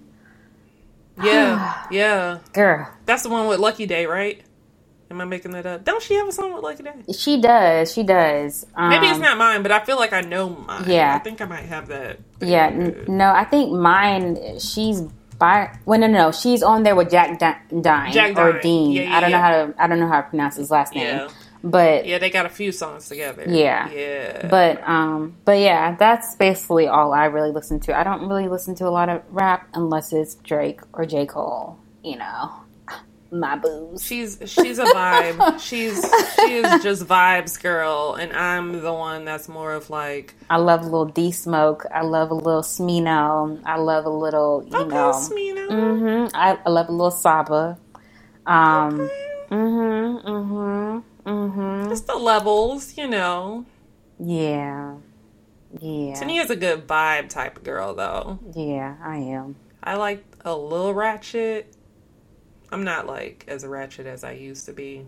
yeah, 1.21 1.85
yeah. 1.91 2.39
girl, 2.53 2.89
That's 3.05 3.23
the 3.23 3.29
one 3.29 3.47
with 3.47 3.59
Lucky 3.59 3.85
Daye, 3.85 4.05
right? 4.05 4.41
Am 5.11 5.21
I 5.21 5.25
making 5.25 5.51
that 5.51 5.65
up? 5.67 5.85
Don't 5.85 6.01
she 6.01 6.15
have 6.15 6.27
a 6.27 6.31
song 6.31 6.53
with 6.53 6.63
Lucky 6.63 6.83
Daye? 6.83 7.13
she 7.13 7.39
does, 7.39 7.93
she 7.93 8.01
does. 8.03 8.65
Um, 8.75 8.89
Maybe 8.89 9.05
it's 9.07 9.19
not 9.19 9.37
mine, 9.37 9.61
but 9.61 9.71
I 9.71 9.79
feel 9.85 9.97
like 9.97 10.13
I 10.13 10.21
know 10.21 10.49
mine. 10.49 10.85
Yeah. 10.89 11.15
I 11.15 11.19
think 11.19 11.41
I 11.41 11.45
might 11.45 11.65
have 11.65 11.87
that. 11.87 12.19
Yeah, 12.41 12.67
n- 12.67 13.05
no, 13.07 13.29
I 13.31 13.43
think 13.45 13.71
mine. 13.71 14.59
She's 14.59 15.01
by. 15.37 15.77
Well, 15.85 15.99
no, 15.99 16.07
no, 16.07 16.13
no, 16.13 16.31
she's 16.31 16.63
on 16.63 16.83
there 16.83 16.95
with 16.95 17.11
Jack 17.11 17.37
Di- 17.39 17.81
Dine 17.81 18.11
Jack 18.13 18.31
or 18.37 18.53
Dine. 18.53 18.61
Dean. 18.61 18.91
Yeah, 18.93 19.01
yeah, 19.03 19.15
I 19.17 19.19
don't 19.21 19.31
know 19.31 19.37
how 19.41 19.51
to. 19.51 19.73
I 19.77 19.87
don't 19.87 19.99
know 19.99 20.07
how 20.07 20.21
to 20.21 20.27
pronounce 20.27 20.55
his 20.55 20.71
last 20.71 20.93
name. 20.95 21.27
But 21.65 22.05
Yeah, 22.05 22.19
they 22.19 22.29
got 22.29 22.45
a 22.45 22.49
few 22.49 22.71
songs 22.71 23.09
together. 23.09 23.43
Yeah. 23.47 23.89
Yeah. 23.89 24.47
But 24.47 24.87
um, 24.87 25.35
but 25.45 25.57
yeah, 25.59 25.95
that's 25.95 26.35
basically 26.35 26.87
all 26.87 27.11
I 27.11 27.25
really 27.25 27.51
listen 27.51 27.79
to. 27.81 27.97
I 27.97 28.03
don't 28.03 28.29
really 28.29 28.47
listen 28.47 28.75
to 28.75 28.87
a 28.87 28.93
lot 28.93 29.09
of 29.09 29.23
rap 29.31 29.67
unless 29.73 30.13
it's 30.13 30.35
Drake 30.35 30.81
or 30.93 31.07
J 31.07 31.25
Cole. 31.25 31.79
You 32.03 32.17
know, 32.19 32.51
my 33.31 33.55
booze. 33.55 34.03
She's 34.05 34.37
she's 34.45 34.77
a 34.77 34.85
vibe. 34.85 35.59
she's 35.59 35.99
she 36.35 36.53
is 36.57 36.83
just 36.83 37.07
vibes 37.07 37.59
girl, 37.59 38.13
and 38.13 38.31
I'm 38.31 38.83
the 38.83 38.93
one 38.93 39.25
that's 39.25 39.49
more 39.49 39.73
of 39.73 39.89
like 39.89 40.35
I 40.51 40.57
love 40.57 40.81
a 40.81 40.83
little 40.83 41.05
D 41.05 41.31
Smoke. 41.31 41.87
I 41.91 42.03
love 42.03 42.29
a 42.29 42.35
little 42.35 42.61
Smino. 42.61 43.59
I 43.65 43.77
love 43.77 44.05
a 44.05 44.09
little, 44.11 44.63
you 44.69 44.77
okay, 44.77 44.87
know. 44.87 45.11
Smino. 45.13 46.29
hmm 46.29 46.35
I, 46.37 46.59
I 46.63 46.69
love 46.69 46.89
a 46.89 46.91
little 46.91 47.09
Saba. 47.09 47.79
Um. 48.45 49.09
Mhm. 49.49 50.23
Mhm. 50.23 51.03
Mhm. 51.25 51.89
Just 51.89 52.07
the 52.07 52.15
levels, 52.15 52.97
you 52.97 53.07
know. 53.07 53.65
Yeah. 54.19 54.95
Yeah. 55.79 56.13
Tania 56.15 56.41
is 56.43 56.49
a 56.51 56.55
good 56.55 56.87
vibe 56.87 57.29
type 57.29 57.57
of 57.57 57.63
girl, 57.63 57.93
though. 57.95 58.39
Yeah, 58.53 58.95
I 59.03 59.17
am. 59.17 59.55
I 59.83 59.95
like 59.95 60.23
a 60.45 60.55
little 60.55 60.93
ratchet. 60.93 61.73
I'm 62.71 62.83
not 62.83 63.07
like 63.07 63.45
as 63.47 63.65
ratchet 63.65 64.05
as 64.07 64.23
I 64.23 64.31
used 64.31 64.65
to 64.67 64.73
be. 64.73 65.05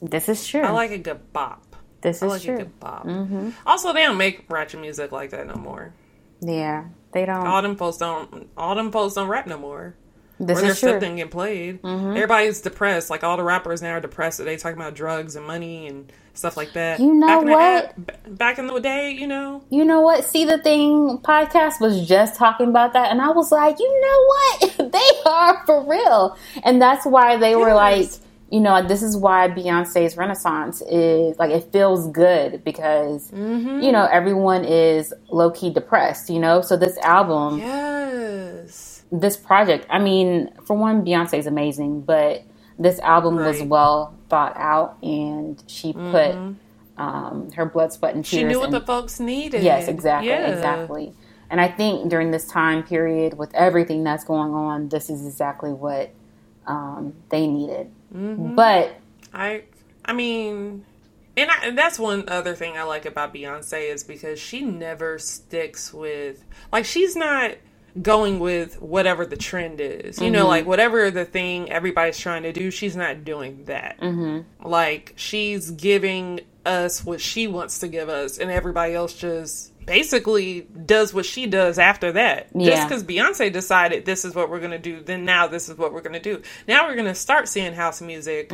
This 0.00 0.28
is 0.28 0.46
true. 0.46 0.62
I 0.62 0.70
like 0.70 0.90
a 0.90 0.98
good 0.98 1.32
bop. 1.32 1.64
this 2.00 2.22
I 2.22 2.26
is 2.26 2.32
like 2.32 2.42
a 2.42 2.44
true. 2.46 2.56
good 2.58 2.78
bop. 2.80 3.04
Mhm. 3.04 3.52
Also, 3.66 3.92
they 3.92 4.04
don't 4.04 4.16
make 4.18 4.44
ratchet 4.48 4.80
music 4.80 5.10
like 5.10 5.30
that 5.30 5.46
no 5.48 5.54
more. 5.56 5.92
Yeah, 6.40 6.84
they 7.12 7.26
don't. 7.26 7.44
All 7.46 7.60
them 7.62 7.74
folks 7.76 7.96
don't. 7.96 8.48
All 8.56 8.74
them 8.76 8.92
folks 8.92 9.14
don't 9.14 9.26
rap 9.28 9.46
no 9.48 9.58
more. 9.58 9.94
This 10.40 10.58
or 10.58 10.62
their 10.62 10.74
stuff 10.74 11.00
didn't 11.00 11.16
get 11.16 11.30
played. 11.30 11.80
Everybody's 11.84 12.60
depressed. 12.60 13.10
Like 13.10 13.24
all 13.24 13.36
the 13.36 13.42
rappers 13.44 13.82
now 13.82 13.92
are 13.92 14.00
depressed. 14.00 14.38
They 14.44 14.56
talking 14.56 14.78
about 14.80 14.94
drugs 14.94 15.36
and 15.36 15.46
money 15.46 15.86
and 15.88 16.12
stuff 16.34 16.56
like 16.56 16.72
that. 16.74 17.00
You 17.00 17.12
know 17.14 17.26
back 17.26 17.40
in 17.40 17.46
the 17.46 17.52
what? 17.52 18.38
back 18.38 18.58
in 18.58 18.66
the 18.68 18.78
day, 18.80 19.10
you 19.10 19.26
know. 19.26 19.64
You 19.70 19.84
know 19.84 20.00
what? 20.00 20.24
See 20.24 20.44
the 20.44 20.58
thing 20.58 21.18
podcast 21.18 21.80
was 21.80 22.06
just 22.06 22.36
talking 22.36 22.68
about 22.68 22.92
that, 22.92 23.10
and 23.10 23.20
I 23.20 23.30
was 23.30 23.50
like, 23.50 23.78
you 23.78 24.00
know 24.00 24.78
what? 24.78 24.92
they 24.92 25.30
are 25.30 25.66
for 25.66 25.84
real, 25.88 26.36
and 26.62 26.80
that's 26.80 27.04
why 27.04 27.36
they 27.36 27.56
were 27.56 27.74
like, 27.74 28.08
you 28.50 28.60
know, 28.60 28.86
this 28.86 29.02
is 29.02 29.16
why 29.16 29.48
Beyonce's 29.48 30.16
Renaissance 30.16 30.80
is 30.88 31.36
like 31.38 31.50
it 31.50 31.70
feels 31.72 32.08
good 32.12 32.62
because 32.64 33.30
Mm-hmm. 33.32 33.80
you 33.80 33.90
know 33.92 34.06
everyone 34.10 34.64
is 34.64 35.12
low 35.30 35.50
key 35.50 35.70
depressed, 35.70 36.30
you 36.30 36.38
know. 36.38 36.60
So 36.62 36.76
this 36.76 36.96
album, 36.98 37.58
Yes. 37.58 38.87
This 39.10 39.36
project, 39.36 39.86
I 39.90 39.98
mean, 39.98 40.50
for 40.64 40.76
one, 40.76 41.04
Beyonce 41.04 41.38
is 41.38 41.46
amazing, 41.46 42.02
but 42.02 42.44
this 42.78 42.98
album 43.00 43.36
was 43.36 43.62
well 43.62 44.14
thought 44.28 44.56
out, 44.56 44.98
and 45.02 45.62
she 45.66 45.92
put 45.92 46.36
um, 46.96 47.50
her 47.56 47.64
blood, 47.64 47.92
sweat, 47.92 48.14
and 48.14 48.24
tears. 48.24 48.42
Mm-hmm. 48.42 48.48
She 48.48 48.52
knew 48.52 48.60
what 48.60 48.66
in- 48.66 48.72
the 48.72 48.80
folks 48.80 49.20
needed. 49.20 49.62
Yes, 49.62 49.88
exactly, 49.88 50.28
Yeah. 50.28 50.52
exactly. 50.52 51.12
And 51.50 51.60
I 51.60 51.68
think 51.68 52.10
during 52.10 52.30
this 52.30 52.46
time 52.46 52.82
period, 52.82 53.38
with 53.38 53.54
everything 53.54 54.04
that's 54.04 54.24
going 54.24 54.52
on, 54.52 54.90
this 54.90 55.08
is 55.08 55.26
exactly 55.26 55.72
what 55.72 56.10
um, 56.66 57.14
they 57.30 57.46
needed. 57.46 57.90
Mm-hmm. 58.14 58.54
But 58.54 58.96
I 59.32 59.64
I 60.04 60.12
mean, 60.12 60.84
and, 61.36 61.50
I, 61.50 61.66
and 61.66 61.78
that's 61.78 61.98
one 61.98 62.28
other 62.28 62.54
thing 62.54 62.76
I 62.76 62.82
like 62.82 63.06
about 63.06 63.32
Beyonce 63.32 63.92
is 63.92 64.04
because 64.04 64.38
she 64.38 64.62
never 64.62 65.18
sticks 65.18 65.92
with 65.92 66.44
like 66.70 66.84
she's 66.84 67.16
not 67.16 67.52
going 68.02 68.38
with 68.38 68.80
whatever 68.80 69.26
the 69.26 69.36
trend 69.36 69.80
is. 69.80 70.20
You 70.20 70.30
know, 70.30 70.46
like 70.46 70.66
whatever 70.66 71.10
the 71.10 71.24
thing 71.24 71.70
everybody's 71.70 72.18
trying 72.18 72.42
to 72.44 72.52
do, 72.52 72.70
she's 72.70 72.96
not 72.96 73.24
doing 73.24 73.64
that. 73.64 74.00
Mm-hmm. 74.00 74.66
Like 74.68 75.14
she's 75.16 75.70
giving 75.70 76.40
us 76.66 77.04
what 77.04 77.20
she 77.20 77.46
wants 77.46 77.78
to 77.80 77.88
give 77.88 78.08
us, 78.08 78.38
and 78.38 78.50
everybody 78.50 78.94
else 78.94 79.14
just 79.14 79.72
basically 79.86 80.68
does 80.84 81.14
what 81.14 81.24
she 81.24 81.46
does 81.46 81.78
after 81.78 82.12
that. 82.12 82.54
Just 82.56 82.86
because 82.86 83.02
Beyonce 83.02 83.50
decided 83.50 84.04
this 84.04 84.24
is 84.24 84.34
what 84.34 84.50
we're 84.50 84.60
gonna 84.60 84.78
do, 84.78 85.02
then 85.02 85.24
now 85.24 85.46
this 85.46 85.68
is 85.70 85.78
what 85.78 85.94
we're 85.94 86.02
gonna 86.02 86.20
do. 86.20 86.42
Now 86.66 86.86
we're 86.86 86.96
gonna 86.96 87.14
start 87.14 87.48
seeing 87.48 87.72
house 87.72 88.02
music 88.02 88.52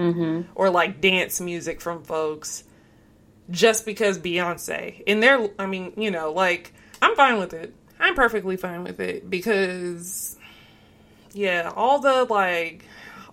or 0.55 0.71
like 0.71 1.01
dance 1.01 1.41
music 1.41 1.81
from 1.81 2.05
folks 2.05 2.65
just 3.51 3.85
because 3.85 4.19
Beyonce. 4.19 5.03
And 5.07 5.23
they're, 5.23 5.51
I 5.59 5.67
mean, 5.67 5.93
you 5.97 6.11
know, 6.11 6.33
like 6.33 6.73
I'm 7.03 7.17
fine 7.17 7.39
with 7.39 7.53
it. 7.53 7.75
I'm 8.05 8.15
perfectly 8.15 8.57
fine 8.57 8.85
with 8.85 9.01
it 9.01 9.29
because, 9.31 10.37
yeah, 11.33 11.73
all 11.75 11.99
the 12.01 12.25
like, 12.25 12.85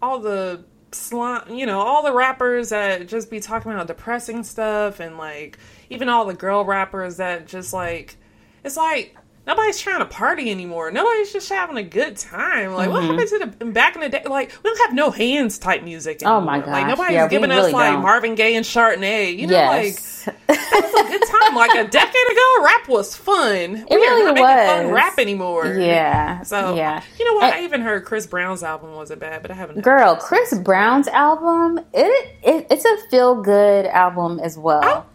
all 0.01 0.19
the 0.19 0.63
slime, 0.91 1.53
you 1.53 1.65
know, 1.65 1.79
all 1.79 2.03
the 2.03 2.13
rappers 2.13 2.69
that 2.69 3.07
just 3.07 3.29
be 3.29 3.39
talking 3.39 3.71
about 3.71 3.87
depressing 3.87 4.43
stuff 4.43 4.99
and 4.99 5.17
like 5.17 5.57
even 5.89 6.09
all 6.09 6.25
the 6.25 6.33
girl 6.33 6.63
rappers 6.65 7.17
that 7.17 7.47
just 7.47 7.73
like, 7.73 8.15
it's 8.63 8.77
like 8.77 9.15
nobody's 9.45 9.79
trying 9.79 9.99
to 9.99 10.05
party 10.05 10.49
anymore. 10.51 10.91
Nobody's 10.91 11.33
just 11.33 11.49
having 11.49 11.75
a 11.77 11.83
good 11.83 12.15
time. 12.15 12.73
Like, 12.73 12.89
Mm-hmm. 12.89 12.93
what 12.93 13.03
happened 13.03 13.29
to 13.29 13.65
the 13.65 13.65
back 13.71 13.95
in 13.95 14.01
the 14.01 14.09
day? 14.09 14.23
Like, 14.25 14.51
we 14.63 14.69
don't 14.69 14.87
have 14.87 14.95
no 14.95 15.11
hands 15.11 15.57
type 15.59 15.83
music. 15.83 16.21
Anymore. 16.23 16.37
Oh 16.39 16.41
my 16.45 16.59
god! 16.59 16.67
Like, 16.69 16.87
nobody's 16.87 17.15
Yeah, 17.15 17.27
giving 17.27 17.49
really 17.49 17.67
us 17.69 17.73
like 17.73 17.91
don't. 17.93 18.01
Marvin 18.03 18.35
Gaye 18.35 18.55
and 18.55 18.65
Chardonnay. 18.65 19.35
You 19.37 19.47
know, 19.47 19.53
yes. 19.53 19.69
like 19.95 19.99
that 20.25 20.37
was 20.47 21.05
a 21.05 21.09
good 21.09 21.27
time. 21.27 21.55
Like 21.55 21.71
a 21.71 21.89
decade 21.89 22.31
ago, 22.31 22.63
rap 22.63 22.87
was 22.89 23.15
fun. 23.15 23.75
It 23.75 23.87
we 23.89 23.95
really 23.97 24.21
are 24.21 24.25
not 24.25 24.35
making 24.35 24.85
fun 24.85 24.91
rap 24.93 25.17
anymore. 25.19 25.65
yeah. 25.67 26.41
So 26.43 26.75
yeah. 26.75 27.03
you 27.19 27.25
know 27.25 27.33
what? 27.35 27.45
And- 27.45 27.53
I 27.55 27.63
even 27.63 27.81
heard 27.81 28.05
Chris 28.05 28.27
Brown's 28.27 28.63
album 28.63 28.93
wasn't 28.93 29.19
bad, 29.19 29.41
but 29.41 29.51
I 29.51 29.55
haven't. 29.55 29.81
Girl. 29.81 30.15
Chris 30.15 30.53
Brown's 30.59 31.07
album, 31.07 31.79
it, 31.93 32.35
it 32.43 32.67
it's 32.69 32.85
a 32.85 32.97
feel 33.09 33.41
good 33.41 33.85
album 33.85 34.39
as 34.39 34.57
well. 34.57 35.05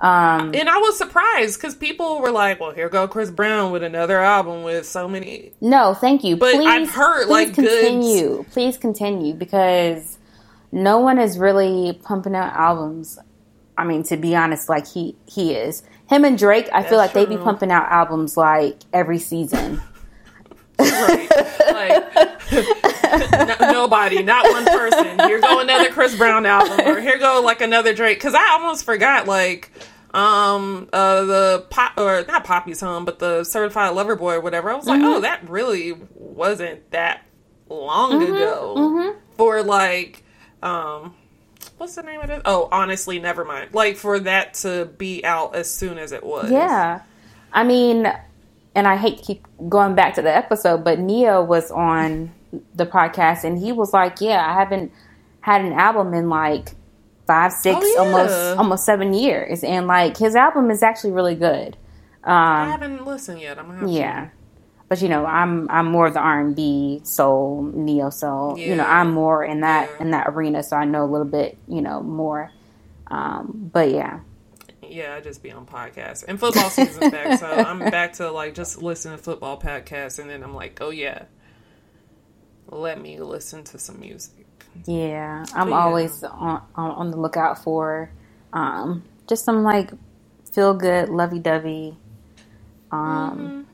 Um, 0.00 0.54
And 0.54 0.68
I 0.68 0.78
was 0.78 0.96
surprised 0.96 1.60
because 1.60 1.74
people 1.74 2.20
were 2.20 2.30
like, 2.30 2.60
"Well, 2.60 2.70
here 2.70 2.88
go 2.88 3.08
Chris 3.08 3.30
Brown 3.32 3.72
with 3.72 3.82
another 3.82 4.18
album 4.18 4.62
with 4.62 4.86
so 4.86 5.08
many." 5.08 5.52
no, 5.60 5.92
thank 5.94 6.22
you. 6.22 6.36
But 6.36 6.54
please, 6.54 6.68
I've 6.68 6.90
heard, 6.90 7.24
please 7.26 7.30
like, 7.30 7.56
good- 7.56 7.68
continue. 7.68 8.44
Please 8.52 8.76
continue 8.78 9.34
because 9.34 10.18
no 10.70 10.98
one 10.98 11.18
is 11.18 11.36
really 11.36 11.98
pumping 12.04 12.36
out 12.36 12.52
albums. 12.54 13.18
I 13.78 13.84
mean, 13.84 14.02
to 14.04 14.16
be 14.16 14.34
honest, 14.34 14.68
like 14.68 14.86
he 14.86 15.16
he 15.26 15.54
is. 15.54 15.82
Him 16.08 16.24
and 16.24 16.36
Drake, 16.38 16.68
I 16.72 16.82
feel 16.82 16.98
like 16.98 17.12
That's 17.12 17.26
they 17.28 17.36
be 17.36 17.40
pumping 17.40 17.70
out 17.70 17.86
albums 17.90 18.36
like 18.36 18.78
every 18.92 19.18
season. 19.18 19.80
Right? 20.78 21.28
like 21.70 22.52
no, 23.60 23.72
nobody, 23.72 24.22
not 24.22 24.48
one 24.50 24.64
person. 24.64 25.18
Here 25.20 25.40
go 25.40 25.60
another 25.60 25.90
Chris 25.90 26.16
Brown 26.16 26.46
album, 26.46 26.86
or 26.86 27.00
here 27.00 27.18
go 27.18 27.42
like 27.44 27.60
another 27.60 27.94
Drake. 27.94 28.18
Because 28.18 28.34
I 28.34 28.50
almost 28.52 28.84
forgot 28.84 29.26
like 29.26 29.70
um 30.14 30.88
uh 30.92 31.24
the 31.24 31.66
pop 31.68 31.98
or 31.98 32.24
not 32.26 32.44
Poppy's 32.44 32.80
home, 32.80 33.04
but 33.04 33.18
the 33.18 33.44
Certified 33.44 33.94
Lover 33.94 34.16
Boy 34.16 34.34
or 34.34 34.40
whatever. 34.40 34.70
I 34.70 34.74
was 34.74 34.86
like, 34.86 35.02
oh, 35.02 35.20
that 35.20 35.48
really 35.48 35.94
wasn't 36.14 36.90
that 36.90 37.22
long 37.68 38.22
ago 38.22 39.14
for 39.36 39.62
like 39.62 40.24
um. 40.62 41.14
What's 41.78 41.94
the 41.94 42.02
name 42.02 42.20
of 42.20 42.28
it? 42.30 42.42
Oh, 42.44 42.68
honestly, 42.70 43.18
never 43.18 43.44
mind. 43.44 43.72
Like 43.72 43.96
for 43.96 44.18
that 44.20 44.54
to 44.54 44.84
be 44.98 45.24
out 45.24 45.54
as 45.56 45.70
soon 45.70 45.96
as 45.98 46.12
it 46.12 46.24
was. 46.24 46.50
Yeah. 46.50 47.02
I 47.52 47.64
mean, 47.64 48.12
and 48.74 48.86
I 48.86 48.96
hate 48.96 49.18
to 49.18 49.22
keep 49.24 49.46
going 49.68 49.94
back 49.94 50.14
to 50.14 50.22
the 50.22 50.34
episode, 50.34 50.84
but 50.84 50.98
Ne-Yo 50.98 51.42
was 51.42 51.70
on 51.70 52.32
the 52.74 52.84
podcast 52.86 53.44
and 53.44 53.58
he 53.58 53.72
was 53.72 53.92
like, 53.92 54.20
Yeah, 54.20 54.44
I 54.44 54.54
haven't 54.54 54.92
had 55.40 55.62
an 55.62 55.72
album 55.72 56.14
in 56.14 56.28
like 56.28 56.70
five, 57.26 57.52
six, 57.52 57.78
Oh, 57.80 57.92
yeah. 57.94 58.00
almost 58.00 58.58
almost 58.58 58.84
seven 58.84 59.14
years. 59.14 59.62
And 59.64 59.86
like 59.86 60.16
his 60.16 60.34
album 60.36 60.70
is 60.70 60.82
actually 60.82 61.12
really 61.12 61.34
good. 61.36 61.76
I 62.24 62.62
Um 62.64 62.70
haven't 62.72 63.06
listened 63.06 63.40
yet. 63.40 63.58
I'm 63.58 63.66
gonna 63.66 63.78
have 63.78 63.88
to. 63.88 63.94
Yeah. 64.90 64.96
But 64.96 65.02
you 65.02 65.08
know, 65.08 65.26
I'm 65.26 65.68
I'm 65.70 65.86
more 65.86 66.06
of 66.06 66.14
the 66.14 66.20
R 66.20 66.40
and 66.40 66.56
B 66.56 67.00
soul, 67.04 67.62
neo 67.74 68.10
soul. 68.10 68.58
You 68.58 68.76
know, 68.76 68.84
I'm 68.84 69.12
more 69.12 69.44
in 69.44 69.60
that 69.60 69.90
Yeah. 69.96 70.02
in 70.02 70.10
that 70.12 70.26
arena, 70.28 70.62
so 70.62 70.76
I 70.76 70.84
know 70.84 71.04
a 71.04 71.10
little 71.10 71.26
bit, 71.26 71.58
you 71.68 71.82
know, 71.82 72.02
more. 72.02 72.50
Um, 73.08 73.70
but 73.72 73.90
yeah. 73.90 74.20
Yeah, 74.82 75.14
I 75.14 75.20
just 75.20 75.42
be 75.42 75.52
on 75.52 75.66
podcasts. 75.66 76.24
And 76.26 76.40
football 76.40 76.70
season's 76.70 77.10
back, 77.10 77.38
so 77.38 77.46
I'm 77.46 77.78
back 77.90 78.14
to 78.14 78.30
like 78.30 78.54
just 78.54 78.82
listen 78.82 79.12
to 79.12 79.18
football 79.18 79.60
podcasts 79.60 80.18
and 80.18 80.30
then 80.30 80.42
I'm 80.42 80.54
like, 80.54 80.78
oh 80.80 80.90
yeah. 80.90 81.24
Let 82.70 83.00
me 83.00 83.18
listen 83.20 83.64
to 83.64 83.78
some 83.78 84.00
music. 84.00 84.46
Yeah, 84.86 85.44
I'm 85.54 85.68
But 85.70 85.74
yeah. 85.74 85.80
always 85.84 86.22
on, 86.24 86.62
on 86.74 86.90
on 86.92 87.10
the 87.10 87.16
lookout 87.18 87.62
for 87.62 88.10
um, 88.52 89.04
just 89.26 89.44
some 89.44 89.62
like 89.62 89.90
feel 90.52 90.74
good, 90.74 91.08
lovey 91.08 91.38
dovey, 91.38 91.96
um, 92.90 93.66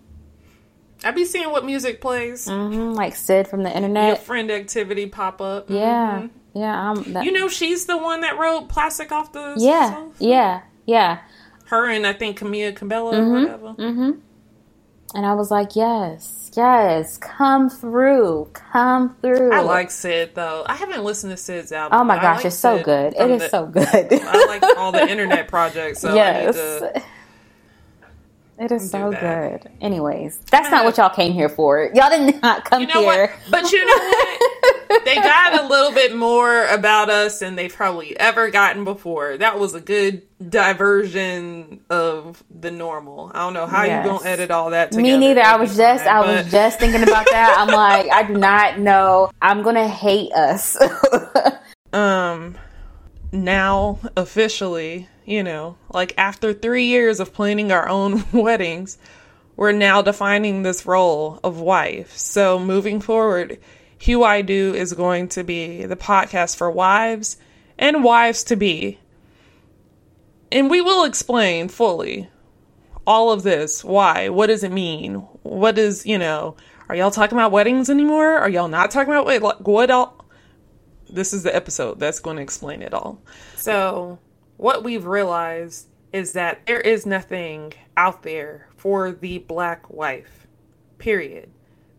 I 1.02 1.10
be 1.10 1.24
seeing 1.24 1.50
what 1.50 1.64
music 1.64 2.00
plays. 2.00 2.46
mhm, 2.46 2.94
like 2.94 3.14
Syd 3.16 3.48
from 3.48 3.62
the 3.62 3.74
internet. 3.74 4.06
Your 4.08 4.16
friend 4.16 4.50
activity 4.50 5.06
pop 5.06 5.40
up. 5.40 5.68
Yeah, 5.68 6.22
Mhm. 6.22 6.30
yeah, 6.54 6.94
that, 7.08 7.24
You 7.24 7.32
know 7.32 7.48
she's 7.48 7.86
the 7.86 7.98
one 7.98 8.20
that 8.22 8.38
wrote 8.38 8.68
Plastic 8.68 9.10
Off 9.12 9.32
the 9.32 9.54
yeah, 9.58 10.04
yeah, 10.18 10.60
yeah. 10.86 11.18
Her 11.66 11.88
and 11.90 12.06
I 12.06 12.12
think 12.12 12.38
Camila 12.38 12.74
Cabello 12.76 13.12
Mm-hmm. 13.12 13.34
or 13.34 13.40
whatever. 13.40 13.68
hmm 13.72 14.10
And 15.14 15.24
I 15.26 15.34
was 15.34 15.50
like, 15.50 15.76
yes, 15.76 16.50
yes, 16.56 17.18
come 17.18 17.70
through, 17.70 18.48
come 18.52 19.14
through. 19.22 19.52
I 19.52 19.60
like 19.60 19.90
Syd 19.90 20.34
though. 20.34 20.64
I 20.66 20.74
haven't 20.74 21.04
listened 21.04 21.30
to 21.32 21.36
Syd's 21.36 21.70
album. 21.72 22.00
Oh 22.00 22.04
my 22.04 22.16
gosh, 22.16 22.36
like 22.38 22.46
it's 22.46 22.56
so 22.56 22.82
good. 22.82 23.14
It 23.16 23.30
is 23.30 23.42
the- 23.42 23.48
so 23.48 23.66
good. 23.66 23.86
I 24.12 24.46
like 24.48 24.76
all 24.78 24.90
the 24.92 25.06
internet 25.08 25.48
projects. 25.48 26.00
So 26.00 26.14
yes. 26.22 26.56
I 28.58 28.62
need 28.62 28.68
to 28.68 28.74
It 28.74 28.76
is 28.82 28.90
so 28.90 29.10
that. 29.10 29.62
good. 29.62 29.70
Anyways, 29.80 30.38
that's 30.50 30.70
not 30.70 30.84
what 30.84 30.96
y'all 30.96 31.10
came 31.10 31.32
here 31.32 31.48
for. 31.48 31.90
Y'all 31.94 32.10
did 32.10 32.40
not 32.42 32.64
come 32.64 32.82
You 32.82 32.86
know 32.88 33.00
here. 33.10 33.26
what? 33.28 33.50
But 33.50 33.72
you 33.72 33.84
know 33.84 33.92
what? 33.92 35.04
they 35.04 35.16
got 35.16 35.64
a 35.64 35.66
little 35.66 35.92
bit 35.92 36.14
more 36.14 36.66
about 36.66 37.10
us 37.10 37.40
than 37.40 37.56
they've 37.56 37.72
probably 37.74 38.16
ever 38.18 38.50
gotten 38.50 38.84
before. 38.84 39.36
That 39.38 39.58
was 39.58 39.74
a 39.74 39.80
good 39.80 40.22
diversion 40.48 41.80
of 41.90 42.44
the 42.50 42.70
normal. 42.70 43.32
I 43.34 43.38
don't 43.40 43.54
know 43.54 43.66
how 43.66 43.82
Yes. 43.84 44.04
you 44.04 44.12
gonna 44.12 44.28
edit 44.28 44.50
all 44.52 44.70
that 44.70 44.92
together. 44.92 45.02
Me 45.02 45.16
neither. 45.18 45.42
I 45.42 45.56
was 45.56 45.76
just, 45.76 46.04
I 46.06 46.22
fine, 46.22 46.36
was 46.44 46.50
just 46.52 46.78
thinking 46.78 47.02
about 47.02 47.26
that. 47.30 47.56
I'm 47.58 47.68
like, 47.74 48.10
I 48.12 48.22
do 48.22 48.34
not 48.34 48.78
know. 48.78 49.30
I'm 49.42 49.62
gonna 49.62 49.88
hate 49.88 50.32
us. 50.32 50.76
um 51.92 52.56
now 53.32 53.98
officially, 54.16 55.08
you 55.24 55.42
know, 55.42 55.76
like 55.90 56.14
after 56.18 56.52
3 56.52 56.84
years 56.84 57.20
of 57.20 57.32
planning 57.32 57.72
our 57.72 57.88
own 57.88 58.24
weddings, 58.32 58.98
we're 59.56 59.72
now 59.72 60.02
defining 60.02 60.62
this 60.62 60.86
role 60.86 61.40
of 61.44 61.60
wife. 61.60 62.16
So 62.16 62.58
moving 62.58 63.00
forward, 63.00 63.58
Hue 63.98 64.24
I 64.24 64.42
Do 64.42 64.74
is 64.74 64.92
going 64.92 65.28
to 65.28 65.44
be 65.44 65.84
the 65.84 65.96
podcast 65.96 66.56
for 66.56 66.70
wives 66.70 67.36
and 67.78 68.04
wives 68.04 68.44
to 68.44 68.56
be. 68.56 68.98
And 70.50 70.70
we 70.70 70.80
will 70.80 71.04
explain 71.04 71.68
fully 71.68 72.28
all 73.06 73.32
of 73.32 73.42
this. 73.42 73.84
Why? 73.84 74.28
What 74.28 74.46
does 74.46 74.64
it 74.64 74.72
mean? 74.72 75.14
What 75.42 75.78
is, 75.78 76.04
you 76.06 76.18
know, 76.18 76.56
are 76.88 76.94
y'all 76.94 77.10
talking 77.10 77.38
about 77.38 77.52
weddings 77.52 77.88
anymore? 77.88 78.36
Are 78.38 78.48
y'all 78.48 78.68
not 78.68 78.90
talking 78.90 79.12
about 79.12 79.26
like, 79.26 79.66
what 79.66 79.90
all 79.90 80.24
this 81.14 81.32
is 81.32 81.42
the 81.42 81.54
episode 81.54 82.00
that's 82.00 82.20
going 82.20 82.36
to 82.36 82.42
explain 82.42 82.82
it 82.82 82.92
all. 82.92 83.22
So, 83.56 84.18
what 84.56 84.84
we've 84.84 85.06
realized 85.06 85.88
is 86.12 86.32
that 86.32 86.64
there 86.66 86.80
is 86.80 87.06
nothing 87.06 87.72
out 87.96 88.22
there 88.22 88.68
for 88.76 89.12
the 89.12 89.38
black 89.38 89.90
wife. 89.90 90.46
Period. 90.98 91.50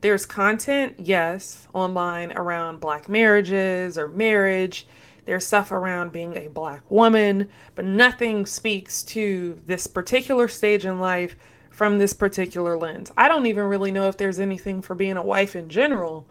There's 0.01 0.25
content, 0.25 0.95
yes, 0.99 1.67
online 1.73 2.31
around 2.31 2.79
black 2.79 3.09
marriages 3.09 3.97
or 3.97 4.07
marriage. 4.07 4.87
There's 5.25 5.45
stuff 5.45 5.71
around 5.71 6.11
being 6.11 6.37
a 6.37 6.47
black 6.47 6.89
woman, 6.89 7.49
but 7.73 7.85
nothing 7.85 8.45
speaks 8.45 9.01
to 9.03 9.59
this 9.65 9.87
particular 9.87 10.47
stage 10.47 10.85
in 10.85 10.99
life 10.99 11.35
from 11.71 11.97
this 11.97 12.13
particular 12.13 12.77
lens. 12.77 13.11
I 13.17 13.27
don't 13.27 13.47
even 13.47 13.65
really 13.65 13.91
know 13.91 14.07
if 14.07 14.17
there's 14.17 14.39
anything 14.39 14.81
for 14.81 14.95
being 14.95 15.17
a 15.17 15.23
wife 15.23 15.55
in 15.55 15.67
general. 15.67 16.29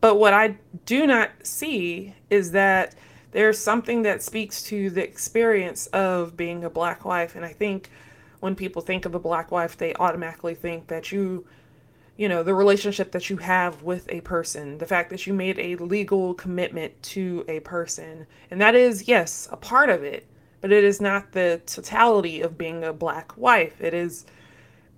But 0.00 0.16
what 0.16 0.32
I 0.32 0.56
do 0.86 1.06
not 1.06 1.30
see 1.42 2.14
is 2.30 2.52
that 2.52 2.94
there's 3.32 3.58
something 3.58 4.02
that 4.02 4.22
speaks 4.22 4.62
to 4.64 4.90
the 4.90 5.02
experience 5.02 5.86
of 5.88 6.36
being 6.36 6.64
a 6.64 6.70
black 6.70 7.04
wife. 7.04 7.34
And 7.34 7.44
I 7.44 7.52
think 7.52 7.90
when 8.40 8.54
people 8.54 8.82
think 8.82 9.04
of 9.04 9.14
a 9.14 9.18
black 9.18 9.50
wife, 9.50 9.76
they 9.76 9.94
automatically 9.94 10.54
think 10.54 10.86
that 10.88 11.10
you, 11.12 11.46
you 12.16 12.28
know, 12.28 12.42
the 12.42 12.54
relationship 12.54 13.12
that 13.12 13.30
you 13.30 13.38
have 13.38 13.82
with 13.82 14.06
a 14.10 14.20
person, 14.20 14.78
the 14.78 14.86
fact 14.86 15.10
that 15.10 15.26
you 15.26 15.32
made 15.32 15.58
a 15.58 15.76
legal 15.76 16.34
commitment 16.34 17.02
to 17.02 17.44
a 17.48 17.60
person. 17.60 18.26
And 18.50 18.60
that 18.60 18.74
is, 18.74 19.08
yes, 19.08 19.48
a 19.50 19.56
part 19.56 19.88
of 19.88 20.04
it, 20.04 20.26
but 20.60 20.70
it 20.70 20.84
is 20.84 21.00
not 21.00 21.32
the 21.32 21.60
totality 21.66 22.42
of 22.42 22.58
being 22.58 22.84
a 22.84 22.92
black 22.92 23.36
wife. 23.36 23.80
It 23.80 23.94
is 23.94 24.26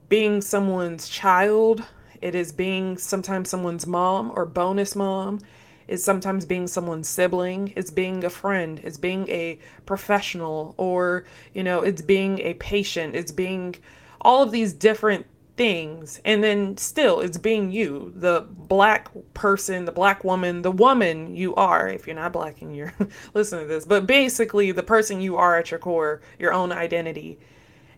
being 0.08 0.40
someone's 0.40 1.08
child. 1.08 1.84
It 2.20 2.34
is 2.34 2.52
being 2.52 2.98
sometimes 2.98 3.48
someone's 3.48 3.86
mom 3.86 4.32
or 4.34 4.44
bonus 4.44 4.96
mom. 4.96 5.40
It's 5.86 6.04
sometimes 6.04 6.46
being 6.46 6.66
someone's 6.66 7.08
sibling. 7.08 7.72
It's 7.76 7.90
being 7.90 8.24
a 8.24 8.30
friend. 8.30 8.80
It's 8.82 8.98
being 8.98 9.28
a 9.28 9.58
professional 9.86 10.74
or, 10.76 11.24
you 11.52 11.62
know, 11.62 11.82
it's 11.82 12.02
being 12.02 12.38
a 12.40 12.54
patient. 12.54 13.14
It's 13.14 13.32
being 13.32 13.76
all 14.20 14.42
of 14.42 14.50
these 14.50 14.72
different 14.72 15.26
things. 15.56 16.20
And 16.24 16.42
then 16.42 16.76
still, 16.76 17.20
it's 17.20 17.38
being 17.38 17.70
you, 17.70 18.12
the 18.16 18.46
black 18.48 19.10
person, 19.34 19.84
the 19.84 19.92
black 19.92 20.24
woman, 20.24 20.62
the 20.62 20.70
woman 20.70 21.36
you 21.36 21.54
are. 21.54 21.88
If 21.88 22.06
you're 22.06 22.16
not 22.16 22.32
black 22.32 22.62
and 22.62 22.74
you're 22.74 22.94
listening 23.34 23.68
to 23.68 23.68
this, 23.68 23.84
but 23.84 24.06
basically 24.06 24.72
the 24.72 24.82
person 24.82 25.20
you 25.20 25.36
are 25.36 25.56
at 25.56 25.70
your 25.70 25.80
core, 25.80 26.20
your 26.38 26.52
own 26.52 26.72
identity. 26.72 27.38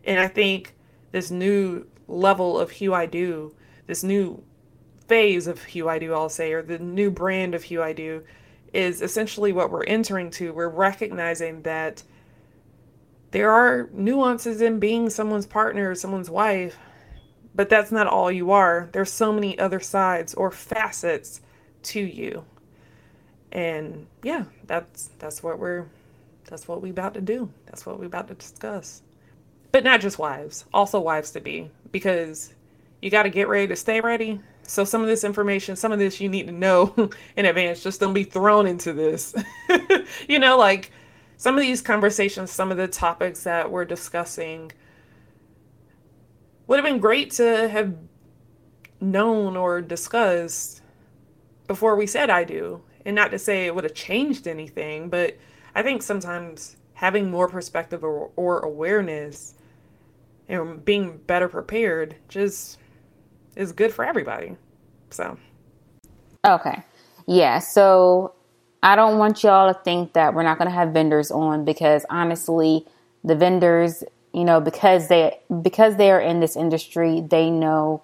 And 0.05 0.21
I 0.21 0.29
think 0.29 0.75
this 1.13 1.31
new 1.31 1.87
level 2.09 2.59
of 2.59 2.71
Hue 2.73 2.95
I 2.95 3.07
Do, 3.07 3.55
this 3.87 4.03
new 4.03 4.43
phase 5.09 5.47
of 5.47 5.65
Hue 5.65 5.89
I 5.89 5.99
Do, 5.99 6.15
I'll 6.15 6.29
say, 6.29 6.53
or 6.53 6.63
the 6.63 6.79
new 6.79 7.11
brand 7.11 7.55
of 7.55 7.65
Hue 7.65 7.83
I 7.83 7.93
Do, 7.93 8.23
is 8.73 9.03
essentially 9.03 9.53
what 9.53 9.71
we're 9.71 9.85
entering 9.85 10.31
to. 10.33 10.53
We're 10.53 10.69
recognizing 10.69 11.63
that 11.63 12.03
there 13.31 13.51
are 13.51 13.89
nuances 13.93 14.61
in 14.61 14.79
being 14.79 15.11
someone's 15.11 15.47
partner, 15.47 15.95
someone's 15.95 16.31
wife, 16.31 16.79
but 17.55 17.69
that's 17.69 17.91
not 17.91 18.07
all 18.07 18.31
you 18.31 18.51
are. 18.51 18.89
There's 18.93 19.13
so 19.13 19.33
many 19.33 19.59
other 19.59 19.81
sides 19.81 20.35
or 20.35 20.51
facets 20.51 21.41
to 21.85 22.01
you. 22.01 22.45
And 23.53 24.07
yeah, 24.23 24.45
that's 24.67 25.11
that's 25.19 25.43
what 25.43 25.59
we're 25.59 25.87
that's 26.45 26.69
what 26.69 26.83
we 26.83 26.91
about 26.91 27.15
to 27.15 27.21
do. 27.21 27.51
That's 27.67 27.87
what 27.87 27.99
we 27.99 28.07
about 28.07 28.29
to 28.29 28.35
discuss. 28.35 29.03
But 29.73 29.85
not 29.85 30.01
just 30.01 30.19
wives, 30.19 30.65
also 30.73 31.01
wives 31.01 31.31
to 31.33 31.41
be 31.41 31.71
because 31.93 32.55
you 33.03 33.11
got 33.11 33.25
to 33.25 33.31
get 33.31 33.49
ready 33.49 33.67
to 33.69 33.77
stay 33.77 34.01
ready. 34.01 34.41
So 34.69 34.85
some 34.85 35.01
of 35.01 35.07
this 35.07 35.25
information, 35.25 35.77
some 35.77 35.93
of 35.93 35.99
this 35.99 36.21
you 36.21 36.29
need 36.29 36.47
to 36.47 36.53
know 36.53 36.95
in 37.37 37.47
advance. 37.47 37.83
Just 37.83 38.01
don't 38.01 38.15
be 38.15 38.25
thrown 38.25 38.67
into 38.67 38.93
this. 38.93 39.35
you 40.29 40.39
know, 40.39 40.59
like 40.59 40.93
some 41.37 41.55
of 41.55 41.61
these 41.61 41.83
conversations, 41.83 42.51
some 42.51 42.71
of 42.71 42.77
the 42.77 42.89
topics 42.89 43.43
that 43.45 43.71
we're 43.71 43.85
discussing 43.85 44.73
would 46.67 46.77
have 46.77 46.85
been 46.85 46.99
great 46.99 47.31
to 47.33 47.69
have 47.69 47.95
known 49.01 49.57
or 49.57 49.81
discussed 49.81 50.83
before 51.67 51.97
we 51.97 52.07
said 52.07 52.31
I 52.31 52.45
do. 52.45 52.83
And 53.05 53.15
not 53.15 53.31
to 53.31 53.39
say 53.39 53.67
it 53.67 53.75
would 53.75 53.85
have 53.85 53.95
changed 53.95 54.49
anything, 54.49 55.09
but 55.09 55.37
I 55.75 55.83
think 55.83 56.03
sometimes 56.03 56.77
having 56.95 57.31
more 57.31 57.49
perspective 57.49 58.03
or, 58.03 58.31
or 58.35 58.61
awareness 58.61 59.55
and 60.49 60.85
being 60.85 61.19
better 61.19 61.49
prepared 61.49 62.17
just 62.29 62.79
is 63.57 63.73
good 63.73 63.93
for 63.93 64.05
everybody. 64.05 64.57
So, 65.11 65.39
okay. 66.45 66.83
Yeah. 67.27 67.59
So 67.59 68.35
I 68.83 68.95
don't 68.95 69.19
want 69.19 69.43
y'all 69.43 69.73
to 69.73 69.81
think 69.81 70.13
that 70.13 70.35
we're 70.35 70.45
not 70.45 70.59
going 70.59 70.71
to 70.71 70.75
have 70.75 70.91
vendors 70.91 71.31
on 71.31 71.65
because 71.65 72.07
honestly, 72.09 72.87
the 73.25 73.35
vendors 73.35 74.05
you 74.37 74.45
know 74.45 74.61
because 74.61 75.09
they 75.09 75.39
because 75.63 75.97
they 75.97 76.11
are 76.11 76.21
in 76.21 76.41
this 76.41 76.57
industry 76.57 77.23
they 77.23 77.51
know 77.51 78.03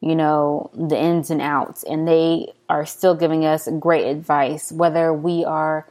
you 0.00 0.14
know 0.14 0.70
the 0.74 0.98
ins 0.98 1.30
and 1.30 1.40
outs 1.40 1.84
and 1.84 2.06
they 2.06 2.52
are 2.68 2.84
still 2.84 3.14
giving 3.14 3.44
us 3.46 3.68
great 3.78 4.06
advice 4.06 4.72
whether 4.72 5.12
we 5.14 5.44
are 5.44 5.88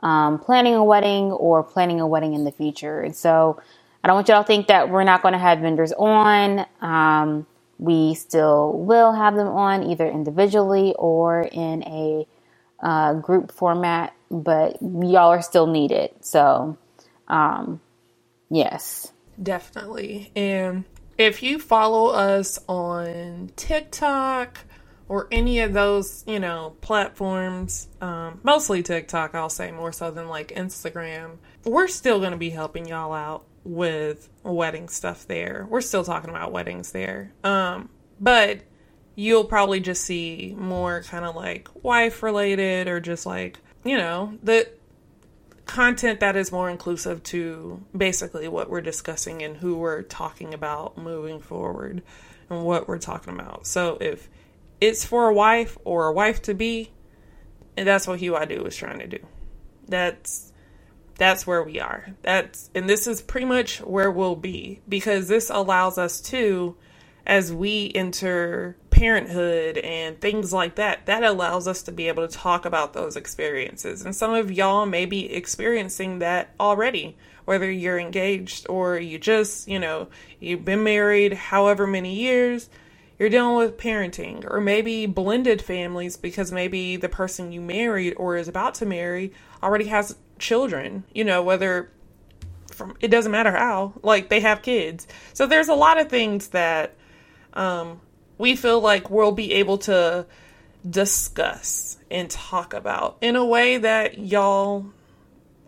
um, 0.00 0.38
planning 0.38 0.74
a 0.74 0.84
wedding 0.84 1.32
or 1.32 1.62
planning 1.62 2.00
a 2.00 2.06
wedding 2.06 2.34
in 2.34 2.44
the 2.44 2.52
future 2.52 3.00
and 3.00 3.16
so 3.16 3.60
i 4.04 4.08
don't 4.08 4.16
want 4.16 4.28
y'all 4.28 4.42
to 4.42 4.46
think 4.46 4.66
that 4.66 4.90
we're 4.90 5.04
not 5.04 5.22
going 5.22 5.32
to 5.32 5.38
have 5.38 5.58
vendors 5.60 5.92
on 5.92 6.66
um, 6.82 7.46
we 7.78 8.14
still 8.14 8.72
will 8.72 9.12
have 9.12 9.34
them 9.34 9.48
on 9.48 9.82
either 9.82 10.08
individually 10.08 10.94
or 10.98 11.42
in 11.42 11.82
a 11.84 12.26
uh, 12.82 13.14
group 13.14 13.50
format 13.52 14.14
but 14.42 14.78
y'all 14.82 15.30
are 15.30 15.42
still 15.42 15.66
needed. 15.66 16.10
So 16.20 16.76
um, 17.28 17.80
yes. 18.50 19.12
Definitely. 19.40 20.30
And 20.34 20.84
if 21.18 21.42
you 21.42 21.58
follow 21.58 22.08
us 22.08 22.58
on 22.68 23.50
TikTok 23.56 24.58
or 25.08 25.28
any 25.30 25.60
of 25.60 25.72
those, 25.72 26.24
you 26.26 26.40
know, 26.40 26.76
platforms, 26.80 27.88
um, 28.00 28.40
mostly 28.42 28.82
TikTok, 28.82 29.34
I'll 29.34 29.48
say 29.48 29.70
more 29.70 29.92
so 29.92 30.10
than 30.10 30.28
like 30.28 30.48
Instagram, 30.48 31.36
we're 31.64 31.88
still 31.88 32.18
going 32.18 32.32
to 32.32 32.38
be 32.38 32.50
helping 32.50 32.86
y'all 32.86 33.12
out 33.12 33.44
with 33.64 34.28
wedding 34.42 34.88
stuff 34.88 35.26
there. 35.26 35.66
We're 35.68 35.80
still 35.80 36.04
talking 36.04 36.30
about 36.30 36.52
weddings 36.52 36.92
there. 36.92 37.32
Um, 37.42 37.88
but 38.20 38.60
you'll 39.16 39.44
probably 39.44 39.80
just 39.80 40.04
see 40.04 40.54
more 40.58 41.02
kind 41.02 41.24
of 41.24 41.34
like 41.34 41.68
wife 41.82 42.22
related 42.22 42.88
or 42.88 43.00
just 43.00 43.26
like, 43.26 43.58
you 43.84 43.96
know, 43.96 44.38
the 44.42 44.68
content 45.66 46.20
that 46.20 46.36
is 46.36 46.52
more 46.52 46.68
inclusive 46.68 47.22
to 47.22 47.82
basically 47.96 48.48
what 48.48 48.68
we're 48.68 48.80
discussing 48.80 49.42
and 49.42 49.56
who 49.56 49.76
we're 49.76 50.02
talking 50.02 50.52
about 50.52 50.98
moving 50.98 51.40
forward 51.40 52.02
and 52.50 52.64
what 52.64 52.86
we're 52.86 52.98
talking 52.98 53.32
about. 53.32 53.66
So 53.66 53.96
if 54.00 54.28
it's 54.80 55.04
for 55.04 55.28
a 55.28 55.34
wife 55.34 55.78
or 55.84 56.08
a 56.08 56.12
wife 56.12 56.42
to 56.42 56.54
be, 56.54 56.90
and 57.76 57.88
that's 57.88 58.06
what 58.06 58.18
Hue 58.18 58.36
I 58.36 58.44
Do 58.44 58.64
is 58.66 58.76
trying 58.76 58.98
to 58.98 59.06
do. 59.06 59.18
That's 59.88 60.52
that's 61.16 61.46
where 61.46 61.62
we 61.62 61.80
are. 61.80 62.08
That's 62.22 62.70
and 62.74 62.88
this 62.88 63.06
is 63.06 63.22
pretty 63.22 63.46
much 63.46 63.80
where 63.80 64.10
we'll 64.10 64.36
be 64.36 64.80
because 64.88 65.28
this 65.28 65.50
allows 65.50 65.98
us 65.98 66.20
to 66.22 66.76
as 67.26 67.52
we 67.52 67.90
enter 67.94 68.76
parenthood 68.90 69.78
and 69.78 70.20
things 70.20 70.52
like 70.52 70.76
that, 70.76 71.06
that 71.06 71.24
allows 71.24 71.66
us 71.66 71.82
to 71.82 71.92
be 71.92 72.08
able 72.08 72.26
to 72.26 72.32
talk 72.32 72.64
about 72.64 72.92
those 72.92 73.16
experiences. 73.16 74.04
And 74.04 74.14
some 74.14 74.32
of 74.32 74.52
y'all 74.52 74.86
may 74.86 75.04
be 75.04 75.32
experiencing 75.32 76.20
that 76.20 76.54
already, 76.60 77.16
whether 77.44 77.70
you're 77.70 77.98
engaged 77.98 78.66
or 78.68 78.96
you 78.96 79.18
just, 79.18 79.66
you 79.68 79.78
know, 79.78 80.08
you've 80.38 80.64
been 80.64 80.84
married 80.84 81.32
however 81.32 81.86
many 81.86 82.14
years, 82.14 82.68
you're 83.18 83.28
dealing 83.28 83.56
with 83.56 83.78
parenting, 83.78 84.44
or 84.48 84.60
maybe 84.60 85.06
blended 85.06 85.62
families 85.62 86.16
because 86.16 86.50
maybe 86.52 86.96
the 86.96 87.08
person 87.08 87.52
you 87.52 87.60
married 87.60 88.14
or 88.16 88.36
is 88.36 88.48
about 88.48 88.74
to 88.74 88.86
marry 88.86 89.32
already 89.62 89.86
has 89.86 90.16
children, 90.38 91.04
you 91.12 91.24
know, 91.24 91.42
whether 91.42 91.90
from 92.70 92.96
it 93.00 93.08
doesn't 93.08 93.32
matter 93.32 93.52
how, 93.52 93.94
like 94.02 94.28
they 94.28 94.40
have 94.40 94.62
kids. 94.62 95.06
So 95.32 95.46
there's 95.46 95.68
a 95.68 95.74
lot 95.74 95.98
of 95.98 96.08
things 96.08 96.48
that 96.48 96.94
um, 97.52 98.00
we 98.38 98.56
feel 98.56 98.80
like 98.80 99.10
we'll 99.10 99.32
be 99.32 99.52
able 99.54 99.78
to 99.78 100.26
discuss 100.88 101.96
and 102.10 102.28
talk 102.30 102.74
about 102.74 103.16
in 103.20 103.36
a 103.36 103.44
way 103.44 103.78
that 103.78 104.18
y'all 104.18 104.86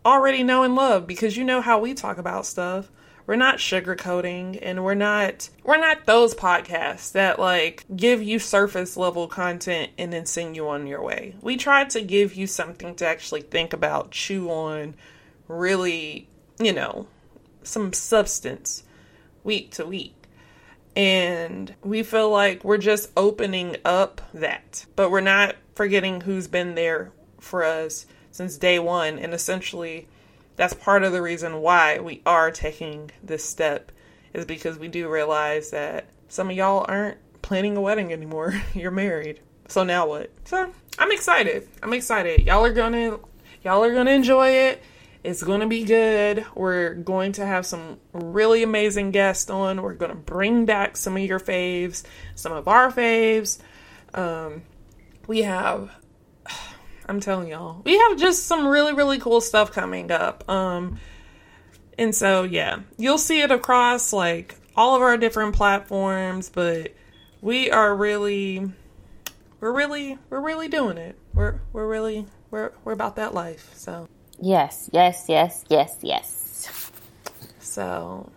already 0.04 0.42
know 0.42 0.62
and 0.62 0.74
love 0.74 1.06
because 1.06 1.36
you 1.36 1.44
know 1.44 1.60
how 1.60 1.78
we 1.78 1.94
talk 1.94 2.18
about 2.18 2.46
stuff. 2.46 2.90
We're 3.26 3.36
not 3.36 3.56
sugarcoating 3.56 4.58
and 4.62 4.84
we're 4.84 4.94
not 4.94 5.50
we're 5.64 5.78
not 5.78 6.06
those 6.06 6.34
podcasts 6.34 7.10
that 7.12 7.40
like 7.40 7.84
give 7.94 8.22
you 8.22 8.38
surface 8.38 8.96
level 8.96 9.26
content 9.26 9.90
and 9.98 10.12
then 10.12 10.26
send 10.26 10.54
you 10.54 10.68
on 10.68 10.86
your 10.86 11.02
way. 11.02 11.34
We 11.40 11.56
try 11.56 11.84
to 11.84 12.02
give 12.02 12.34
you 12.34 12.46
something 12.46 12.94
to 12.96 13.06
actually 13.06 13.42
think 13.42 13.72
about, 13.72 14.12
chew 14.12 14.48
on, 14.48 14.94
really, 15.48 16.28
you 16.60 16.72
know, 16.72 17.08
some 17.64 17.92
substance 17.92 18.84
week 19.42 19.72
to 19.72 19.86
week. 19.86 20.12
And 20.94 21.74
we 21.82 22.02
feel 22.02 22.30
like 22.30 22.64
we're 22.64 22.78
just 22.78 23.10
opening 23.16 23.76
up 23.84 24.22
that, 24.32 24.86
but 24.96 25.10
we're 25.10 25.20
not 25.20 25.56
forgetting 25.74 26.22
who's 26.22 26.48
been 26.48 26.74
there 26.74 27.12
for 27.38 27.64
us 27.64 28.06
since 28.30 28.56
day 28.56 28.78
one. 28.78 29.18
And 29.18 29.34
essentially, 29.34 30.08
that's 30.56 30.74
part 30.74 31.04
of 31.04 31.12
the 31.12 31.22
reason 31.22 31.60
why 31.60 31.98
we 31.98 32.22
are 32.26 32.50
taking 32.50 33.10
this 33.22 33.44
step, 33.44 33.92
is 34.32 34.44
because 34.44 34.78
we 34.78 34.88
do 34.88 35.08
realize 35.08 35.70
that 35.70 36.06
some 36.28 36.50
of 36.50 36.56
y'all 36.56 36.84
aren't 36.88 37.18
planning 37.42 37.76
a 37.76 37.80
wedding 37.80 38.12
anymore. 38.12 38.60
You're 38.74 38.90
married. 38.90 39.40
So 39.68 39.84
now 39.84 40.06
what? 40.06 40.30
So 40.44 40.72
I'm 40.98 41.12
excited. 41.12 41.68
I'm 41.82 41.92
excited. 41.92 42.46
Y'all 42.46 42.64
are 42.64 42.72
gonna 42.72 43.18
y'all 43.64 43.84
are 43.84 43.94
gonna 43.94 44.12
enjoy 44.12 44.50
it. 44.50 44.82
It's 45.26 45.42
to 45.42 45.66
be 45.66 45.82
good. 45.82 46.46
We're 46.54 46.94
going 46.94 47.32
to 47.32 47.44
have 47.44 47.66
some 47.66 47.98
really 48.12 48.62
amazing 48.62 49.10
guests 49.10 49.50
on. 49.50 49.82
We're 49.82 49.94
going 49.94 50.12
to 50.12 50.16
bring 50.16 50.66
back 50.66 50.96
some 50.96 51.16
of 51.16 51.22
your 51.24 51.40
faves, 51.40 52.04
some 52.36 52.52
of 52.52 52.68
our 52.68 52.92
faves. 52.92 53.58
Um, 54.14 54.62
we 55.26 55.42
have, 55.42 55.90
I'm 57.08 57.20
telling 57.20 57.48
y'all, 57.48 57.82
we 57.84 57.98
have 57.98 58.18
just 58.18 58.46
some 58.46 58.66
really, 58.66 58.92
really 58.92 59.18
cool 59.18 59.40
stuff 59.40 59.72
coming 59.72 60.10
up. 60.10 60.48
Um, 60.48 60.98
and 61.98 62.14
so, 62.14 62.42
yeah, 62.42 62.80
you'll 62.98 63.18
see 63.18 63.40
it 63.40 63.50
across 63.50 64.12
like 64.12 64.56
all 64.74 64.96
of 64.96 65.02
our 65.02 65.16
different 65.16 65.54
platforms, 65.54 66.50
but 66.50 66.92
we 67.40 67.70
are 67.70 67.94
really, 67.94 68.70
we're 69.60 69.72
really, 69.72 70.18
we're 70.28 70.40
really 70.40 70.68
doing 70.68 70.98
it. 70.98 71.16
We're, 71.32 71.60
we're 71.72 71.86
really, 71.86 72.26
we're, 72.50 72.72
we're 72.84 72.92
about 72.92 73.16
that 73.16 73.34
life. 73.34 73.70
So, 73.74 74.08
Yes, 74.40 74.90
yes, 74.92 75.26
yes, 75.28 75.64
yes, 75.68 75.98
yes. 76.02 76.90
So, 77.58 78.30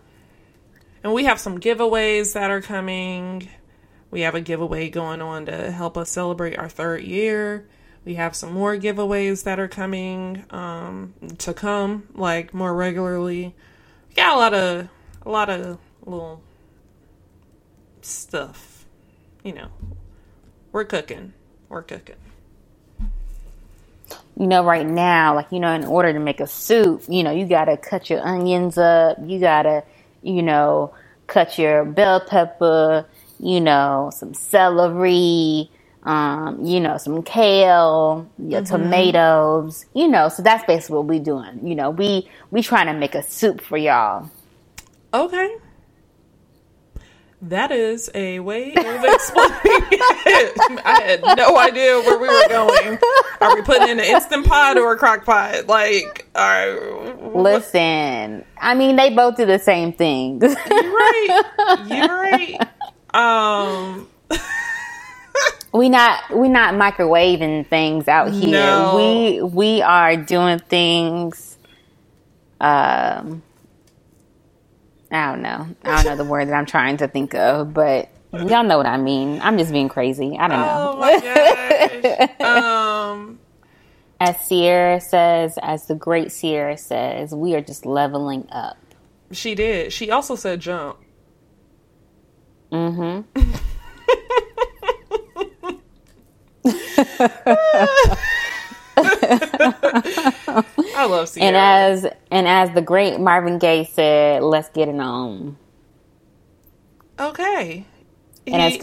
and 1.04 1.12
we 1.12 1.24
have 1.24 1.38
some 1.38 1.60
giveaways 1.60 2.34
that 2.34 2.50
are 2.50 2.62
coming. 2.62 3.48
We 4.10 4.22
have 4.22 4.34
a 4.34 4.40
giveaway 4.40 4.88
going 4.88 5.20
on 5.20 5.46
to 5.46 5.70
help 5.70 5.98
us 5.98 6.10
celebrate 6.10 6.58
our 6.58 6.68
third 6.68 7.02
year. 7.02 7.68
We 8.04 8.14
have 8.14 8.34
some 8.34 8.52
more 8.52 8.76
giveaways 8.76 9.44
that 9.44 9.60
are 9.60 9.68
coming 9.68 10.44
um, 10.50 11.14
to 11.38 11.52
come, 11.52 12.08
like 12.14 12.54
more 12.54 12.74
regularly. 12.74 13.54
We 14.08 14.14
got 14.14 14.34
a 14.34 14.38
lot 14.38 14.54
of 14.54 14.88
a 15.22 15.30
lot 15.30 15.50
of 15.50 15.78
little 16.04 16.42
stuff. 18.00 18.86
You 19.42 19.52
know, 19.52 19.68
we're 20.72 20.84
cooking. 20.84 21.34
We're 21.68 21.82
cooking 21.82 22.16
you 24.40 24.46
know, 24.46 24.64
right 24.64 24.86
now, 24.86 25.34
like, 25.34 25.52
you 25.52 25.60
know, 25.60 25.70
in 25.70 25.84
order 25.84 26.14
to 26.14 26.18
make 26.18 26.40
a 26.40 26.46
soup, 26.46 27.02
you 27.08 27.22
know, 27.22 27.30
you 27.30 27.46
gotta 27.46 27.76
cut 27.76 28.08
your 28.08 28.26
onions 28.26 28.78
up, 28.78 29.18
you 29.22 29.38
gotta, 29.38 29.84
you 30.22 30.42
know, 30.42 30.94
cut 31.26 31.58
your 31.58 31.84
bell 31.84 32.20
pepper, 32.20 33.04
you 33.38 33.60
know, 33.60 34.10
some 34.14 34.32
celery, 34.32 35.70
um, 36.04 36.64
you 36.64 36.80
know, 36.80 36.96
some 36.96 37.22
kale, 37.22 38.28
your 38.38 38.62
mm-hmm. 38.62 38.74
tomatoes, 38.74 39.86
you 39.94 40.08
know, 40.08 40.28
so 40.28 40.42
that's 40.42 40.64
basically 40.64 40.96
what 40.96 41.06
we're 41.06 41.20
doing. 41.20 41.66
You 41.66 41.74
know, 41.74 41.90
we 41.90 42.28
we 42.50 42.62
trying 42.62 42.86
to 42.86 42.94
make 42.94 43.14
a 43.14 43.22
soup 43.22 43.60
for 43.60 43.76
y'all. 43.76 44.30
Okay. 45.12 45.56
That 47.42 47.70
is 47.70 48.10
a 48.14 48.40
way 48.40 48.74
of 48.76 49.04
explaining 49.04 49.60
it. 49.66 50.80
I 50.84 51.02
had 51.02 51.38
no 51.38 51.56
idea 51.58 51.98
where 52.00 52.18
we 52.18 52.28
were 52.28 52.48
going. 52.48 52.98
Are 53.40 53.54
we 53.54 53.62
putting 53.62 53.88
in 53.88 53.98
an 53.98 54.04
instant 54.04 54.46
pot 54.46 54.76
or 54.76 54.92
a 54.92 54.96
crock 54.98 55.24
pot? 55.24 55.66
Like. 55.66 56.26
Listen, 57.34 58.44
I 58.58 58.74
mean, 58.74 58.96
they 58.96 59.14
both 59.14 59.36
do 59.36 59.46
the 59.46 59.58
same 59.58 59.92
thing. 59.92 60.40
You're 60.42 60.50
right. 60.50 61.42
You're 61.86 62.08
right. 62.20 62.58
Um, 63.14 64.08
we 65.72 65.88
not 65.88 66.36
we 66.36 66.48
not 66.48 66.74
microwaving 66.74 67.66
things 67.66 68.08
out 68.08 68.32
here. 68.32 68.50
No. 68.50 68.96
We 68.96 69.42
we 69.42 69.82
are 69.82 70.16
doing 70.16 70.58
things. 70.58 71.58
Um, 72.60 73.42
I 75.10 75.30
don't 75.32 75.42
know. 75.42 75.66
I 75.84 76.02
don't 76.02 76.04
know 76.06 76.16
the 76.24 76.28
word 76.28 76.48
that 76.48 76.54
I'm 76.54 76.66
trying 76.66 76.98
to 76.98 77.08
think 77.08 77.34
of, 77.34 77.72
but 77.72 78.08
y'all 78.32 78.62
know 78.64 78.76
what 78.76 78.86
I 78.86 78.96
mean. 78.96 79.40
I'm 79.42 79.58
just 79.58 79.72
being 79.72 79.88
crazy. 79.88 80.36
I 80.38 80.48
don't 80.48 80.60
know. 80.60 80.92
oh 80.92 80.98
my 80.98 81.20
gosh. 81.20 82.40
Um, 82.40 83.38
As 84.20 84.46
Ciara 84.48 85.00
says, 85.00 85.58
as 85.62 85.86
the 85.86 85.94
great 85.94 86.30
Ciara 86.30 86.76
says, 86.76 87.34
we 87.34 87.54
are 87.54 87.60
just 87.62 87.86
leveling 87.86 88.46
up. 88.52 88.76
she 89.32 89.54
did. 89.54 89.92
She 89.92 90.10
also 90.10 90.34
said 90.36 90.60
jump. 90.60 90.98
Mm-hmm. 92.70 93.40
I 100.96 101.06
love 101.08 101.32
Ciara. 101.32 101.46
And 101.46 101.56
as 101.56 102.06
and 102.30 102.46
as 102.48 102.70
the 102.72 102.82
great 102.82 103.18
Marvin 103.20 103.58
Gaye 103.58 103.84
said, 103.84 104.42
let's 104.42 104.68
get 104.70 104.88
it 104.88 104.98
on. 105.00 105.56
okay. 107.18 107.84
And 108.46 108.62
as 108.62 108.78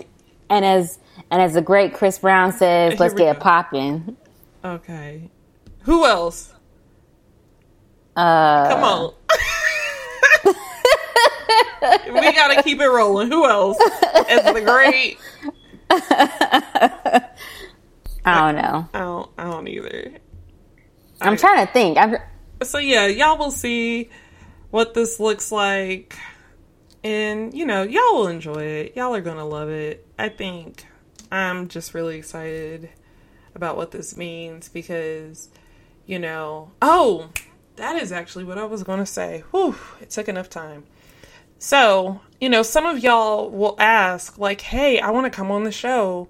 and 0.49 0.65
as 0.65 0.99
and 1.31 1.41
as 1.41 1.53
the 1.53 1.61
great 1.61 1.93
Chris 1.93 2.19
Brown 2.19 2.51
says, 2.51 2.99
let's 2.99 3.13
get 3.13 3.39
popping. 3.39 4.17
okay. 4.63 5.29
Who 5.81 6.05
else? 6.05 6.53
Uh, 8.15 8.69
Come 8.69 8.83
on. 8.83 9.13
we 12.13 12.33
gotta 12.33 12.63
keep 12.63 12.81
it 12.81 12.87
rolling. 12.87 13.29
Who 13.29 13.45
else? 13.47 13.77
As 14.29 14.43
the 14.53 14.61
great. 14.61 15.17
I 18.27 18.51
don't 18.51 18.61
know. 18.61 18.89
I 18.93 18.99
don't. 18.99 19.29
I 19.37 19.43
don't 19.45 19.67
either. 19.67 20.11
I'm 21.21 21.37
trying 21.37 21.65
to 21.65 21.71
think. 21.71 21.97
I'm 21.97 22.17
so 22.63 22.77
yeah, 22.77 23.07
y'all 23.07 23.37
will 23.37 23.51
see 23.51 24.09
what 24.69 24.93
this 24.93 25.19
looks 25.19 25.51
like. 25.51 26.17
And, 27.03 27.53
you 27.53 27.65
know, 27.65 27.83
y'all 27.83 28.15
will 28.15 28.27
enjoy 28.27 28.63
it. 28.63 28.97
Y'all 28.97 29.15
are 29.15 29.21
going 29.21 29.37
to 29.37 29.45
love 29.45 29.69
it. 29.69 30.05
I 30.19 30.27
think 30.29 30.85
I'm 31.31 31.69
just 31.69 31.93
really 31.93 32.17
excited 32.17 32.89
about 33.55 33.77
what 33.77 33.91
this 33.91 34.17
means 34.17 34.67
because, 34.67 35.49
you 36.05 36.19
know, 36.19 36.71
oh, 36.81 37.29
that 37.77 37.95
is 37.95 38.11
actually 38.11 38.43
what 38.43 38.57
I 38.57 38.65
was 38.65 38.83
going 38.83 38.99
to 38.99 39.05
say. 39.05 39.43
Whew, 39.51 39.77
it 40.01 40.09
took 40.09 40.27
enough 40.27 40.49
time. 40.49 40.83
So, 41.59 42.19
you 42.41 42.49
know, 42.49 42.61
some 42.61 42.85
of 42.85 42.99
y'all 42.99 43.49
will 43.49 43.75
ask, 43.79 44.37
like, 44.37 44.61
hey, 44.61 44.99
I 44.99 45.11
want 45.11 45.25
to 45.25 45.35
come 45.35 45.49
on 45.49 45.63
the 45.63 45.71
show. 45.71 46.27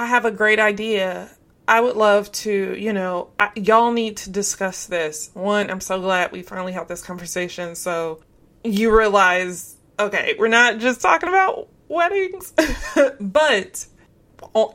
I 0.00 0.06
have 0.06 0.24
a 0.24 0.30
great 0.30 0.58
idea. 0.58 1.28
I 1.68 1.82
would 1.82 1.94
love 1.94 2.32
to, 2.32 2.74
you 2.74 2.94
know, 2.94 3.28
I, 3.38 3.50
y'all 3.54 3.92
need 3.92 4.16
to 4.16 4.30
discuss 4.30 4.86
this. 4.86 5.28
One, 5.34 5.70
I'm 5.70 5.82
so 5.82 6.00
glad 6.00 6.32
we 6.32 6.40
finally 6.40 6.72
had 6.72 6.88
this 6.88 7.02
conversation. 7.02 7.74
So 7.74 8.22
you 8.64 8.96
realize, 8.96 9.76
okay, 9.98 10.36
we're 10.38 10.48
not 10.48 10.78
just 10.78 11.02
talking 11.02 11.28
about 11.28 11.68
weddings, 11.88 12.54
but 13.20 13.86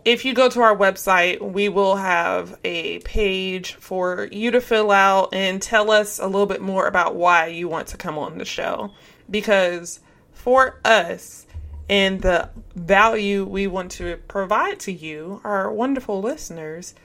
if 0.05 0.25
you 0.25 0.35
go 0.35 0.47
to 0.47 0.61
our 0.61 0.77
website, 0.77 1.41
we 1.41 1.69
will 1.69 1.95
have 1.95 2.59
a 2.63 2.99
page 2.99 3.73
for 3.73 4.29
you 4.31 4.51
to 4.51 4.61
fill 4.61 4.91
out 4.91 5.33
and 5.33 5.59
tell 5.59 5.89
us 5.89 6.19
a 6.19 6.27
little 6.27 6.45
bit 6.45 6.61
more 6.61 6.85
about 6.85 7.15
why 7.15 7.47
you 7.47 7.67
want 7.67 7.87
to 7.87 7.97
come 7.97 8.19
on 8.19 8.37
the 8.37 8.45
show. 8.45 8.91
Because 9.27 10.01
for 10.33 10.79
us 10.85 11.44
and 11.89 12.21
the 12.21 12.49
value 12.75 13.45
we 13.45 13.67
want 13.67 13.91
to 13.93 14.17
provide 14.27 14.79
to 14.81 14.91
you, 14.91 15.41
our 15.43 15.71
wonderful 15.71 16.21
listeners, 16.21 16.95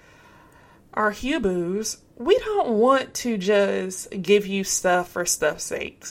our 0.94 1.12
Hubos, 1.12 1.98
we 2.16 2.38
don't 2.38 2.70
want 2.70 3.14
to 3.14 3.38
just 3.38 4.10
give 4.22 4.46
you 4.46 4.64
stuff 4.64 5.10
for 5.10 5.24
stuff's 5.24 5.64
sake. 5.64 6.04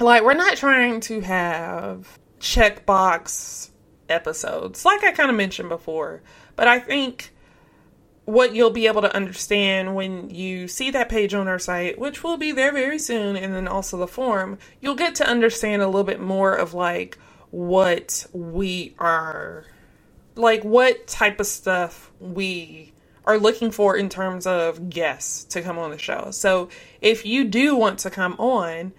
Like, 0.00 0.22
we're 0.22 0.34
not 0.34 0.56
trying 0.56 1.00
to 1.02 1.20
have 1.20 2.18
checkbox 2.40 3.70
episodes, 4.08 4.84
like 4.84 5.02
I 5.04 5.12
kind 5.12 5.30
of 5.30 5.36
mentioned 5.36 5.68
before. 5.68 6.22
But 6.56 6.68
I 6.68 6.78
think 6.78 7.32
what 8.24 8.54
you'll 8.54 8.70
be 8.70 8.86
able 8.86 9.02
to 9.02 9.14
understand 9.14 9.94
when 9.94 10.28
you 10.30 10.68
see 10.68 10.90
that 10.90 11.08
page 11.08 11.34
on 11.34 11.48
our 11.48 11.58
site, 11.58 11.98
which 11.98 12.22
will 12.22 12.36
be 12.36 12.52
there 12.52 12.72
very 12.72 12.98
soon, 12.98 13.36
and 13.36 13.54
then 13.54 13.66
also 13.66 13.96
the 13.96 14.06
form, 14.06 14.58
you'll 14.80 14.94
get 14.94 15.14
to 15.16 15.28
understand 15.28 15.82
a 15.82 15.86
little 15.86 16.04
bit 16.04 16.20
more 16.20 16.54
of 16.54 16.74
like 16.74 17.16
what 17.50 18.26
we 18.32 18.94
are, 18.98 19.64
like 20.34 20.62
what 20.64 21.06
type 21.06 21.40
of 21.40 21.46
stuff 21.46 22.10
we 22.20 22.92
are 23.24 23.38
looking 23.38 23.70
for 23.70 23.96
in 23.96 24.08
terms 24.08 24.46
of 24.46 24.88
guests 24.88 25.44
to 25.44 25.62
come 25.62 25.78
on 25.78 25.90
the 25.90 25.98
show. 25.98 26.30
So 26.30 26.68
if 27.00 27.26
you 27.26 27.44
do 27.44 27.76
want 27.76 28.00
to 28.00 28.10
come 28.10 28.34
on, 28.38 28.92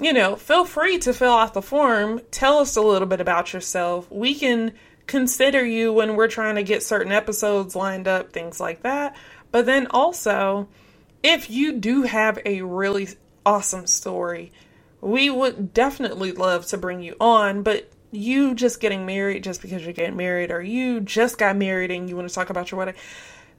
you 0.00 0.12
know, 0.12 0.36
feel 0.36 0.64
free 0.64 0.98
to 0.98 1.12
fill 1.12 1.32
out 1.32 1.54
the 1.54 1.62
form. 1.62 2.20
Tell 2.30 2.58
us 2.58 2.76
a 2.76 2.82
little 2.82 3.08
bit 3.08 3.20
about 3.20 3.52
yourself. 3.52 4.10
We 4.10 4.34
can 4.34 4.72
consider 5.06 5.64
you 5.64 5.92
when 5.92 6.14
we're 6.14 6.28
trying 6.28 6.56
to 6.56 6.62
get 6.62 6.82
certain 6.82 7.10
episodes 7.10 7.74
lined 7.74 8.06
up, 8.06 8.32
things 8.32 8.60
like 8.60 8.82
that. 8.82 9.16
But 9.50 9.66
then 9.66 9.86
also, 9.90 10.68
if 11.22 11.50
you 11.50 11.78
do 11.78 12.02
have 12.02 12.38
a 12.44 12.62
really 12.62 13.08
awesome 13.44 13.86
story, 13.86 14.52
we 15.00 15.30
would 15.30 15.72
definitely 15.72 16.32
love 16.32 16.66
to 16.66 16.78
bring 16.78 17.00
you 17.02 17.16
on. 17.20 17.62
But 17.62 17.90
you 18.10 18.54
just 18.54 18.80
getting 18.80 19.06
married 19.06 19.44
just 19.44 19.62
because 19.62 19.84
you're 19.84 19.92
getting 19.92 20.16
married, 20.16 20.50
or 20.50 20.62
you 20.62 21.00
just 21.00 21.38
got 21.38 21.56
married 21.56 21.90
and 21.90 22.08
you 22.08 22.16
want 22.16 22.28
to 22.28 22.34
talk 22.34 22.50
about 22.50 22.70
your 22.70 22.78
wedding, 22.78 22.94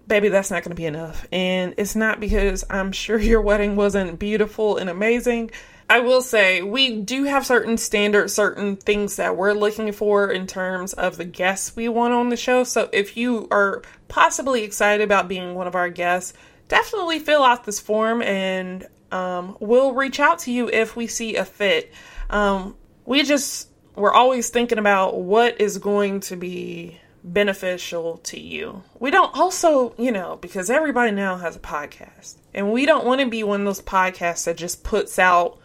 baby, 0.08 0.30
that's 0.30 0.52
not 0.52 0.64
going 0.64 0.72
to 0.72 0.76
be 0.76 0.86
enough. 0.86 1.28
And 1.32 1.76
it's 1.78 1.96
not 1.96 2.20
because 2.20 2.66
I'm 2.70 2.92
sure 2.92 3.18
your 3.20 3.42
wedding 3.42 3.76
wasn't 3.76 4.20
beautiful 4.20 4.78
and 4.78 4.90
amazing. 4.90 5.52
I 5.92 6.02
will 6.02 6.22
say 6.22 6.62
we 6.62 7.02
do 7.02 7.24
have 7.24 7.48
certain 7.48 7.78
standards, 7.78 8.34
certain 8.34 8.76
things 8.76 9.16
that 9.16 9.36
we're 9.36 9.54
looking 9.54 9.92
for 9.92 10.30
in 10.30 10.46
terms 10.46 10.94
of 10.94 11.18
the 11.18 11.26
guests 11.26 11.76
we 11.76 11.90
want 11.90 12.14
on 12.14 12.30
the 12.30 12.38
show. 12.38 12.64
So 12.64 12.90
if 12.94 13.18
you 13.18 13.48
are 13.50 13.82
possibly 14.08 14.64
excited 14.64 15.04
about 15.04 15.28
being 15.28 15.56
one 15.56 15.66
of 15.66 15.74
our 15.74 15.90
guests, 15.90 16.34
definitely 16.68 17.18
fill 17.18 17.44
out 17.44 17.64
this 17.64 17.80
form 17.80 18.22
and 18.22 18.88
um, 19.12 19.58
we'll 19.60 19.94
reach 19.94 20.20
out 20.20 20.40
to 20.40 20.52
you 20.52 20.70
if 20.70 20.96
we 20.96 21.08
see 21.08 21.36
a 21.36 21.46
fit. 21.46 21.92
Um, 22.30 22.76
we 23.06 23.24
just, 23.24 23.70
we're 23.96 24.14
always 24.14 24.50
thinking 24.50 24.78
about 24.78 25.20
what 25.20 25.60
is 25.60 25.78
going 25.78 26.20
to 26.22 26.36
be 26.36 27.00
beneficial 27.24 28.18
to 28.18 28.40
you. 28.40 28.84
We 29.00 29.12
don't 29.12 29.36
also, 29.38 29.94
you 29.98 30.12
know, 30.12 30.38
because 30.38 30.70
everybody 30.70 31.12
now 31.12 31.38
has 31.38 31.56
a 31.56 31.60
podcast 31.60 32.36
and 32.54 32.72
we 32.72 32.86
don't 32.86 33.06
want 33.06 33.22
to 33.22 33.28
be 33.28 33.44
one 33.44 33.62
of 33.62 33.66
those 33.66 33.82
podcasts 33.82 34.46
that 34.46 34.58
just 34.58 34.84
puts 34.84 35.20
out 35.20 35.60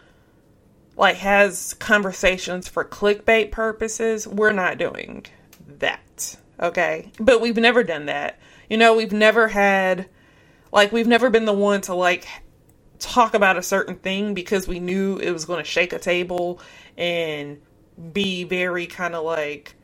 like 0.97 1.16
has 1.16 1.74
conversations 1.74 2.68
for 2.68 2.84
clickbait 2.84 3.51
purposes, 3.51 4.26
we're 4.26 4.53
not 4.53 4.78
doing 4.78 5.26
that. 5.78 6.36
Okay? 6.61 7.11
But 7.18 7.40
we've 7.40 7.57
never 7.57 7.82
done 7.82 8.07
that. 8.07 8.38
You 8.68 8.76
know, 8.76 8.95
we've 8.95 9.12
never 9.12 9.49
had 9.49 10.09
like 10.72 10.92
we've 10.92 11.07
never 11.07 11.30
been 11.30 11.45
the 11.45 11.53
one 11.53 11.80
to 11.82 11.95
like 11.95 12.26
talk 12.99 13.34
about 13.34 13.57
a 13.57 13.62
certain 13.62 13.97
thing 13.97 14.34
because 14.34 14.68
we 14.68 14.80
knew 14.80 15.18
it 15.18 15.30
was 15.30 15.45
going 15.45 15.62
to 15.62 15.68
shake 15.68 15.92
a 15.92 15.99
table 15.99 16.61
and 16.97 17.61
be 18.12 18.45
very 18.45 18.86
kind 18.86 19.14
of 19.14 19.24
like 19.24 19.74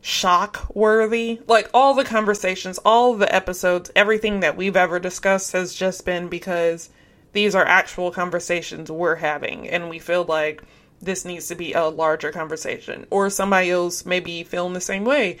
shock 0.00 0.74
worthy. 0.74 1.40
Like 1.46 1.70
all 1.72 1.94
the 1.94 2.04
conversations, 2.04 2.78
all 2.78 3.14
the 3.14 3.32
episodes, 3.32 3.90
everything 3.94 4.40
that 4.40 4.56
we've 4.56 4.76
ever 4.76 4.98
discussed 4.98 5.52
has 5.52 5.74
just 5.74 6.04
been 6.04 6.28
because 6.28 6.90
these 7.32 7.54
are 7.54 7.64
actual 7.64 8.10
conversations 8.10 8.90
we're 8.90 9.16
having 9.16 9.68
and 9.68 9.88
we 9.88 9.98
feel 9.98 10.24
like 10.24 10.62
this 11.00 11.24
needs 11.24 11.48
to 11.48 11.54
be 11.54 11.72
a 11.72 11.84
larger 11.84 12.30
conversation 12.30 13.06
or 13.10 13.28
somebody 13.28 13.70
else 13.70 14.06
maybe 14.06 14.44
feeling 14.44 14.72
the 14.72 14.80
same 14.80 15.04
way 15.04 15.38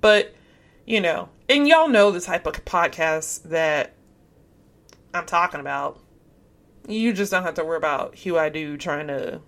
but 0.00 0.34
you 0.86 1.00
know 1.00 1.28
and 1.48 1.68
y'all 1.68 1.88
know 1.88 2.10
the 2.10 2.20
type 2.20 2.46
of 2.46 2.64
podcast 2.64 3.42
that 3.44 3.92
i'm 5.12 5.26
talking 5.26 5.60
about 5.60 5.98
you 6.88 7.12
just 7.12 7.30
don't 7.30 7.42
have 7.42 7.54
to 7.54 7.64
worry 7.64 7.76
about 7.76 8.14
Hue 8.14 8.38
I 8.38 8.48
Do 8.48 8.76
trying 8.76 9.08
to 9.08 9.40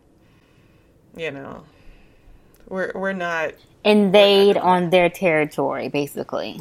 you 1.17 1.31
know 1.31 1.65
we're 2.69 2.93
we're 2.95 3.13
not 3.13 3.53
invade 3.85 4.57
on 4.57 4.91
their 4.91 5.11
territory, 5.11 5.89
basically. 5.89 6.61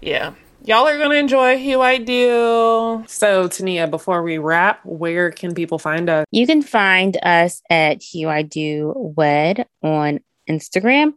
yeah 0.00 0.34
Y'all 0.64 0.86
are 0.88 0.98
going 0.98 1.10
to 1.10 1.16
enjoy 1.16 1.56
Hue 1.56 1.80
I 1.80 1.98
Do. 1.98 3.04
So, 3.06 3.46
Tania, 3.46 3.86
before 3.86 4.22
we 4.22 4.38
wrap, 4.38 4.84
where 4.84 5.30
can 5.30 5.54
people 5.54 5.78
find 5.78 6.10
us? 6.10 6.26
You 6.32 6.46
can 6.46 6.62
find 6.62 7.16
us 7.22 7.62
at 7.70 8.02
Hue 8.02 8.28
I 8.28 8.42
Do 8.42 8.92
Wed 8.96 9.66
on 9.82 10.18
Instagram, 10.50 11.14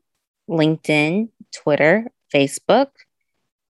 LinkedIn, 0.47 1.29
Twitter, 1.53 2.11
Facebook. 2.33 2.89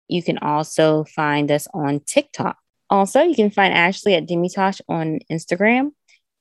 You 0.09 0.21
can 0.21 0.37
also 0.39 1.05
find 1.05 1.49
us 1.49 1.67
on 1.73 2.01
TikTok. 2.01 2.57
Also, 2.91 3.21
you 3.21 3.35
can 3.35 3.49
find 3.49 3.73
Ashley 3.73 4.13
at 4.15 4.27
Demitosh 4.27 4.81
on 4.89 5.19
Instagram 5.31 5.91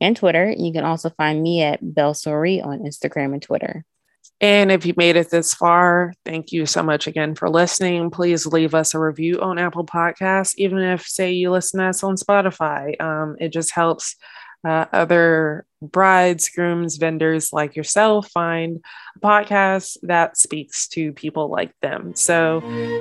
and 0.01 0.17
Twitter. 0.17 0.53
You 0.57 0.73
can 0.73 0.85
also 0.85 1.09
find 1.11 1.41
me 1.43 1.63
at 1.63 1.81
Belsori 1.81 2.65
on 2.65 2.81
Instagram 2.81 3.33
and 3.33 3.41
Twitter. 3.41 3.85
And 4.41 4.73
if 4.73 4.85
you 4.85 4.95
made 4.97 5.17
it 5.17 5.31
this 5.31 5.55
far, 5.55 6.15
thank 6.25 6.51
you 6.51 6.67
so 6.67 6.83
much 6.83 7.07
again 7.07 7.35
for 7.35 7.49
listening. 7.49 8.11
Please 8.11 8.47
leave 8.47 8.75
us 8.75 8.95
a 8.95 8.99
review 8.99 9.41
on 9.41 9.59
Apple 9.59 9.85
Podcasts, 9.85 10.55
even 10.57 10.79
if, 10.79 11.07
say, 11.07 11.31
you 11.31 11.51
listen 11.51 11.79
to 11.79 11.87
us 11.87 12.03
on 12.03 12.17
Spotify. 12.17 13.01
Um, 13.01 13.37
it 13.39 13.53
just 13.53 13.71
helps 13.71 14.17
uh, 14.65 14.87
other 14.93 15.65
brides, 15.83 16.49
grooms, 16.51 16.97
vendors 16.97 17.53
like 17.53 17.77
yourself 17.77 18.31
find 18.31 18.83
a 19.17 19.21
podcast 19.21 19.97
that 20.03 20.37
speaks 20.37 20.89
to 20.89 21.13
people 21.13 21.49
like 21.49 21.73
them. 21.81 22.15
So 22.15 22.61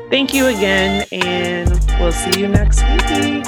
thank 0.10 0.34
you 0.34 0.48
again, 0.48 1.06
and 1.12 1.70
we'll 2.00 2.12
see 2.12 2.40
you 2.40 2.48
next 2.48 2.82
week. 2.84 3.46